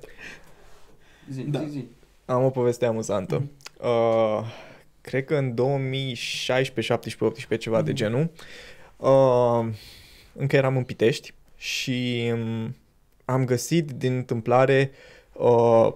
[1.32, 1.58] Zi, Da.
[1.64, 1.84] zi, zi.
[2.24, 3.34] Am o poveste amuzantă.
[3.36, 3.50] Mhm.
[3.88, 4.44] Uh,
[5.00, 7.98] cred că în 2016, 17, 18, ceva de Mhm.
[7.98, 8.30] genul,
[8.96, 9.72] uh,
[10.32, 12.76] încă eram în Pitești și um,
[13.24, 14.90] am găsit din întâmplare
[15.32, 15.92] uh,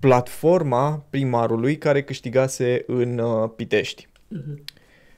[0.00, 4.08] platforma primarului care câștigase în uh, Pitești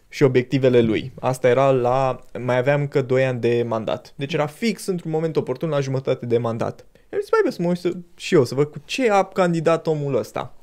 [0.09, 1.13] și obiectivele lui.
[1.21, 2.21] Asta era la...
[2.39, 4.13] Mai aveam încă 2 ani de mandat.
[4.17, 6.87] Deci era fix într-un moment oportun la jumătate de mandat.
[7.13, 9.25] I-am zis, mai bine să mă uit să, și eu să văd cu ce a
[9.25, 10.55] candidat omul ăsta.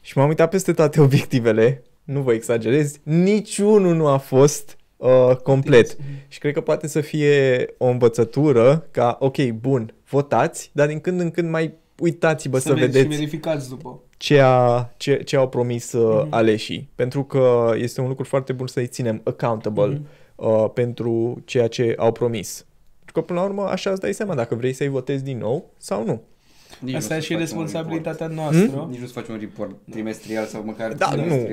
[0.00, 5.96] Și m-am uitat peste toate obiectivele, nu vă exagerez, niciunul nu a fost uh, complet.
[6.28, 11.20] Și cred că poate să fie o învățătură ca, ok, bun, votați, dar din când
[11.20, 14.00] în când mai uitați-vă să, să ve- vedeți Și verificați după.
[14.16, 16.32] ce, a, ce, ce au promis uh, Mhm.
[16.34, 16.88] aleșii.
[16.94, 20.06] Pentru că este un lucru foarte bun să-i ținem accountable Mhm.
[20.36, 22.64] uh, pentru ceea ce au promis.
[22.98, 25.70] Pentru că, până la urmă, așa îți dai seama dacă vrei să-i votezi din nou
[25.78, 26.22] sau nu.
[26.80, 28.34] Nici Asta nu e să și faci un responsabilitatea Hmm?
[28.34, 28.60] noastră.
[28.64, 28.90] report.
[28.90, 31.48] Nici nu să faci un report trimestrial sau măcar Da, nu.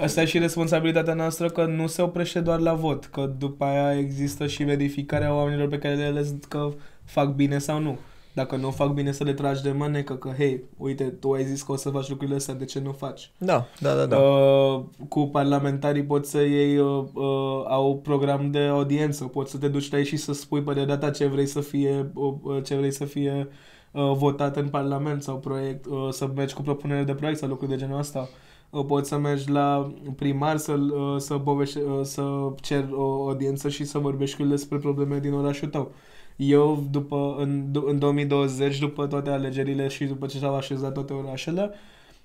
[0.00, 0.04] Trimestrial.
[0.04, 3.98] Asta e și responsabilitatea noastră că nu se oprește doar la vot, că după aia
[3.98, 6.68] există și verificarea oamenilor pe care le ales că
[7.04, 7.98] fac bine sau nu.
[8.32, 11.62] Dacă nu fac bine să le tragi de mânecă că, hei, uite, tu ai zis
[11.62, 13.30] că o să faci lucrurile astea, de ce nu faci?
[13.38, 14.16] Da, da, da, da.
[14.16, 19.68] Uh, cu parlamentarii poți să iei, uh, uh, au program de audiență, poți să te
[19.68, 22.74] duci la ei și să spui părerea ta ce vrei să fie, uh, uh, ce
[22.74, 23.48] vrei să fie
[23.92, 27.70] uh, votat în parlament sau proiect, uh, să mergi cu propunere de proiect sau lucruri
[27.70, 28.18] de genul ăsta.
[28.20, 33.68] Uh, poți să mergi la primar să, uh, să, povești, uh, să cer o audiență
[33.68, 35.92] și să vorbești cu el despre probleme din orașul tău.
[36.36, 41.70] Eu, după, în, în 2020, după toate alegerile și după ce s-au așezat toate orașele,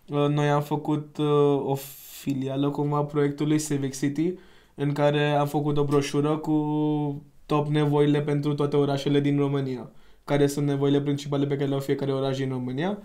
[0.09, 1.75] Uh, Noi am făcut uh, o
[2.21, 4.33] filială cumva a proiectului Civic City
[4.75, 9.91] în care am făcut o broșură cu top nevoile pentru toate orașele din România,
[10.23, 12.97] care sunt nevoile principale pe care le au fiecare oraș din România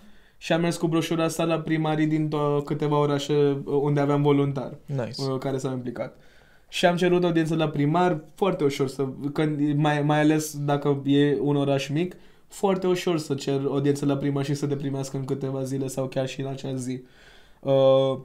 [0.42, 3.32] și am mers cu broșura asta la primarii din to- câteva orașe
[3.64, 5.22] uh, unde aveam voluntar Nice.
[5.30, 6.16] uh, care s-au implicat.
[6.68, 11.36] Și am cerut audiență la primar, foarte ușor să, când, mai, mai ales dacă e
[11.40, 12.14] un oraș mic,
[12.48, 16.06] foarte ușor să cer audiență la primar și să te primească în câteva zile sau
[16.06, 17.02] chiar și în acea zi.
[17.60, 18.18] Uh,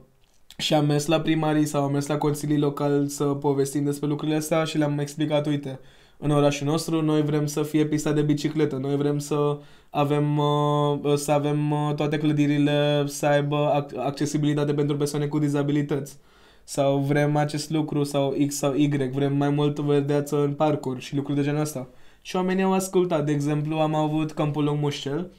[0.56, 4.36] și am mers la primarii sau am mers la consilii local să povestim despre lucrurile
[4.36, 5.78] astea și le-am explicat, uite,
[6.18, 9.58] în orașul nostru noi vrem să fie pista de bicicletă, noi vrem să
[9.90, 16.18] avem, uh, să avem uh, toate clădirile să aibă ac- accesibilitate pentru persoane cu dizabilități
[16.64, 21.16] sau vrem acest lucru sau X sau Y, vrem mai mult verdeață în parcuri și
[21.16, 21.88] lucruri de genul ăsta.
[22.22, 23.24] Și oamenii au ascultat.
[23.24, 25.30] De exemplu, am avut Câmpul Lung Mușcel,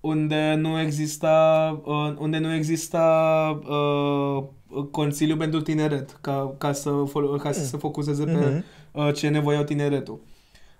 [0.00, 4.44] unde nu exista, uh, unde nu exista uh,
[4.90, 8.64] Consiliu pentru Tineret, ca, ca să, fol- ca să se focuseze pe Mhm.
[8.92, 10.20] uh, ce nevoiau tineretul.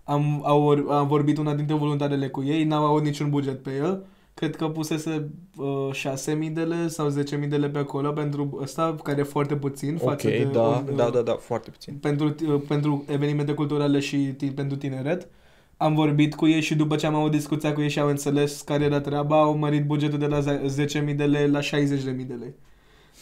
[0.05, 4.05] Am, au, am vorbit una dintre voluntarele cu ei, n-au avut niciun buget pe el
[4.35, 8.97] cred că pusese uh, 6.000 de lei sau 10.000 de lei pe acolo pentru ăsta,
[9.02, 10.48] care e foarte puțin Ok, față de...
[10.52, 11.94] da, un, da, uh, da, da, foarte puțin.
[12.01, 15.28] pentru, uh, pentru evenimente culturale și ti- pentru tineret.
[15.77, 18.60] Am vorbit cu ei și după ce am avut discuția cu ei și au înțeles
[18.60, 22.35] care era treaba, au mărit bugetul de la ze- 10.000 de lei la 60.000 de
[22.35, 22.55] lei.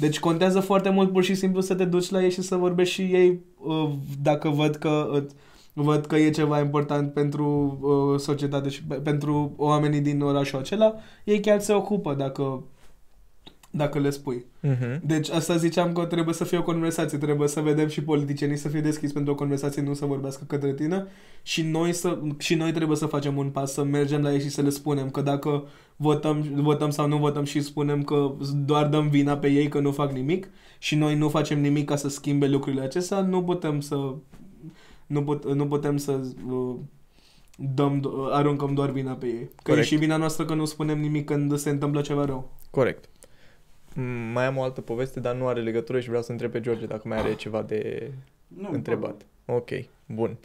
[0.00, 2.94] Deci contează foarte mult pur și simplu să te duci la ei și să vorbești
[2.94, 3.90] și ei uh,
[4.22, 5.22] dacă văd că uh,
[5.72, 10.94] văd că e ceva important pentru uh, societate și pe- pentru oamenii din orașul acela,
[11.24, 12.62] ei chiar se ocupă dacă
[13.70, 14.44] dacă le spui.
[14.60, 15.00] Mhm.
[15.06, 18.68] Deci asta ziceam că trebuie să fie o conversație, trebuie să vedem și politicienii să
[18.68, 21.06] fie deschiși pentru o conversație, nu să vorbească către tine
[21.42, 24.48] și noi, să, și noi trebuie să facem un pas, să mergem la ei și
[24.48, 25.64] să le spunem că dacă
[25.96, 28.32] votăm, votăm sau nu votăm și spunem că
[28.64, 30.48] doar dăm vina pe ei că nu fac nimic
[30.78, 34.14] și noi nu facem nimic ca să schimbe lucrurile acestea, nu putem să
[35.06, 36.20] nu, put, nu putem să
[36.50, 36.74] uh,
[37.74, 39.44] dăm, do- aruncăm doar vina pe ei.
[39.44, 39.86] Că Corect.
[39.86, 42.50] e și vina noastră că nu spunem nimic când se întâmplă ceva rău.
[42.70, 43.08] Corect.
[43.94, 46.60] Mm, Mai am o altă poveste, dar nu are legătură și vreau să întreb pe
[46.60, 48.10] George dacă mai are ceva de
[48.46, 49.26] Nu, întrebat.
[49.46, 49.68] Ok,
[50.06, 50.36] bun.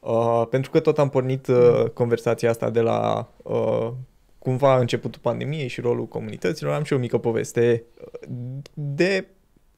[0.00, 3.90] Uh, pentru că tot am pornit uh, conversația asta de la uh,
[4.38, 8.28] cumva începutul pandemiei și rolul comunităților, am și o mică poveste uh,
[8.74, 9.26] de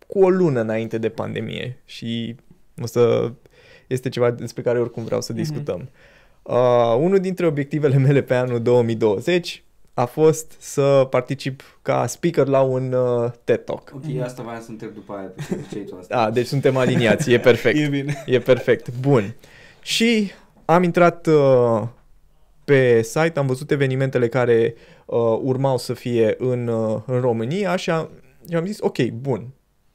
[0.06, 2.36] cu o lună înainte de pandemie și
[2.82, 3.32] o să
[3.86, 5.40] este ceva despre care oricum vreau să Mhm.
[5.40, 5.88] discutăm.
[6.42, 9.64] Uh, unul dintre obiectivele mele pe anul 2020
[10.00, 13.92] a fost să particip ca speaker la un uh, TED Talk.
[13.94, 16.16] Ok, asta voiam să întreb după aia, pe ce ziceai tu asta.
[16.24, 17.78] Ah, deci suntem aliniați, e perfect.
[17.84, 18.22] E bine.
[18.26, 18.90] E perfect.
[19.00, 19.34] Bun.
[19.82, 20.30] Și
[20.64, 21.82] am intrat uh,
[22.64, 24.74] pe site, am văzut evenimentele care
[25.06, 28.08] uh, urmau să fie în, uh, în România și am,
[28.48, 29.48] și am zis, ok, bun.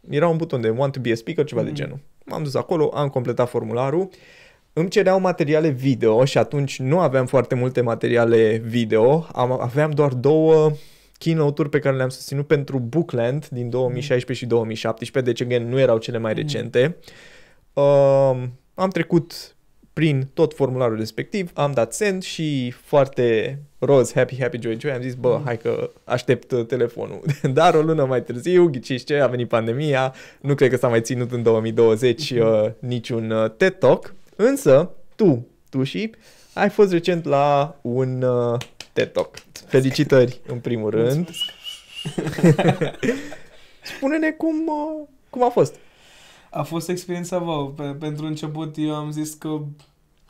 [0.10, 1.64] Era un buton de want to be a speaker, ceva mm-hmm.
[1.64, 1.80] de Mhm.
[1.80, 1.99] genul.
[2.26, 4.10] M-am dus acolo, am completat formularul.
[4.77, 9.27] Îmi cereau materiale video și atunci nu aveam foarte multe materiale video.
[9.34, 10.72] Am, aveam doar două
[11.18, 15.97] keynote-uri pe care le-am susținut pentru Bookland din 2016 și 2017, deci again, nu erau
[15.97, 16.41] cele mai Mhm.
[16.41, 16.95] recente.
[17.73, 19.56] Um, am trecut
[19.93, 25.02] prin tot formularul respectiv, am dat send și foarte roz, happy, happy, joy, joy, am
[25.02, 27.22] zis, bă, hai că aștept uh, telefonul.
[27.53, 31.02] Dar o lună mai târziu, ghiciți ce, a venit pandemia, nu cred că s-a mai
[31.02, 36.12] ținut în 2020 uh, niciun uh, TED Talk, însă tu, tu și
[36.53, 38.60] ai fost recent la un uh,
[38.94, 39.36] TED Talk.
[39.68, 41.30] Felicitări, în primul rând.
[43.95, 45.76] Spune-ne cum, uh, cum a fost.
[46.52, 47.72] A fost experiența wow.
[47.72, 49.62] Pe, pentru început eu am zis că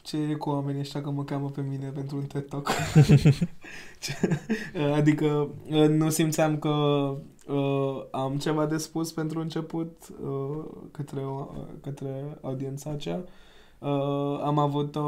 [0.01, 2.69] ce e cu oamenii ăștia că mă cheamă pe mine pentru un TED Talk.
[3.99, 4.39] Ce-
[4.93, 6.69] adică uh, nu simțeam că
[7.47, 11.49] uh, am ceva de spus pentru început uh, către, o-
[11.81, 13.15] către audiența aceea.
[13.17, 13.23] Uh,
[14.43, 14.99] am avut o,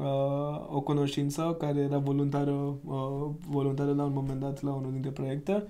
[0.00, 5.10] uh, o cunoștință care era voluntară, uh, voluntară la un moment dat la unul dintre
[5.10, 5.64] proiecte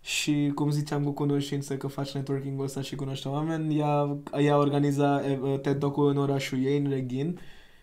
[0.00, 5.22] și cum ziceam cu cunoștințe că faci networking-ul ăsta și cunoște oameni, ea, ea organiza
[5.30, 7.38] eh, TED Talk-ul în orașul ei, în Reghin,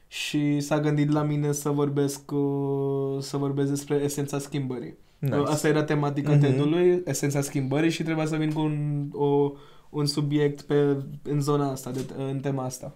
[0.08, 4.98] și s-a gândit la mine să vorbesc, uh, să vorbesc despre esența schimbării.
[5.20, 5.36] Nice.
[5.36, 6.40] Asta era tematica Mhm.
[6.40, 9.52] TED-ului, esența schimbării și trebuia să vin cu un, o,
[9.90, 12.96] un subiect pe, în zona asta, de, în tema asta.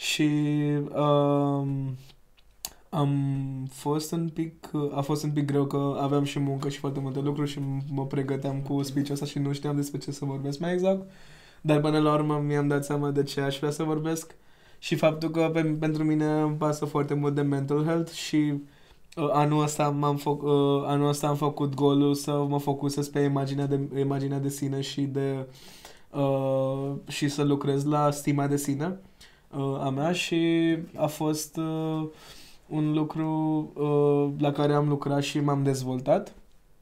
[0.00, 0.30] Și
[0.94, 1.96] um,
[2.88, 3.12] am
[3.70, 7.20] fost un pic, a fost un pic greu că aveam și muncă și foarte multe
[7.20, 7.58] lucruri și
[7.88, 11.10] mă pregăteam cu speech-ul ăsta și nu știam despre ce să vorbesc mai exact.
[11.60, 14.34] Dar până la urmă mi-am dat seama de ce aș vrea să vorbesc
[14.78, 18.52] și faptul că pe, pentru mine îmi pasă foarte mult de mental health și
[19.16, 23.20] uh, anul ăsta, m-am făc, uh, anul ăsta am făcut golul să mă focusez pe
[23.20, 25.46] imaginea de, imaginea de sine și de
[26.10, 28.98] uh, și să lucrez la stima de sine
[29.56, 32.08] uh, a mea și a fost uh,
[32.68, 33.28] un lucru
[33.74, 36.34] uh, la care am lucrat și m-am dezvoltat.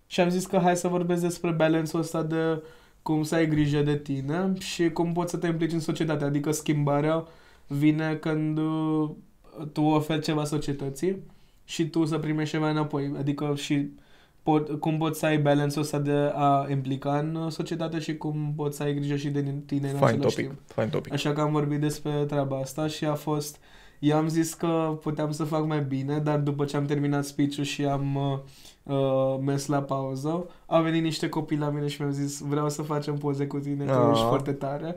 [0.07, 2.63] Și am zis că hai să vorbesc despre balance-ul ăsta de
[3.03, 6.51] cum să ai grijă de tine și cum poți să te implici în societate, adică
[6.51, 7.27] schimbarea
[7.67, 9.11] vine când uh,
[9.73, 11.17] tu oferi ceva societății
[11.65, 13.91] și tu să primești ceva înapoi, adică și
[14.51, 18.53] pot, cum poți să ai balance-ul ăsta de a implica în uh, societate și cum
[18.57, 20.59] poți să ai grijă și de tine în Fine același topic, timp.
[20.67, 21.13] fine topic.
[21.13, 23.59] Așa că am vorbit despre treaba asta și a fost...
[23.99, 27.65] Eu am zis că puteam să fac mai bine, dar după ce am terminat speech-ul
[27.65, 28.39] și am uh,
[28.95, 32.83] uh, mers la pauză, au venit niște copii la mine și mi-au zis vreau să
[32.83, 34.11] facem poze cu tine, că Ah.
[34.13, 34.97] ești foarte tare.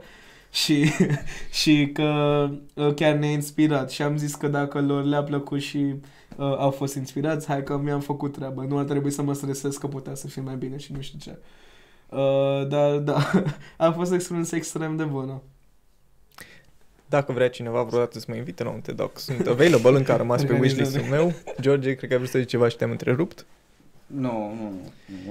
[0.51, 0.91] Și,
[1.61, 5.77] și că uh, chiar ne-a inspirat și am zis că dacă lor le-a plăcut și
[5.77, 8.63] uh, au fost inspirați, hai că mi-am făcut treaba.
[8.63, 11.19] Nu ar trebui să mă stresez că putea să fie mai bine și nu știu
[11.19, 11.37] ce.
[12.09, 13.31] Uh, dar da,
[13.77, 15.41] a fost o experiență extrem de bună.
[17.05, 20.17] Dacă vrea cineva vreodată să mă invite la un TED Talk, sunt available, încă a
[20.17, 20.77] rămas pe Organizăm.
[20.79, 21.33] wishlist-ul meu.
[21.61, 23.45] George, cred că ai vrut să zici ceva și te-am întrerupt.
[24.15, 24.71] Nu, nu,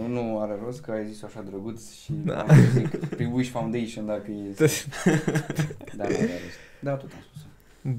[0.00, 2.44] nu, nu are rost că ai zis așa drăguț și Da.
[2.48, 2.54] da.
[2.74, 4.54] zic pe Wish Foundation dacă e.
[5.96, 6.58] da, nu are rost.
[6.80, 7.46] Da, tot am spus.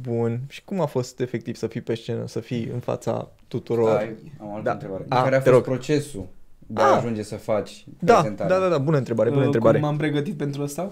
[0.02, 0.40] Bun.
[0.49, 3.90] Și cum a fost efectiv să fii pe scenă, să fii în fața tuturor?
[3.91, 4.72] Stai, am o altă Da.
[4.72, 5.06] întrebare.
[5.10, 5.76] A, Care a te fost rog.
[5.76, 6.26] procesul
[6.68, 6.86] de A.
[6.86, 8.58] a ajunge să faci Da, prezentarea?
[8.58, 9.80] da, da, da, bună întrebare, bună Uh, întrebare.
[9.80, 10.91] Cum m-am pregătit pentru asta?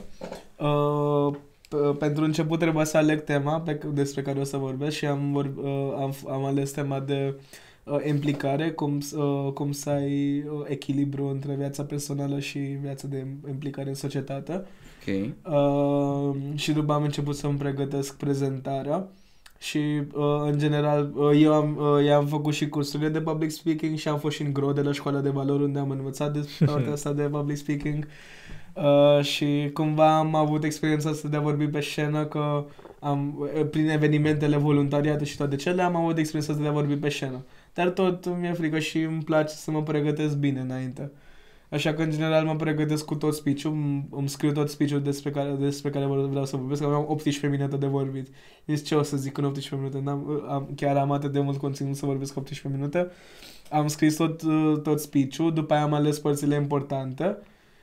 [0.58, 1.36] Uh,
[1.68, 5.06] p- pentru început trebuia să aleg tema pe, c- despre care o să vorbesc și
[5.06, 7.42] am, vor, uh, am, am ales tema de uh,
[8.08, 13.26] implicare, cum, s- uh, cum să ai uh, echilibru între viața personală și viața de
[13.50, 14.54] implicare în societate.
[15.08, 15.34] Ok.
[15.54, 19.08] Uh, și după am început să-mi pregătesc prezentarea
[19.58, 19.78] și
[20.14, 23.98] uh, în general uh, eu am, uh, eu am făcut și cursurile de public speaking
[23.98, 26.66] și am fost și în GRO de la școala de valori unde am învățat despre
[26.72, 28.08] partea asta de public speaking
[28.76, 32.66] uh, și cumva am avut experiența asta de a vorbi pe scenă că
[33.00, 36.96] am, uh, prin evenimentele voluntariate și toate cele am avut experiența asta de a vorbi
[36.96, 37.46] pe scenă.
[37.80, 41.12] Dar tot mi-e frică și îmi place să mă pregătesc bine înainte.
[41.70, 45.32] Așa că, în general, mă pregătesc cu tot speech-ul, îmi, îmi scriu tot speech-ul despre
[45.32, 48.28] care, despre care vreau să vorbesc, am 18 minute de vorbit.
[48.66, 50.00] Deci ce o să zic în 18 minute?
[50.04, 53.12] N-am, am, chiar am atât de mult conținut să vorbesc 18 minute.
[53.70, 57.38] Am scris tot, uh, tot speech-ul, după aia am ales părțile importante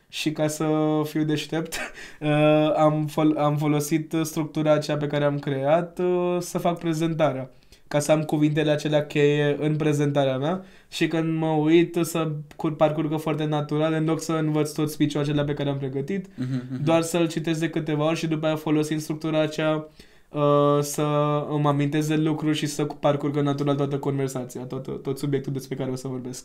[0.08, 0.66] și ca să
[1.04, 1.74] fiu deștept,
[2.20, 7.50] uh, am, fol- am folosit structura aceea pe care am creat uh, să fac prezentarea
[7.88, 12.76] ca să am cuvintele acelea cheie în prezentarea mea și când mă uit să cur-
[12.76, 16.82] parcurgă foarte natural în loc să învăț tot speech-ul acelea pe care am pregătit, Mhm,
[16.84, 19.88] doar să-l citesc de câteva ori și după aia folosind structura aceea
[20.30, 21.02] uh, să
[21.50, 25.90] îmi amintez de lucruri și să parcurgă natural toată conversația, tot, tot subiectul despre care
[25.90, 26.44] o să vorbesc.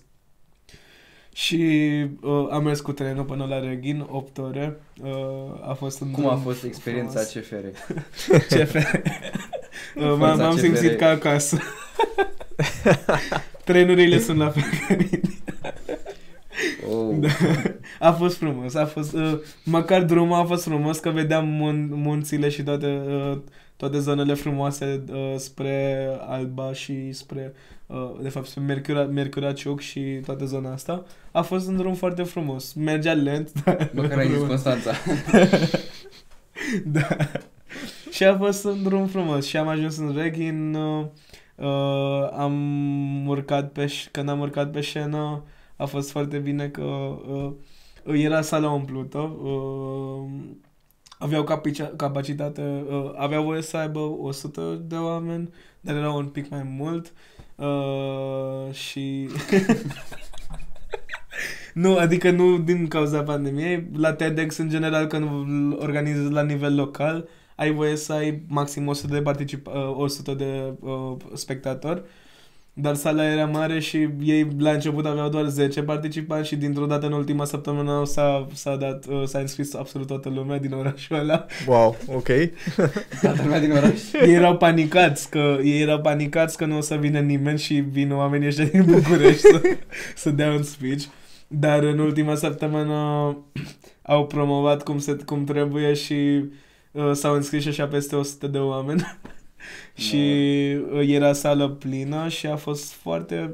[1.34, 1.55] Și
[2.22, 4.80] uh, am mers cu trenul până la Reghin, 8 ore.
[5.03, 7.47] Uh, a fost un Cum a drum fost experiența frumos.
[7.47, 7.65] CFR?
[8.63, 8.97] CFR.
[9.95, 10.95] Uh, m-am, Forța m-am simțit CFR.
[10.98, 11.57] ca acasă.
[13.65, 15.19] Trenurile sunt la fel ca mine.
[16.91, 17.15] Oh.
[17.19, 17.27] Da.
[17.99, 22.49] A fost frumos, a fost, uh, măcar drumul a fost frumos că vedeam mun- munțile
[22.49, 23.38] și toate, uh,
[23.77, 27.53] toate zonele frumoase uh, spre Alba și spre,
[27.88, 31.03] uh, de fapt, spre Mercura, Mercuraciuc și toată zona asta.
[31.31, 32.73] A fost un drum foarte frumos.
[32.73, 33.89] Mergea lent, dar...
[33.93, 34.91] Măcar ai zis Constanța.
[36.85, 37.07] da.
[38.12, 41.06] Și a fost un drum frumos și am ajuns în Reghin, uh,
[41.56, 45.44] uh, am urcat pe, ș- când am urcat pe scenă,
[45.76, 47.52] a fost foarte bine că uh,
[48.22, 50.30] era sala umplută, uh,
[51.20, 55.50] aveau capicia- capacitate, uh, aveau voie să aibă 100 de oameni,
[55.82, 57.14] dar era un pic mai mult
[57.56, 59.30] uh, și...
[61.74, 63.88] Nu, adică nu din cauza pandemiei.
[63.96, 67.28] La TEDx, în general, când îl organizezi la nivel local,
[67.62, 72.02] ai voie să ai maxim 100 de particip, uh, 100 de uh, spectatori.
[72.74, 77.06] Dar sala era mare și ei la început aveau doar 10 participanți și dintr-o dată
[77.06, 81.46] în ultima săptămână s-a, s-a, dat, uh, s-a înscris absolut toată lumea din orașul ăla.
[81.68, 82.28] Wow, ok.
[83.22, 84.12] Toată lumea din oraș.
[84.26, 88.12] Ei erau panicați că ei erau panicați că nu o să vină nimeni și vin
[88.12, 89.62] oamenii ăștia din București să,
[90.16, 91.04] să dea un speech.
[91.48, 92.96] Dar în ultima săptămână
[94.02, 96.52] au promovat cum, se, cum trebuie și uh,
[97.13, 99.18] s-au înscris și așa peste 100 de oameni.
[99.93, 100.15] și
[100.93, 103.51] uh, era sală plină și a fost foarte...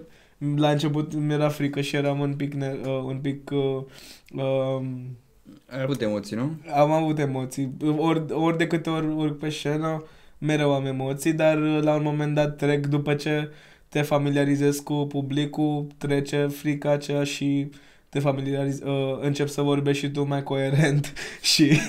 [0.55, 3.83] La început mi-era frică și eram un pic, ne, uh, un pic uh,
[4.33, 4.85] uh,
[5.69, 6.51] Ai avut emoții, nu?
[6.75, 7.71] am avut emoții.
[7.97, 10.03] Ori, ori de câte ori urc pe scenă,
[10.37, 13.51] mereu am emoții, dar la un moment dat trec după ce
[13.89, 17.69] te familiarizezi cu publicul, trece frica aceea și
[18.09, 21.13] te familiarizi, uh, începi să vorbești și tu mai coerent
[21.53, 21.71] și,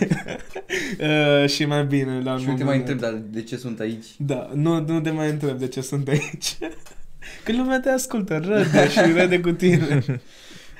[1.42, 2.88] uh, și mai bine la un Și nu te moment mai dat.
[2.88, 4.06] întreb, dar de ce sunt aici?
[4.16, 6.56] Da, nu, nu te mai întreb de ce sunt aici.
[7.44, 10.04] Că lumea te ascultă, râde și râde cu tine.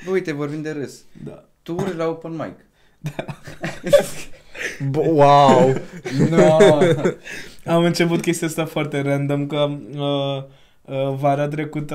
[0.05, 0.94] Bă, uite, vorbim de râs.
[1.24, 1.44] Da.
[1.62, 2.55] Tu urci la open mic.
[4.90, 5.74] B- wow.
[6.31, 6.56] No.
[7.65, 10.44] Am început chestia asta foarte random, că uh, uh,
[11.19, 11.94] vara trecută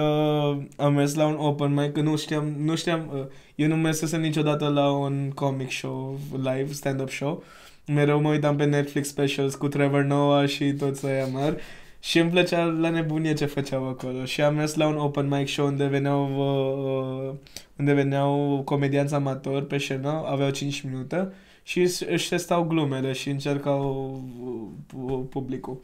[0.77, 3.25] am mers la un open mic, că nu știam, nu știam, uh,
[3.55, 7.43] eu nu mersesem niciodată la un comic show live, stand-up show.
[7.87, 11.55] Mereu mă uitam pe Netflix specials cu Trevor Noah și toți ăia mari.
[11.99, 14.25] Și îmi plăcea la nebunie ce făceau acolo.
[14.25, 17.33] Și am mers la un open mic show unde veneau, uh, uh,
[17.79, 21.31] unde veneau comedianți amatori pe scenă, aveau 5 minute
[21.63, 25.81] și își- își testau glumele și încercau uh, uh, publicul.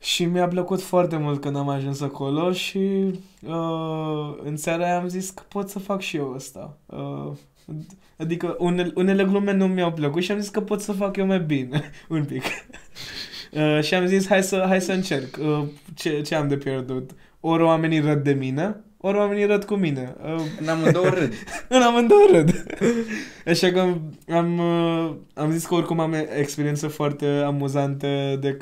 [0.00, 2.78] Și mi-a plăcut foarte mult când am ajuns acolo și
[3.46, 6.78] uh, în seara aia am zis că pot să fac și eu asta.
[6.86, 7.32] Uh,
[8.16, 11.26] adică unele, unele glume nu mi-au plăcut și am zis că pot să fac eu
[11.26, 12.42] mai bine, un pic.
[13.52, 15.36] Uh, și am zis hai să, hai să încerc.
[15.40, 15.62] Uh,
[15.94, 17.10] ce, ce am de pierdut?
[17.40, 20.16] Ori oamenii râd de mine ori oamenii râd cu mine.
[20.24, 21.32] Uh, În amândouă râd.
[21.68, 22.64] în amândouă râd.
[23.46, 23.94] Așa că
[24.34, 28.56] am, uh, am zis că oricum am experiență foarte amuzantă de,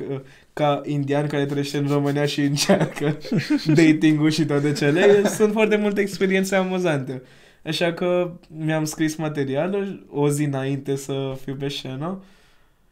[0.59, 3.19] ca indian care trăiește în România și încearcă
[3.81, 5.29] dating-ul și toate cele.
[5.29, 7.23] Sunt foarte multe experiențe amuzante.
[7.65, 12.23] Așa că mi-am scris materialul o zi înainte să fiu pe scenă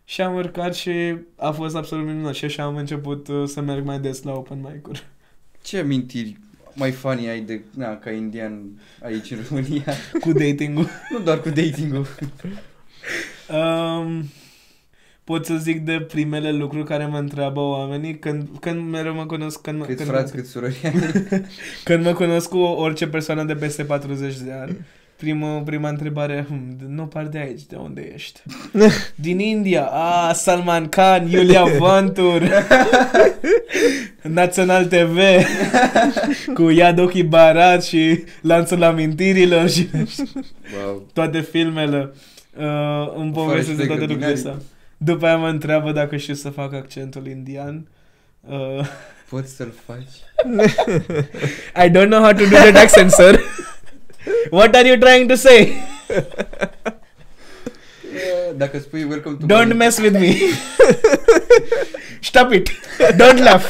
[0.04, 3.84] și am urcat și a fost absolut minunat și așa am început uh, să merg
[3.84, 5.06] mai des la open mic-uri.
[5.62, 6.36] Ce amintiri
[6.74, 8.62] mai funny ai de, na, ca indian
[9.02, 9.84] aici în România?
[10.20, 10.88] Cu dating-ul.
[11.10, 12.06] nu doar cu dating-ul.
[13.48, 14.24] Um,
[15.26, 19.60] pot să zic de primele lucruri care mă întreabă oamenii când, când mereu mă cunosc
[19.60, 20.92] când, mă- Cât când, frați, cât surori ai.
[21.84, 24.76] când mă cunosc cu orice persoană de peste 40 de ani
[25.16, 28.40] Prima, prima întrebare, hm, nu par de aici, de unde ești?
[29.14, 32.42] Din India, ah, Salman Khan, Iulia Vantur,
[34.22, 35.18] Național TV,
[36.54, 39.88] cu Yadoki Barat și Lanțul Amintirilor și
[40.84, 41.06] Wow.
[41.12, 42.10] toate filmele.
[42.58, 42.64] Uh,
[43.16, 44.34] îmi Fără povestesc de și toate de lucrurile binarii.
[44.34, 44.54] astea.
[44.96, 47.88] După aia mă întreabă dacă știu să fac accentul indian.
[48.40, 48.86] Uh,
[49.28, 50.14] Poți să-l faci?
[51.86, 53.40] I don't know how to do that accent, sir.
[54.50, 55.72] What are you trying to say?
[58.56, 60.34] Dacă spui welcome to Don't Bali- mess with me.
[62.20, 62.68] Stop it.
[63.16, 63.64] Don't laugh.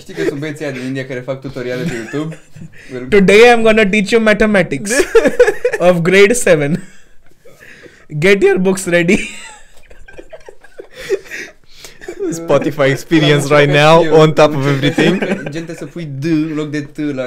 [0.00, 2.38] Știi că sunt băieții aia din India care fac tutoriale pe YouTube?
[2.92, 4.90] Wel- Today I'm gonna teach you mathematics
[5.78, 6.82] of grade 7.
[8.18, 9.18] Get your books ready.
[12.32, 14.14] Spotify experience L-am right încercat now și eu.
[14.20, 15.22] on top Am of încercat everything.
[15.28, 17.24] să- Gen trebuie să pui D în loc de T la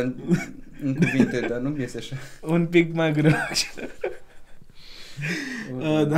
[0.84, 2.16] în cuvinte, dar nu iese așa.
[2.42, 3.32] Un pic mai greu.
[5.80, 6.18] Uh, da.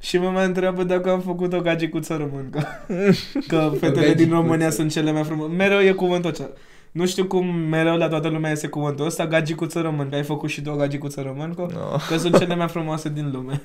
[0.00, 2.66] Și mă mai întreabă dacă am făcut o gagicuță româncă.
[3.48, 4.34] Că fetele din gagicuță.
[4.34, 5.54] România sunt cele mai frumoase.
[5.54, 6.50] Mereu e cuvântul ăsta.
[6.96, 10.14] Nu știu cum mereu la toată lumea este cuvântul ăsta, gagicuță româncă.
[10.14, 11.68] Ai făcut și tu o gagicuță româncă?
[11.72, 11.96] No.
[12.08, 13.62] Că sunt cele mai frumoase din lume.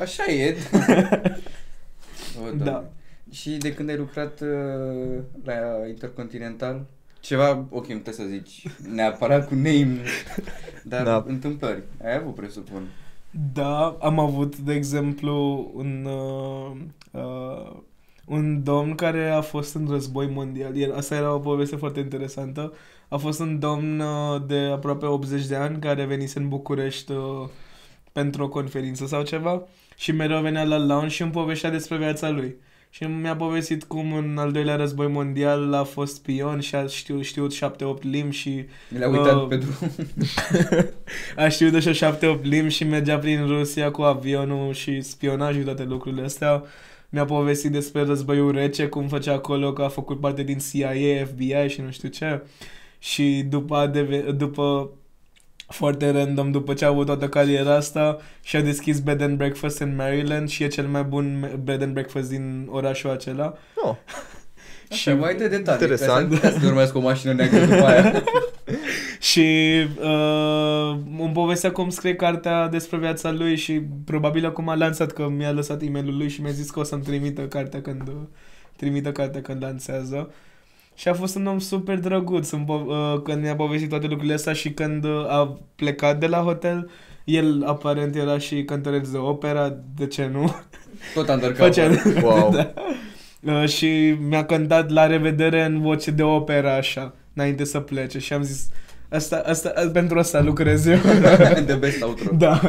[0.00, 0.56] Așa e.
[2.38, 2.64] O, Doamne.
[2.64, 2.84] Da.
[3.30, 5.54] Și de când ai lucrat uh, la
[5.88, 6.86] Intercontinental?
[7.20, 10.00] Ceva, ok, nu trebuie să zici neapărat cu name,
[10.84, 11.24] dar Da.
[11.26, 11.82] întâmplări.
[12.04, 12.82] Ai avut, presupun.
[13.52, 16.76] Da, am avut, de exemplu, un, uh,
[17.10, 17.76] uh,
[18.24, 20.76] un domn care a fost în război mondial.
[20.76, 22.72] El, asta era o poveste foarte interesantă.
[23.08, 27.48] A fost un domn uh, de aproape 80 de ani care venise în București uh,
[28.12, 29.62] pentru o conferință sau ceva
[29.96, 32.54] și mereu venea la lounge și îmi povestea despre viața lui.
[32.90, 37.20] Și mi-a povestit cum în al doilea război mondial a fost spion și a știu,
[37.20, 37.58] știut 7-8
[38.00, 39.74] limbi și Mi le-a uitat Uh, pe drum.
[41.44, 45.84] a știut așa șapte, opt limbi și mergea prin Rusia cu avionul și spionajul toate
[45.84, 46.62] lucrurile astea.
[47.14, 51.68] Mi-a povestit despre războiul rece, cum făcea acolo, că a făcut parte din CIA, FBI
[51.68, 52.42] și nu știu ce.
[52.98, 54.90] Și după, a deve- după
[55.66, 59.94] foarte random, după ce a avut toată cariera asta, și-a deschis bed and breakfast în
[59.94, 63.54] Maryland și e cel mai bun bed and breakfast din orașul acela.
[63.74, 63.94] Oh.
[64.90, 65.80] Și mai de detalii.
[65.82, 66.30] Interesant.
[66.30, 68.12] Ca să, ca să urmezi cu o mașină neagră după aia.
[69.20, 69.40] Și
[70.02, 75.28] uh, îmi povestea cum scrie cartea despre viața lui și probabil acum a lansat că
[75.36, 78.02] mi-a lăsat e mail lui și mi-a zis că o să-mi trimită cartea când
[78.76, 80.30] trimită cartea când lansează.
[80.94, 84.34] Și a fost un om super drăguț în po- uh, când mi-a povestit toate lucrurile
[84.34, 86.90] astea și când uh, a plecat de la hotel,
[87.24, 90.54] el aparent era și cântăreț de opera, de ce nu?
[91.14, 91.72] Tot undercover.
[91.72, 91.90] Făcea,
[92.26, 92.50] Wow.
[92.52, 92.72] da.
[93.44, 98.32] Uh, și mi-a cântat la revedere în voce de opera așa, înainte să plece și
[98.32, 98.68] am zis,
[99.08, 100.98] asta, asta, pentru asta lucrez eu.
[101.66, 102.36] The best outro.
[102.36, 102.60] da.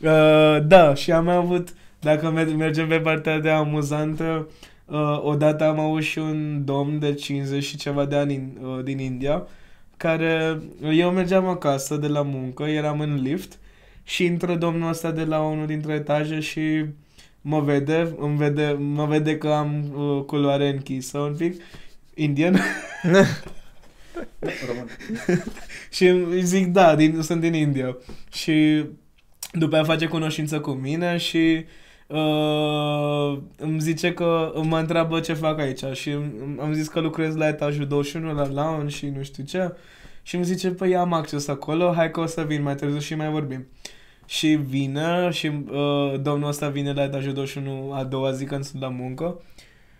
[0.00, 1.68] Uh, da, și am mai avut,
[2.00, 4.48] dacă mer- mergem pe partea de amuzantă,
[4.84, 8.84] uh, odată am avut și un domn de 50 și ceva de ani in, uh,
[8.84, 9.46] din India,
[9.96, 10.60] care,
[10.92, 13.58] eu mergeam acasă de la muncă, eram în lift
[14.02, 16.84] și intră domnul ăsta de la unul dintre etaje și
[17.46, 21.62] mă vede, îmi vede, mă vede că am uh, culoare închisă un pic,
[22.14, 22.60] indian,
[24.66, 24.88] Român.
[25.96, 27.96] și îi zic, da, din, sunt din India.
[28.32, 28.84] Și
[29.52, 31.64] după aia face cunoștință cu mine și
[32.06, 37.34] uh, îmi zice că mă întreabă ce fac aici și îm- am zis că lucrez
[37.34, 39.72] la etajul 21 la lounge și nu știu ce
[40.22, 43.14] și îmi zice, păi am acces acolo, hai că o să vin mai târziu și
[43.14, 43.66] mai vorbim.
[44.26, 48.82] Și vine și uh, domnul ăsta vine la etajul 21 a doua zi când sunt
[48.82, 49.40] la muncă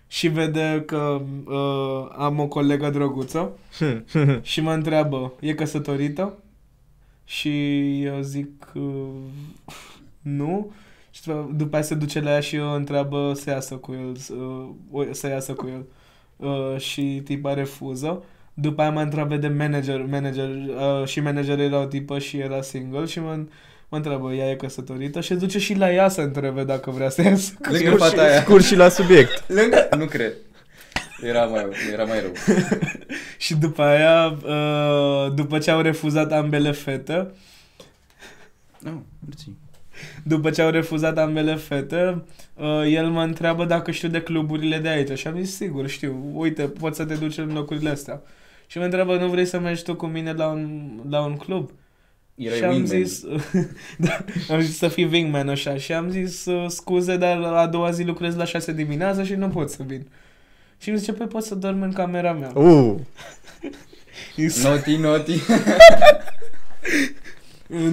[0.07, 3.51] și vede că uh, am o colegă drăguță
[4.41, 6.33] și mă întreabă, e căsătorită?
[7.23, 7.49] Și
[8.03, 9.07] eu zic, uh,
[10.21, 10.71] nu.
[11.11, 14.15] Și după, după aia se duce la ea și o întreabă să iasă cu el,
[14.15, 14.33] să,
[14.91, 15.85] o- să iasă cu el.
[16.49, 18.23] uh, și tipa refuză.
[18.53, 22.61] După aia mă întreabă de manager, manager uh, și manager era o tipă și era
[22.61, 23.39] single și mă,
[23.95, 27.21] mă întreabă, ea e căsătorită și duce și la ea să întrebe dacă vrea să
[27.21, 27.53] iasă.
[27.61, 27.97] cu Lângă el.
[27.97, 28.41] fata aia.
[28.41, 29.43] Scurt și la subiect.
[29.47, 29.87] Lângă...
[29.97, 30.33] Nu cred.
[31.21, 32.31] Era mai, era mai rău.
[33.37, 37.31] Și după aia, uh, după ce au refuzat ambele fete,
[38.79, 39.49] Nu, mersi.
[40.23, 42.23] după ce au refuzat ambele fete,
[42.53, 46.31] uh, el mă întreabă dacă știu de cluburile de aici și am zis sigur știu,
[46.33, 48.21] uite, poți să te duci în locurile astea.
[48.67, 51.71] Și mă întreabă, nu vrei să mergi tu cu mine la un, la un club?
[52.35, 53.03] Erai și am wingman.
[53.03, 53.21] zis,
[53.97, 57.91] da, am zis să fii wingman așa și am zis uh, scuze, dar a doua
[57.91, 60.07] zi lucrez la 6 dimineața și nu pot să vin.
[60.77, 62.51] Și îmi zice, păi poți să dormi în camera mea.
[62.53, 62.95] Uh,
[64.35, 65.39] Zis, Noti, noti.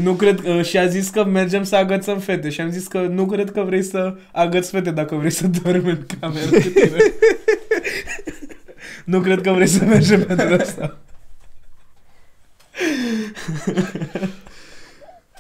[0.03, 3.01] Nu cred că, și a zis că mergem să agățăm fete și am zis că
[3.01, 6.97] nu cred că vrei să agăți fete dacă vrei să dormi în cameră cu tine.
[9.05, 10.99] nu cred că vrei să mergem pentru asta.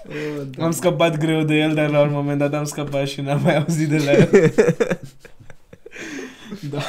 [0.09, 0.65] Oh, da.
[0.65, 3.57] Am scăpat greu de el, dar la un moment dat am scăpat și n-am mai
[3.57, 4.53] auzit de la el.
[6.71, 6.83] da.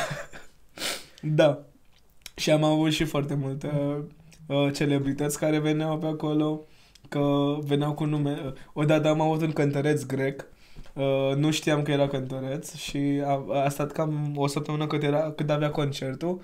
[1.21, 1.59] Da.
[2.35, 3.71] Și am avut și foarte multe
[4.47, 6.61] uh, celebrități care veneau pe acolo,
[7.09, 8.41] că veneau cu nume.
[8.45, 10.45] Uh, Odată am avut un cântăreț grec,
[10.93, 15.31] uh, nu știam că era cântăreț și a, a stat cam o săptămână cât, era,
[15.35, 16.41] cât avea concertul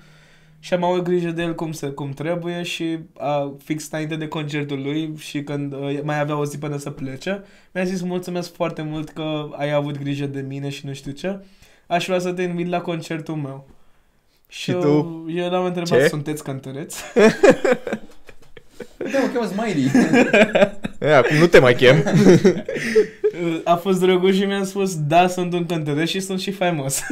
[0.59, 4.27] și am avut grijă de el cum, se, cum trebuie și a, fix înainte de
[4.27, 8.53] concertul lui și când uh, mai avea o zi până să plece, mi-a zis mulțumesc
[8.53, 11.39] foarte mult că ai avut grijă de mine și nu știu ce.
[11.87, 13.67] Aș vrea să te invit la concertul meu.
[14.47, 15.25] Și eu, tu?
[15.35, 16.07] Eu l-am întrebat, Ce?
[16.07, 17.03] sunteți cântăreți?
[19.11, 19.91] Da, mă cheamă Smiley.
[21.09, 22.03] e, acum nu te mai chem.
[23.63, 27.01] A fost drăguț și mi-a spus, da, sunt un cântăreț și sunt și faimos.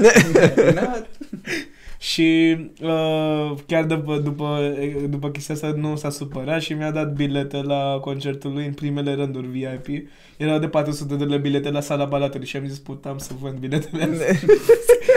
[1.98, 4.76] Na, și uh, chiar după, după,
[5.10, 9.14] după chestia asta nu s-a supărat și mi-a dat bilete la concertul lui în primele
[9.14, 10.08] rânduri VIP.
[10.38, 13.58] Erau de 400 de lei bilete la sala Balatului și am zis, putam să vând
[13.58, 14.40] biletele astea.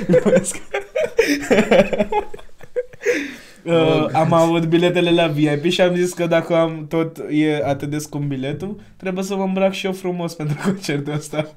[0.08, 0.56] Mulțumesc.
[3.64, 7.90] Uh, am avut biletele la VIP și am zis că dacă am tot e atât
[7.90, 11.54] de scump biletul, trebuie să mă îmbrac și eu frumos pentru concertul ăsta.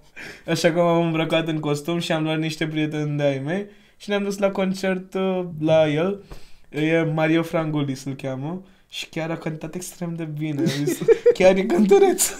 [0.48, 3.66] Așa că m-am îmbrăcat în costum și am luat niște prieteni de ai mei
[4.04, 6.24] și ne-am dus la concert uh, la el.
[6.70, 10.60] E Mario Frangulis îl cheamă și chiar a cântat extrem de bine.
[10.60, 11.00] Am zis,
[11.38, 12.32] chiar e cântăreț.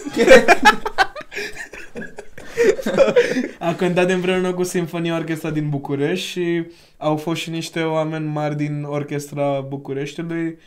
[3.58, 6.66] a cântat împreună cu Sinfonia Orchestra din București și
[6.96, 10.58] au fost și niște oameni mari din Orchestra Bucureștiului.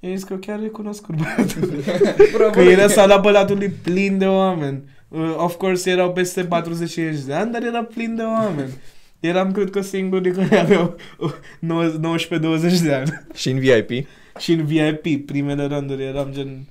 [0.00, 1.82] I-am zis că chiar e cunoscut băiatul.
[2.36, 2.50] bravo.
[2.50, 4.82] Că era sala Bălatului plin de oameni.
[5.08, 6.48] Uh, of course erau peste 40-50
[7.26, 8.72] de ani, dar era plin de oameni.
[9.22, 13.24] Eram, cred că, singurii care aveau uh, 19-20 de ani.
[13.34, 14.06] și în VIP.
[14.38, 16.64] Și în VIP, primele rânduri, eram gen...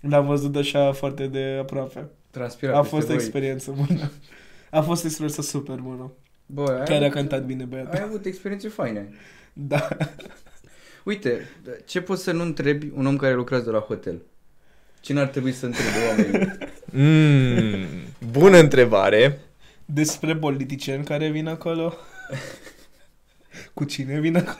[0.00, 2.06] L-am văzut așa foarte de aproape.
[2.30, 3.16] Transpira A peste fost o voi.
[3.22, 4.10] experiență bună.
[4.70, 6.12] A fost o experiență super bună.
[6.46, 8.04] Bă, ai, Chiar a avut, cântat bine ai băiatul.
[8.04, 9.08] avut experiențe faine.
[9.52, 9.88] Da.
[11.04, 11.48] Uite,
[11.86, 14.22] ce poți să nu întrebi un om care lucrează la hotel?
[15.00, 16.52] Cine ar trebui să întrebe oamenii?
[16.92, 17.86] Mm,
[18.30, 19.38] bună întrebare.
[19.86, 21.94] Despre politicieni care vin acolo.
[23.74, 24.56] Cu cine vin acolo?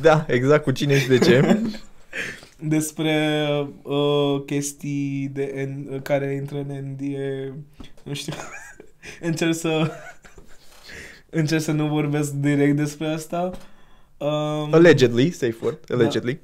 [0.00, 1.60] Da, exact cu cine și de ce.
[2.74, 3.46] Despre
[3.82, 7.54] uh, chestii de N, care intră în NDA.
[8.02, 8.32] Nu știu.
[9.28, 9.90] încerc să...
[11.30, 13.50] încerc să nu vorbesc direct despre asta.
[14.16, 16.40] Um, Allegedly, safe word, allegedly.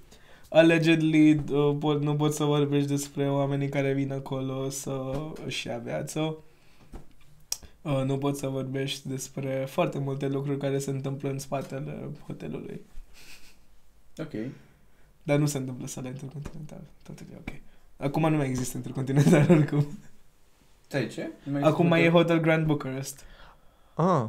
[0.48, 5.12] Allegedly, uh, pot, nu pot să vorbești despre oamenii care vin acolo să
[5.46, 6.36] își ia viață.
[7.82, 12.80] Uh, nu pot să vorbești despre foarte multe lucruri care se întâmplă în spatele hotelului.
[14.16, 14.32] Ok.
[15.22, 16.80] Dar nu se întâmplă sala intercontinental.
[17.02, 17.54] Totul e ok.
[17.96, 19.86] Acum nu mai există intercontinental oricum.
[20.86, 21.30] Stai, ce?
[21.42, 23.24] Nu mai Acum mai e există Hotel Grand Bucharest.
[23.94, 24.24] Ah,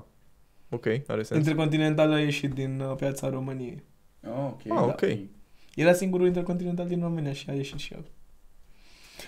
[0.69, 1.39] ok, are sens.
[1.39, 3.83] Intercontinental a ieșit din uh, piața României.
[4.23, 4.29] hotel?
[4.31, 4.77] Oh, ok.
[4.77, 5.19] Ah, ok.
[5.75, 8.05] Era singurul intercontinental din România și a ieșit și el.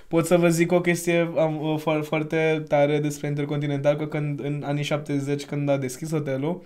[0.07, 4.39] Pot să vă zic o chestie am, uh, fo- foarte tare despre Intercontinental, că când,
[4.43, 6.61] în anii 70, când a deschis hotelul,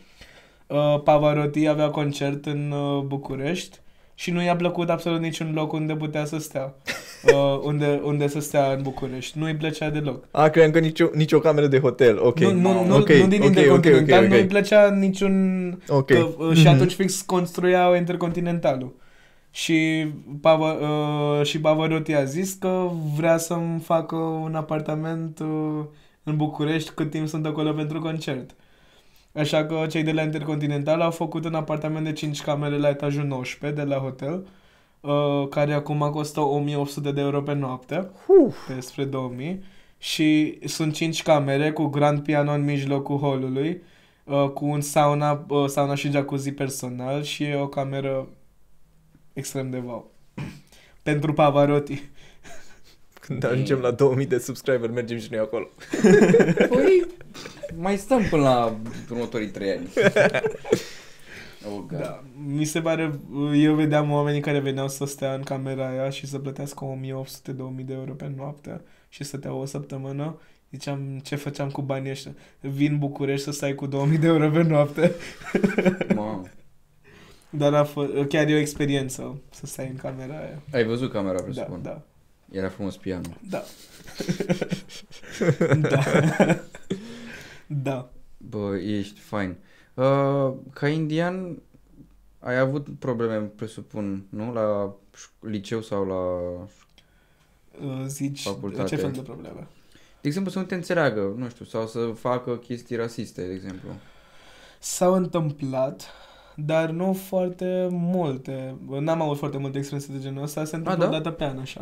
[0.68, 3.78] uh, Pavarotti avea concert în uh, București
[4.16, 6.74] și nu i-a plăcut absolut niciun loc unde putea să stea.
[7.34, 9.40] Uh, unde, unde să stea în București.
[9.40, 10.24] Nu îi plăcea deloc.
[10.32, 12.40] Ah, credeam că nicio, nicio cameră de hotel, ok.
[12.40, 14.48] Nu, nu, nu, ok, nu din ok, Intercontinental, ok, ok, nu îi ok.
[14.48, 16.06] plăcea niciun Ok.
[16.06, 16.74] Că, uh, și Mhm.
[16.74, 18.96] atunci fix construiau Intercontinentalul.
[19.56, 20.08] Și,
[20.42, 25.84] Pava, uh, și Pavarotti a zis că vrea să-mi facă un apartament uh,
[26.24, 28.56] în București cât timp sunt acolo pentru concert.
[29.34, 33.24] Așa că cei de la Intercontinental au făcut un apartament de 5 camere la etajul
[33.24, 34.48] 19 de la hotel,
[35.02, 38.68] uh, care acum costă 1800 de euro pe noapte, Uf.
[38.68, 39.64] pe spre 2000.
[39.98, 43.82] Și sunt 5 camere cu grand piano în mijlocul holului,
[44.24, 48.28] uh, cu un sauna, uh, sauna și jacuzzi personal și e o cameră
[49.36, 50.12] extrem de wow.
[51.04, 52.10] Pentru Pavarotti.
[53.20, 55.70] Când ajungem la 2000 de subscriber, mergem și noi acolo.
[56.70, 57.06] Păi,
[57.76, 58.78] mai stăm până la
[59.10, 59.88] următorii trei ani.
[61.68, 62.00] Oh, God.
[62.00, 63.20] Da, mi se pare,
[63.56, 67.94] eu vedeam oamenii care veneau să stea în camera aia și să plătească 1800-2000 de
[67.94, 70.40] euro pe noapte și să stea o săptămână.
[70.72, 72.36] Ziceam, ce făceam cu banii ăștia?
[72.60, 75.12] Vin București să stai cu 2000 de euro pe noapte.
[76.16, 76.44] Mamă.
[77.58, 80.62] Dar a f- chiar e o experiență să stai în camera aia.
[80.72, 81.82] Ai văzut camera, Da, presupun.
[81.82, 82.02] da,
[82.52, 83.38] Era frumos pianul.
[83.50, 83.64] da.
[85.90, 86.00] da.
[87.68, 88.10] da.
[88.38, 89.56] Bă, ești fain.
[89.94, 91.62] Uh, ca indian,
[92.40, 94.54] ai avut probleme, presupun, nu?
[94.54, 96.16] La ș- liceu sau la...
[97.86, 98.90] Uh, Zici, Facultate.
[98.90, 99.68] ce fel de probleme?
[100.22, 103.90] De exemplu, să nu te înțeleagă, nu știu, sau să facă chestii rasiste, de exemplu.
[104.80, 106.10] S-au întâmplat,
[106.56, 108.76] dar nu foarte multe.
[109.00, 111.10] N-am avut foarte multe experiențe de genul ăsta, se întâmplă da?
[111.10, 111.82] o dată pe an așa.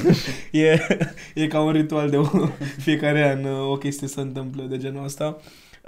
[0.52, 0.78] e,
[1.34, 2.24] e ca un ritual de o,
[2.78, 5.36] fiecare an o chestie se întâmplă de genul ăsta.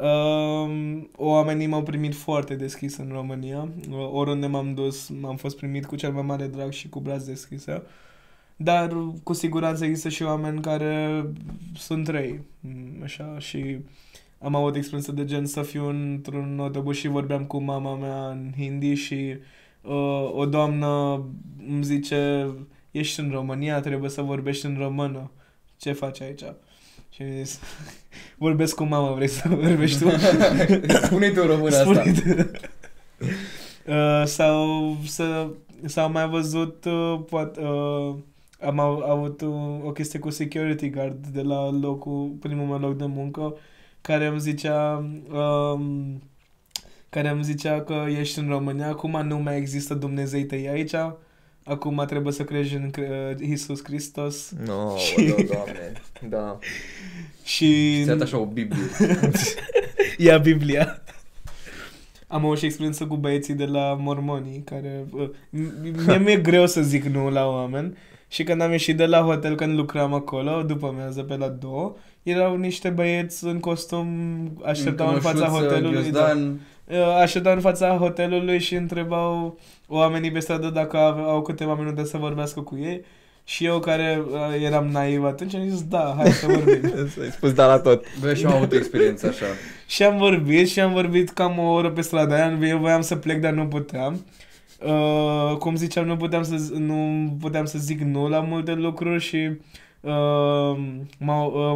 [0.00, 3.68] Um, oamenii m-au primit foarte deschis în România.
[4.12, 7.82] Oriunde m-am dus, m-am fost primit cu cel mai mare drag și cu braț deschise.
[8.56, 11.24] Dar cu siguranță există și oameni care
[11.76, 13.78] sunt răi, mm, așa, și
[14.44, 18.52] am avut experiență de gen să fiu într-un autobuz și vorbeam cu mama mea în
[18.56, 19.36] hindi și
[19.82, 21.22] uh, o doamnă
[21.68, 22.48] îmi zice
[22.90, 25.30] ești în România, trebuie să vorbești în română.
[25.76, 26.42] Ce faci aici?
[27.10, 27.60] Și am zis,
[28.38, 30.08] vorbesc cu mama, vrei să vorbești tu?
[31.06, 31.82] Spune tu română asta.
[31.82, 32.50] Spune tu.
[33.86, 35.48] uh, sau, să,
[35.84, 38.14] sau mai văzut, uh, poate, uh,
[38.60, 39.48] am au- avut uh,
[39.84, 43.54] o chestie cu security guard de la locul, primul meu loc de muncă,
[44.06, 46.22] care îmi zicea, um,
[47.10, 50.94] care îmi zicea că ești în România, acum nu mai există Dumnezei tăi aici,
[51.64, 55.92] acum trebuie să crezi în uh, Iisus Hristos No, Și- da, doamne.
[56.28, 56.58] Da.
[57.44, 58.00] și...
[58.02, 58.82] Ți-a dat așa o Biblie.
[60.18, 61.02] Ia Biblia.
[62.26, 65.04] Am avut și experiență cu băieții de la mormonii, care...
[65.12, 67.96] uh, m- Mie mi-e greu să zic nu la oameni.
[68.28, 71.96] Și când am ieșit de la hotel, când lucram acolo, după amiază pe la două,
[72.24, 74.08] erau niște băieți în costum,
[74.64, 76.10] așteptau în, fața cămășuță, hotelului.
[76.10, 76.20] Da.
[76.20, 76.60] ghiozdan.
[76.84, 82.04] Uh, Așteptau în fața hotelului și întrebau oamenii pe stradă dacă au, au câteva minute
[82.04, 83.04] să vorbească cu ei.
[83.44, 86.92] Și eu care uh, eram naiv atunci am zis da, hai să vorbim.
[87.22, 88.04] Ai spus da la tot.
[88.20, 89.44] Bă, și am avut o experiență așa.
[89.86, 92.58] Și am vorbit și am vorbit cam o oră pe strada aia.
[92.68, 94.24] Eu voiam să plec, dar nu puteam.
[94.86, 99.22] Uh, cum ziceam, nu puteam, să, z- nu puteam să zic nu la multe lucruri
[99.22, 99.83] și uh, m-au, uh,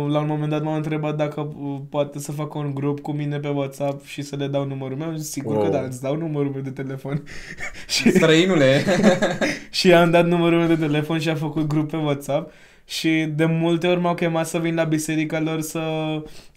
[0.09, 3.39] la un moment dat m-au întrebat dacă uh, poate să fac un grup cu mine
[3.39, 5.13] pe WhatsApp și să le dau numărul meu.
[5.13, 5.65] Și sigur Wow.
[5.65, 7.23] că da, îți dau numărul meu de telefon.
[7.89, 8.85] și, Străinule.
[9.71, 12.53] și am dat numărul meu de telefon și am făcut grup pe WhatsApp.
[12.85, 15.79] Și de multe ori m-au chemat să vin la biserica lor să,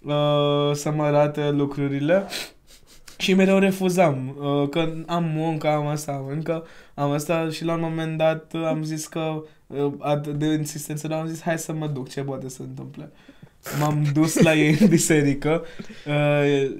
[0.02, 2.26] uh, să mă arate lucrurile.
[3.18, 7.72] Și mereu refuzam, uh, că am muncă, am asta, am încă, am asta și la
[7.74, 9.61] un moment dat uh, am zis că uh, atât
[10.36, 13.12] de insistență, dar am zis hai să mă duc, ce poate să întâmple.
[13.80, 15.64] M-am dus la ei în biserică,
[16.06, 16.70] uh,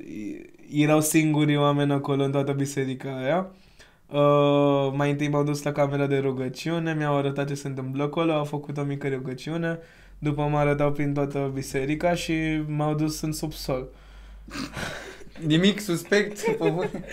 [0.72, 3.50] erau singurii oameni acolo în toată biserica aia.
[4.08, 8.32] Uh, mai întâi m-au dus la camera de rugăciune, mi-au arătat ce se întâmplă acolo,
[8.32, 9.78] au făcut o mică rugăciune,
[10.18, 13.88] după mă arătau prin toată biserica și m-au dus în subsol.
[15.46, 16.40] Nimic suspect.
[16.58, 17.04] pe bune.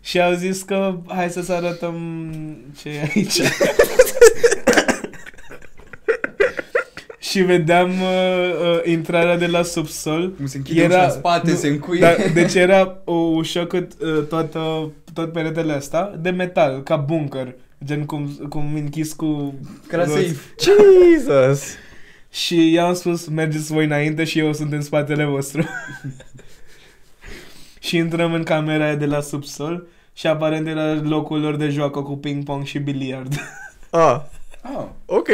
[0.00, 1.96] Și au zis că hai să-ți arătăm
[2.76, 3.40] ce e aici.
[7.34, 10.32] și vedeam uh, uh, intrarea de la subsol.
[10.36, 10.94] Cum se închide Era...
[10.94, 12.00] ușa în spate, nu, se încuie.
[12.00, 17.54] Da, deci era o ușă cât uh, toată, tot peretele ăsta de metal, ca bunker.
[17.84, 19.54] Gen cum, cum închis cu...
[19.86, 20.14] Ca la roți.
[20.16, 20.36] safe.
[20.64, 21.64] Jesus!
[22.30, 25.64] Și i-am spus, mergeți voi înainte și eu sunt în spatele vostru.
[27.86, 32.00] și intrăm în camera aia de la subsol și aparent era locul lor de joacă
[32.00, 33.34] cu ping-pong și biliard.
[33.90, 34.20] Ah,
[34.64, 35.28] Ah, ok.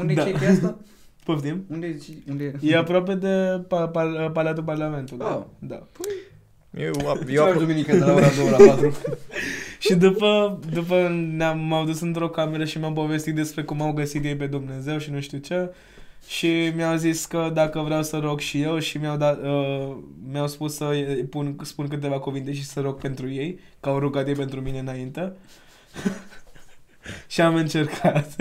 [0.00, 0.28] Unde Da.
[0.28, 0.78] e chestia asta?
[1.24, 1.64] Poftim?
[1.70, 1.98] Unde e?
[2.30, 5.26] Unde E aproape de pa- pa- Palatul Parlamentului.
[5.26, 5.42] Ah.
[5.58, 5.86] Da.
[6.76, 8.92] Eu, eu, Eu apro- duminică de la ora 2 la 4.
[9.78, 14.24] Și după, după ne-am, m-au dus într-o cameră și mi-au povestit despre cum au găsit
[14.24, 15.70] ei pe Dumnezeu și nu știu ce.
[16.28, 19.96] și mi-au zis că dacă vreau să rog și eu și mi-au, dat, uh,
[20.32, 20.90] mi-au spus să
[21.30, 24.78] pun, spun câteva cuvinte și să rog pentru ei, că au rugat ei pentru mine
[24.78, 25.32] înainte.
[27.28, 28.36] și am încercat.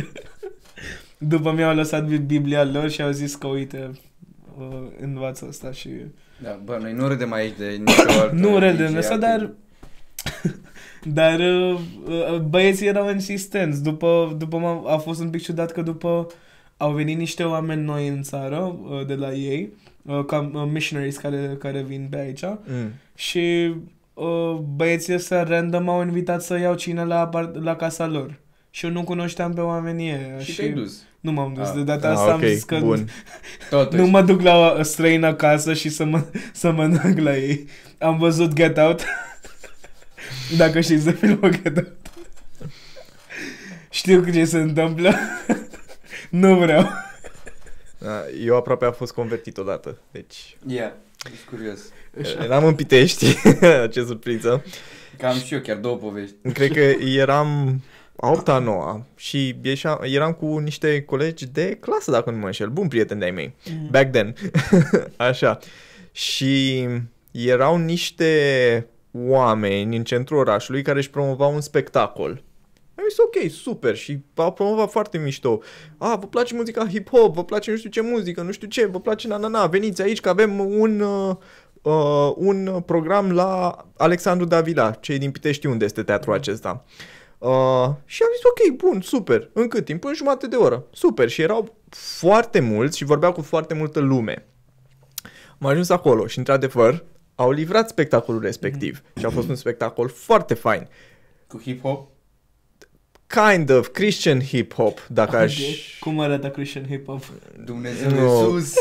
[1.21, 3.91] După mi-au lăsat Biblia lor și au zis că uite,
[4.59, 4.65] uh,
[5.01, 5.89] învață asta și...
[6.43, 9.25] Da, bă, noi nu râdem aici de nicio altă nu râdem de religie, asta, alte-
[9.25, 9.51] dar...
[11.19, 13.83] dar uh, uh, băieții erau insistenți.
[13.83, 16.27] După, după m- a fost un pic ciudat că după
[16.77, 19.69] au venit niște oameni noi în țară uh, de la ei,
[20.01, 22.91] uh, ca uh, missionaries care, care vin pe aici Mm.
[23.15, 23.73] și
[24.13, 28.39] uh, băieții ăsta random m-au invitat să iau cine la, apart- la casa lor.
[28.69, 30.39] Și eu nu cunoșteam pe oamenii ăia.
[30.39, 31.03] Și te-ai dus.
[31.19, 31.67] Nu m-am dus.
[31.67, 31.73] Ah.
[31.75, 33.09] De data Ah, asta am ok, zis că bun.
[33.69, 34.01] Totuși.
[34.01, 36.23] nu mă duc la o străină acasă și să, mă,
[36.53, 37.67] să mănânc la ei.
[37.99, 39.03] Am văzut Get Out.
[40.57, 41.91] Dacă știți de filmul Get Out.
[43.89, 45.13] Știu ce se întâmplă.
[46.29, 46.89] nu vreau.
[47.97, 50.93] Da, Eu aproape am fost convertit odată, deci Ia,
[51.33, 51.79] ești curios.
[52.43, 53.35] eram în Pitești,
[53.91, 54.63] ce surpriză.
[55.17, 56.35] Cam și eu chiar două povești.
[56.53, 57.81] Cred că eram
[58.21, 62.45] a 8 a 9 și ieșeam, eram cu niște colegi de clasă, dacă nu mă
[62.45, 63.55] înșel, bun prieteni de-ai mei,
[63.91, 64.35] back then,
[65.29, 65.57] așa.
[66.11, 66.87] Și
[67.31, 72.43] erau niște oameni în centrul orașului care își promovau un spectacol.
[72.95, 75.61] Am zis, ok, super, și au promovat foarte mișto.
[75.97, 78.99] A, vă place muzica hip-hop, vă place nu știu ce muzică, nu știu ce, vă
[78.99, 81.35] place na-na-na, veniți aici că avem un, uh,
[81.81, 86.85] uh, un program la Alexandru Davila, cei din Pitești, unde este teatrul acesta.
[86.85, 87.17] Uh,
[88.05, 89.49] și am zis, ok, bun, super.
[89.53, 90.03] În cât timp?
[90.03, 90.85] În jumătate de oră.
[90.91, 91.29] Super.
[91.29, 94.45] Și erau foarte mulți și vorbeau cu foarte multă lume.
[95.59, 97.03] Am ajuns acolo și, într-adevăr,
[97.35, 99.01] au livrat spectacolul respectiv.
[99.17, 100.87] Și a fost un spectacol foarte fain.
[101.47, 102.07] Cu hip-hop.
[103.27, 105.61] Kind of Christian hip-hop, dacă aș...
[105.99, 107.23] Cum arată Christian Hip Hop?
[107.65, 108.23] Dumnezeu Nu.
[108.55, 108.73] Iisus.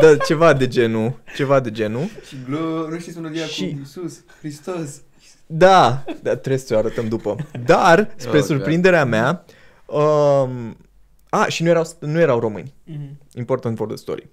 [0.00, 1.20] Da, ceva de genul.
[1.36, 2.04] Ceva de genul.
[2.28, 2.88] Și glo...
[2.88, 5.00] Nu știți melodia Și- cu Iisus, Hristos.
[5.46, 7.36] Da, da, trebuie să o arătăm după.
[7.64, 9.44] Dar, spre Oh, surprinderea mea,
[9.86, 10.76] um,
[11.28, 12.74] a, și nu erau, nu erau români.
[12.84, 13.18] Mhm.
[13.34, 14.28] Important for the story.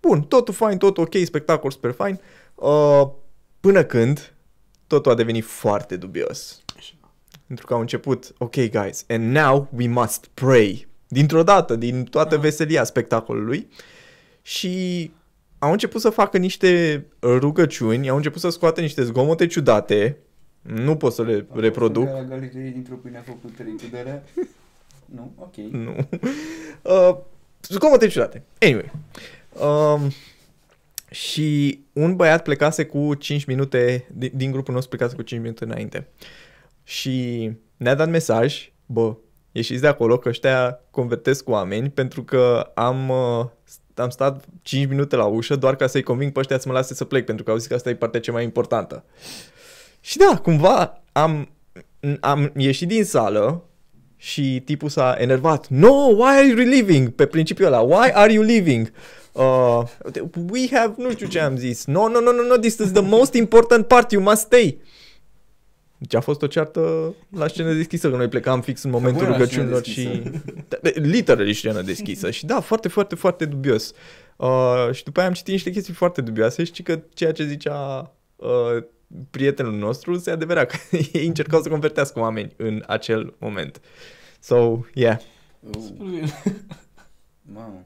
[0.00, 2.20] Bun, totul fain, totul ok, spectacol super fain.
[2.54, 3.02] Uh,
[3.60, 4.34] până când
[4.86, 6.60] totul a devenit foarte dubios.
[7.46, 10.88] Pentru că au început, ok guys, and now we must pray.
[11.08, 12.40] Dintr-o dată, din toată Ah.
[12.40, 13.68] veselia spectacolului.
[14.42, 15.10] Și
[15.58, 20.18] au început să facă niște rugăciuni, au început să scoată niște zgomote ciudate.
[20.66, 22.04] Nu pot să le reproduc.
[22.04, 24.22] La galerie dintr-o pâine a făcut trei cu dărea.
[25.14, 25.56] Nu, ok.
[25.56, 25.96] Nu.
[26.82, 27.16] Uh,
[27.62, 28.42] zgomote ciudate.
[28.58, 28.92] Anyway.
[29.60, 30.10] Um,
[31.10, 35.64] și un băiat plecase cu 5 minute, din, din grupul nostru plecase cu 5 minute
[35.64, 36.08] înainte.
[36.84, 39.16] Și ne-a dat mesaj, bă,
[39.52, 43.46] ieșiți de acolo că ăștia convertesc oameni pentru că am, uh,
[43.94, 46.94] am stat 5 minute la ușă doar ca să-i conving pe ăștia să mă lase
[46.94, 49.04] să plec pentru că au zis că asta e partea cea mai importantă.
[50.06, 51.48] Și da, cumva am,
[52.20, 53.64] am ieșit din sală
[54.16, 55.68] și tipul s-a enervat.
[55.68, 57.08] No, why are you leaving?
[57.08, 58.92] Pe principiul ăla, why are you leaving?
[59.32, 59.82] Uh,
[60.50, 61.84] we have, nu știu ce am zis.
[61.84, 64.80] No, no, no, no, no, this is the most important part, you must stay.
[65.98, 69.38] Deci a fost o ceartă la scenă deschisă, că noi plecam fix în momentul bună
[69.38, 70.22] la scenă rugăciunilor și...
[70.68, 72.30] Da, de- Literally scenă deschisă.
[72.30, 73.92] Și da, foarte, foarte, foarte dubios.
[74.36, 78.12] Uh, și după aia am citit niște chestii foarte dubioase și că ceea ce zicea
[78.36, 78.82] uh,
[79.30, 80.76] prietenul nostru se adevăra că
[81.12, 83.80] ei încercau să convertească oameni în acel moment.
[84.40, 85.18] So, yeah.
[85.60, 86.32] Uh,
[87.42, 87.84] mamă.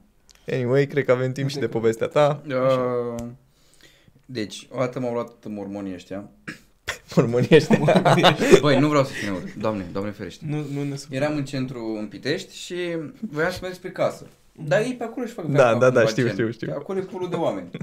[0.51, 2.41] Anyway, cred că avem timp și de povestea ta.
[2.47, 3.23] Uh,
[4.25, 6.29] deci, o dată m-au luat mormonii ăștia.
[7.15, 7.79] Mormonii ăștia.
[8.61, 9.45] Băi, nu vreau să fiu neură.
[9.57, 10.45] Doamne, doamne ferește.
[10.47, 11.23] nu, nu ne supărăm.
[11.23, 12.75] Eram în centru în Pitești și
[13.19, 14.25] voiam să merg spre casă.
[14.51, 16.07] Dar ei pe acolo își fac Da, treaba da, cu da, bacen.
[16.15, 16.67] știu, știu, știu.
[16.67, 17.69] Că Acolo e pulul de oameni.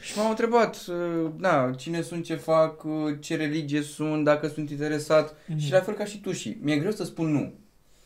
[0.00, 4.70] și m-au întrebat, uh, da, cine sunt, ce fac, uh, ce religie sunt, dacă sunt
[4.70, 5.34] interesat.
[5.46, 5.58] Mhm.
[5.58, 7.52] Și la fel ca și tu și mi-e greu să spun nu.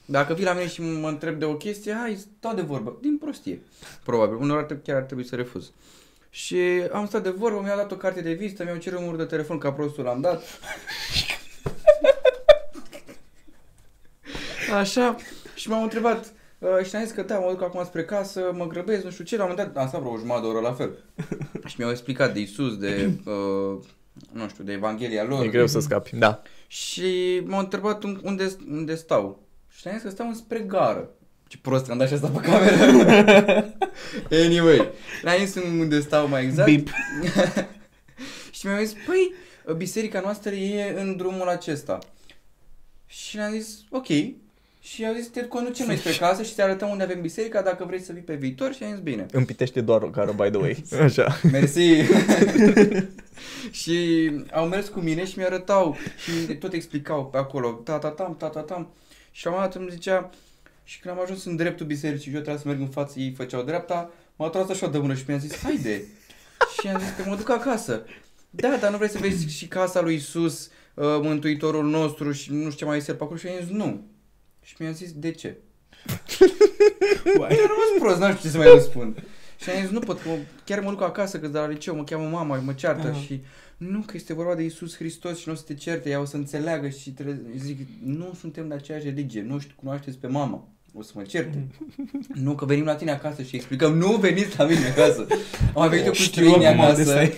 [0.05, 2.99] Dacă vii la mine și mă întreb de o chestie, hai, stau de vorbă.
[3.01, 3.61] Din prostie.
[4.05, 4.37] Probabil.
[4.37, 5.71] Unor ar trebui- chiar ar trebui să refuz.
[6.31, 6.57] Și
[6.93, 9.25] am stat de vorbă, mi-a dat o carte de vizită, mi-au cerut un număr de
[9.27, 10.43] telefon ca prostul l-am dat.
[14.75, 15.17] Așa,
[15.55, 16.33] și m-au întrebat,
[16.63, 19.25] uh, și am zis că da, mă duc acum spre casă, mă grăbesc, nu știu
[19.25, 20.91] ce, la un moment dat, am stat vreo o jumătate de oră la fel.
[21.67, 23.79] și mi-au explicat de Isus, de, uh,
[24.33, 25.45] nu știu, de Evanghelia lor.
[25.45, 26.43] E greu să scapi, da.
[26.67, 29.43] Și m-au întrebat un- unde, unde stau.
[29.69, 31.09] Și le-am zis că stau înspre gară.
[31.47, 33.75] Ce prost că am dat și asta pe cameră.
[34.45, 34.91] anyway,
[35.23, 36.69] le-am zis unde stau mai exact.
[36.71, 36.89] Bip.
[38.57, 39.33] și mi-au zis, păi,
[39.77, 41.99] biserica noastră e în drumul acesta.
[43.07, 44.07] Și le-am zis, ok.
[44.85, 47.85] Și au zis, te conducem noi spre casă și te arătăm unde avem biserica dacă
[47.85, 49.27] vrei să vii pe viitor și am zis bine.
[49.31, 50.85] Îmi pitește doar o cară, by the way.
[51.07, 51.41] Așa.
[51.51, 51.89] Mersi.
[53.81, 58.93] și au mers cu mine și mi-arătau și tot explicau pe acolo, ta-ta-tam, ta-ta-tam.
[59.31, 60.31] Și la un moment dat îmi zicea,
[60.85, 63.35] și când am ajuns în dreptul bisericii și eu trebuia să merg în față, ei
[63.37, 66.05] făceau dreapta, m-a tras așa de mână și mi-a zis, haide.
[66.81, 68.05] și am zis că mă duc acasă.
[68.51, 72.59] Da, dar nu vrei să vezi și casa lui Isus, uh, Mântuitorul nostru și nu
[72.59, 73.39] știu ce mai este pe acolo?
[73.39, 74.11] Și am zis, nu.
[74.63, 75.57] Și mi-a zis, de ce?
[77.39, 77.49] Uai.
[77.49, 79.23] Mi-a rămas prost, n-am știu ce să mai răspund.
[79.63, 81.97] Și am zis, nu pot, că mă, chiar mă duc acasă, că de la liceu
[81.97, 83.21] mă cheamă mama și mă ceartă Aha.
[83.21, 83.43] și
[83.77, 86.25] nu, că este vorba de Isus Hristos și nu o să te certe, ea o
[86.25, 90.69] să înțeleagă și trebuie, zic, nu suntem de aceeași religie, nu știu, cunoașteți pe mama,
[90.95, 91.67] o să mă certe.
[92.35, 95.27] Nu, că venim la tine acasă și explicăm, nu veniți la mine acasă.
[95.75, 97.33] Am venit eu cu Știu străini acum unde acasă.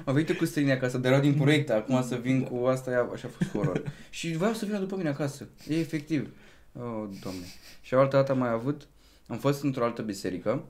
[0.00, 0.04] Stai.
[0.04, 0.08] Mm.
[0.08, 2.90] Am venit eu cu străini acasă, dar erau din proiecte, acum să vin cu asta,
[2.90, 3.82] ea, așa a fost horror.
[4.10, 6.28] și voiau să vină după mine acasă, e efectiv.
[6.72, 7.44] Oh, doamne.
[7.80, 8.88] Și altă dată am mai avut,
[9.28, 10.62] am fost într-o altă biserică,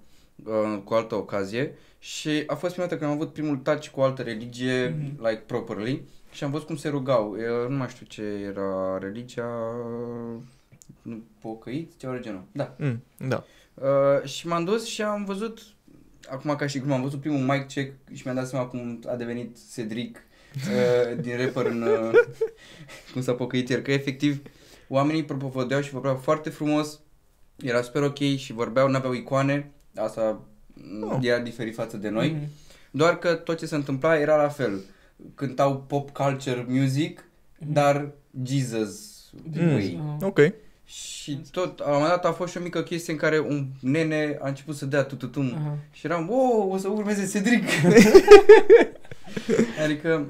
[0.44, 4.00] uh, cu altă ocazie și a fost prima dată când am avut primul touch cu
[4.00, 5.24] o altă religie, Mhm.
[5.26, 6.02] like properly,
[6.32, 7.36] și am văzut cum se rugau.
[7.40, 9.48] Eu nu mai știu ce era religia,
[11.02, 12.42] nu, pocăiți, ceva de genul.
[12.52, 12.74] Da.
[12.78, 13.44] Mm, da.
[13.74, 15.60] Uh, și m-am dus și am văzut,
[16.30, 19.14] acum ca și cum am văzut primul mic check și mi-am dat seama cum a
[19.14, 20.16] devenit Cedric
[20.54, 22.10] uh, din rapper în uh,
[23.12, 24.42] cum s-a pocăit el, că efectiv
[24.88, 27.00] oamenii propovădeau și vorbeau foarte frumos,
[27.56, 30.40] era super ok și vorbeau, n-aveau icoane, asta
[31.02, 31.10] Oh.
[31.12, 31.18] oh.
[31.22, 32.48] era diferit față de noi, Mhm.
[32.90, 34.80] doar că tot ce se întâmpla era la fel.
[35.34, 37.24] Cântau pop culture music,
[37.58, 38.12] dar
[38.44, 39.08] Jesus
[39.52, 39.68] Mm.
[39.72, 39.98] way.
[40.02, 40.16] Aha.
[40.26, 40.38] Ok.
[40.92, 43.66] Și tot, la un moment dat a fost și o mică chestie în care un
[43.80, 45.76] nene a început să dea tututum Aha.
[45.92, 47.64] și eram, wow, o să urmeze Cedric.
[49.84, 50.26] adică,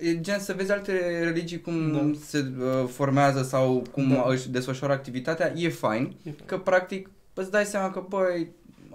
[0.00, 2.10] e gen să vezi alte religii cum Da.
[2.26, 4.24] se uh, formează sau cum Da.
[4.28, 8.48] își desfășoară activitatea, e fain, E că practic îți dai seama că, băi,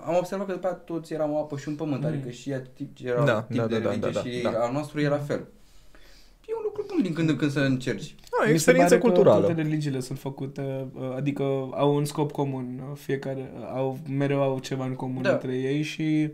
[0.06, 2.08] am observat că după aia toți eram o apă și un pământ, Mm.
[2.08, 4.50] adică și ea tip, era Da, tip da, de da, da, religie da, și da.
[4.50, 5.46] al nostru e la fel.
[6.52, 8.16] E un lucru bun din când în când să încerci.
[8.24, 9.46] Ah, Mi se experiență pare că culturală.
[9.46, 14.42] toate religiile sunt făcute, uh, adică au un scop comun, uh, fiecare, uh, au, mereu
[14.42, 15.32] au ceva în comun Da.
[15.32, 16.30] între ei și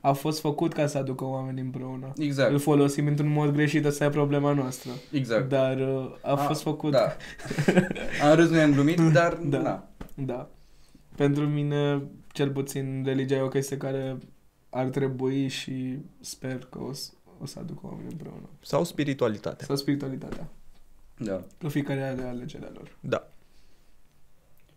[0.00, 2.12] a fost făcut ca să aducă oameni împreună.
[2.18, 4.90] Exact, Îl folosim într-un mod greșit, asta e problema noastră.
[5.12, 5.48] exact.
[5.48, 7.16] Dar uh, a fost făcut, Da.
[8.28, 9.58] Am râs, nu am glumit, dar Da.
[9.58, 9.88] da.
[10.14, 10.48] da.
[11.16, 14.16] Pentru mine, cel puțin, religia e o chestie care
[14.70, 17.10] ar trebui și sper că o, să-
[17.42, 18.48] o să aducă oameni împreună.
[18.60, 19.64] Sau spiritualitate.
[19.64, 20.48] Sau spiritualitatea.
[21.16, 21.42] Da.
[21.60, 22.96] Că fiecare are alegerea lor.
[23.00, 23.28] Da.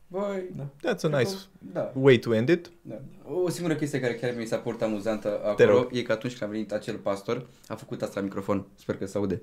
[0.07, 0.63] Băi, Da.
[0.93, 1.31] That's a nice
[1.73, 2.69] Da, way to end it.
[2.81, 2.95] da.
[3.43, 5.89] O singură chestie care chiar mi s-a părut amuzantă Te acolo rog.
[5.95, 8.65] e că atunci când a venit acel pastor, a făcut asta la microfon.
[8.79, 9.41] Sper că se aude.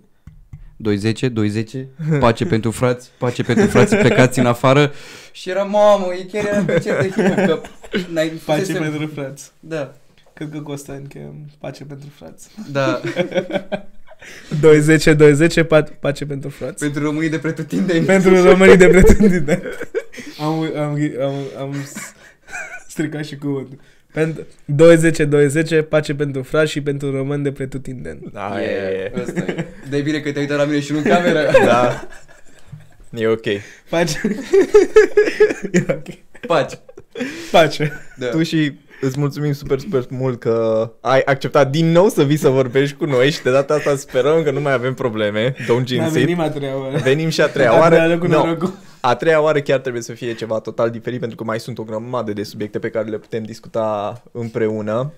[0.76, 1.88] 210, 210,
[2.20, 4.92] pace pentru frați, pace pentru frații plecați în afară
[5.32, 7.60] și era, mamă, e chiar era concert de hip că
[8.10, 9.52] n-ai Pace fusese- pentru frați.
[9.60, 9.94] Da,
[10.38, 12.48] Cred că Costa încheiem pace pentru frați.
[12.72, 13.00] da,
[14.60, 16.78] 210, 210, pa- pace pentru frați.
[16.84, 18.04] pentru românii de pretutindeni.
[18.04, 19.62] pentru românii de pretutindeni.
[20.40, 22.12] am, am, am, am s-
[22.88, 23.78] stricat și cuvântul.
[24.12, 28.20] Pentru 20 20 pace pentru frați și pentru români de pretutindeni.
[28.32, 29.66] Da, Yeah, e, ăsta e.
[29.90, 31.50] De bine că te-ai uitat la mine și nu în cameră.
[31.64, 32.08] da.
[33.10, 33.44] E ok.
[33.88, 34.20] Pace.
[35.72, 36.06] e ok.
[36.46, 36.78] Pace.
[37.50, 37.92] Pace.
[38.16, 38.26] Da.
[38.26, 42.48] Tu și îți mulțumim super, super mult că ai acceptat din nou să vii să
[42.48, 45.52] vorbești cu noi și de data asta sperăm că nu mai avem probleme.
[45.52, 46.40] Don't Mai jinx venim it.
[46.44, 46.96] a treia oară.
[47.02, 47.94] Venim și a treia A oară.
[47.96, 48.72] treia cu No, norocul.
[49.00, 51.82] a treia oară chiar trebuie să fie ceva total diferit pentru că mai sunt o
[51.82, 55.12] grămadă de subiecte pe care le putem discuta împreună.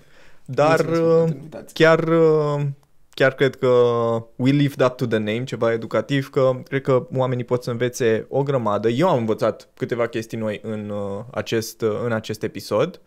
[0.45, 1.85] Dar Mulțumesc uh, pentru invitație.
[1.85, 2.61] chiar, uh,
[3.13, 3.67] chiar cred că
[4.35, 8.25] we live up to the name, ceva educativ, că cred că oamenii pot să învețe
[8.29, 8.89] o grămadă.
[8.89, 12.99] Eu am învățat câteva chestii noi în, uh, acest, uh, în acest episod.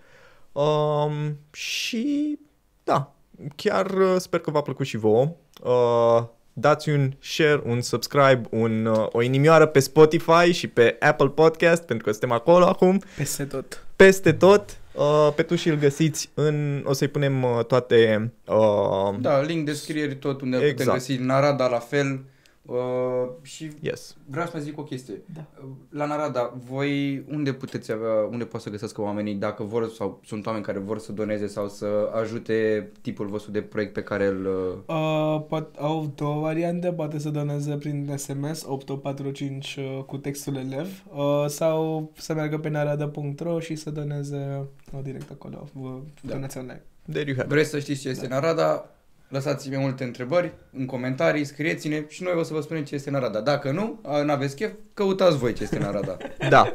[0.62, 2.38] Um, și
[2.84, 3.12] da,
[3.56, 5.28] chiar uh, sper că v-a plăcut și vouă.
[5.62, 11.28] Uh, dați un share, un subscribe, un, uh, o inimioară pe Spotify și pe Apple
[11.28, 13.86] Podcast, pentru că suntem acolo acum Peste tot.
[13.96, 14.78] peste tot.
[14.92, 16.82] Uh, pe tu și îl găsiți în...
[16.86, 18.32] O să-i punem uh, toate...
[18.46, 20.76] Uh, Da, link descrieri tot unde Exact.
[20.76, 22.20] putem găsi Narada la fel.
[22.66, 24.16] Uh, și Yes.
[24.26, 25.22] vreau să mai zic o chestie.
[25.34, 25.44] Da.
[25.62, 30.20] Uh, La Narada, voi unde puteți avea, unde pot să găsească oamenii dacă vor sau
[30.24, 34.26] sunt oameni care vor să doneze sau să ajute tipul vostru de proiect pe care
[34.26, 34.46] îl...
[34.46, 40.56] uh, Uh, pot, au două variante, poate să doneze prin SMS 8845 uh, cu textul
[40.56, 45.90] elev uh, sau să meargă pe narada.ro și să doneze uh, direct acolo, uh,
[46.22, 46.32] Da.
[46.34, 46.82] donația online.
[47.12, 47.52] There you have it.
[47.52, 48.34] Vreți să știți ce este Da.
[48.34, 48.88] Narada?
[49.34, 53.08] Lăsați mai multe întrebări în comentarii, scrieți-ne și noi o să vă spunem ce este
[53.08, 53.40] în Arada.
[53.40, 56.16] Dacă nu, nu aveți chef, căutați voi ce este în Arada.
[56.48, 56.72] Da.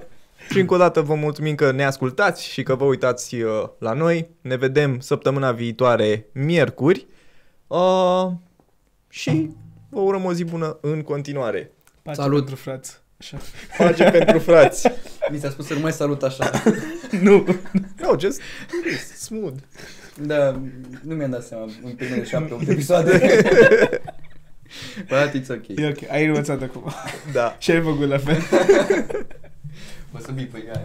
[0.50, 3.94] Și încă o dată vă mulțumim că ne ascultați și că vă uitați uh, la
[3.94, 4.30] noi.
[4.42, 7.08] Ne vedem săptămâna viitoare, miercuri.
[7.68, 8.28] Uh,
[9.10, 9.50] și
[9.90, 11.72] vă urăm o zi bună în continuare.
[12.02, 12.38] Pace Salut.
[12.38, 13.02] pentru frați.
[13.20, 13.38] Așa.
[13.78, 14.92] Pace pentru frați.
[15.32, 16.52] Mi s-a spus să nu mai salut așa.
[17.22, 17.46] nu.
[18.02, 18.42] No, just
[19.18, 19.58] smooth.
[20.22, 20.62] Da,
[21.04, 23.20] nu mi-am dat seama în primele șapte, opt episoade.
[25.08, 25.68] But it's ok.
[25.68, 26.84] E ok, ai învățat acum.
[27.34, 27.56] Da.
[27.60, 28.38] Și ai făcut la fel.
[30.16, 30.84] O să bipă ea.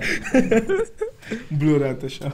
[1.59, 2.33] Blurat așa.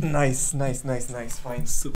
[0.00, 1.62] Nice, nice, nice, nice, fine.